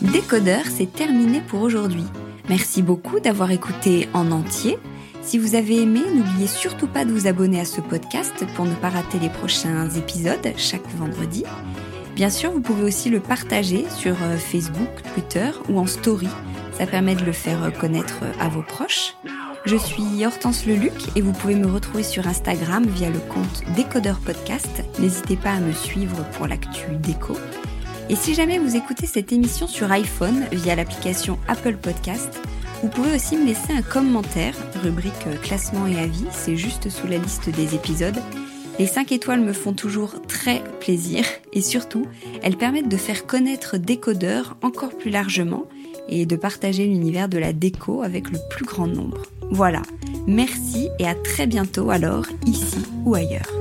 Décodeur, 0.00 0.62
c'est 0.66 0.92
terminé 0.92 1.40
pour 1.40 1.62
aujourd'hui. 1.62 2.04
Merci 2.48 2.82
beaucoup 2.82 3.20
d'avoir 3.20 3.50
écouté 3.50 4.08
en 4.14 4.30
entier. 4.30 4.78
Si 5.22 5.36
vous 5.36 5.54
avez 5.54 5.82
aimé, 5.82 6.00
n'oubliez 6.14 6.46
surtout 6.46 6.86
pas 6.86 7.04
de 7.04 7.12
vous 7.12 7.26
abonner 7.26 7.60
à 7.60 7.66
ce 7.66 7.82
podcast 7.82 8.46
pour 8.54 8.64
ne 8.64 8.74
pas 8.74 8.88
rater 8.88 9.18
les 9.18 9.28
prochains 9.28 9.90
épisodes 9.90 10.54
chaque 10.56 10.88
vendredi. 10.96 11.44
Bien 12.18 12.30
sûr, 12.30 12.50
vous 12.50 12.60
pouvez 12.60 12.82
aussi 12.82 13.10
le 13.10 13.20
partager 13.20 13.86
sur 13.96 14.16
euh, 14.22 14.36
Facebook, 14.36 14.90
Twitter 15.14 15.52
ou 15.68 15.78
en 15.78 15.86
story 15.86 16.28
ça 16.78 16.86
permet 16.86 17.16
de 17.16 17.24
le 17.24 17.32
faire 17.32 17.72
connaître 17.80 18.20
à 18.38 18.48
vos 18.48 18.62
proches. 18.62 19.16
Je 19.64 19.76
suis 19.76 20.24
Hortense 20.24 20.64
Leluc 20.64 20.92
et 21.16 21.20
vous 21.20 21.32
pouvez 21.32 21.56
me 21.56 21.66
retrouver 21.66 22.04
sur 22.04 22.28
Instagram 22.28 22.86
via 22.86 23.10
le 23.10 23.18
compte 23.18 23.64
Décodeur 23.74 24.20
Podcast. 24.20 24.84
N'hésitez 25.00 25.36
pas 25.36 25.50
à 25.50 25.60
me 25.60 25.72
suivre 25.72 26.24
pour 26.34 26.46
l'actu 26.46 26.86
déco. 27.00 27.36
Et 28.08 28.14
si 28.14 28.32
jamais 28.32 28.60
vous 28.60 28.76
écoutez 28.76 29.06
cette 29.06 29.32
émission 29.32 29.66
sur 29.66 29.90
iPhone 29.90 30.46
via 30.52 30.76
l'application 30.76 31.36
Apple 31.48 31.76
Podcast, 31.76 32.40
vous 32.80 32.88
pouvez 32.88 33.16
aussi 33.16 33.36
me 33.36 33.46
laisser 33.46 33.72
un 33.72 33.82
commentaire, 33.82 34.54
rubrique 34.80 35.40
classement 35.42 35.88
et 35.88 35.98
avis, 35.98 36.26
c'est 36.30 36.56
juste 36.56 36.90
sous 36.90 37.08
la 37.08 37.18
liste 37.18 37.50
des 37.50 37.74
épisodes. 37.74 38.22
Les 38.78 38.86
5 38.86 39.10
étoiles 39.10 39.40
me 39.40 39.52
font 39.52 39.72
toujours 39.72 40.22
très 40.22 40.62
plaisir 40.78 41.24
et 41.52 41.62
surtout, 41.62 42.06
elles 42.42 42.56
permettent 42.56 42.88
de 42.88 42.96
faire 42.96 43.26
connaître 43.26 43.76
Décodeur 43.76 44.56
encore 44.62 44.96
plus 44.96 45.10
largement 45.10 45.64
et 46.08 46.26
de 46.26 46.36
partager 46.36 46.86
l'univers 46.86 47.28
de 47.28 47.38
la 47.38 47.52
déco 47.52 48.02
avec 48.02 48.30
le 48.30 48.38
plus 48.50 48.64
grand 48.64 48.86
nombre. 48.86 49.22
Voilà, 49.50 49.82
merci 50.26 50.88
et 50.98 51.08
à 51.08 51.14
très 51.14 51.46
bientôt 51.46 51.90
alors, 51.90 52.26
ici 52.46 52.78
ou 53.04 53.14
ailleurs. 53.14 53.57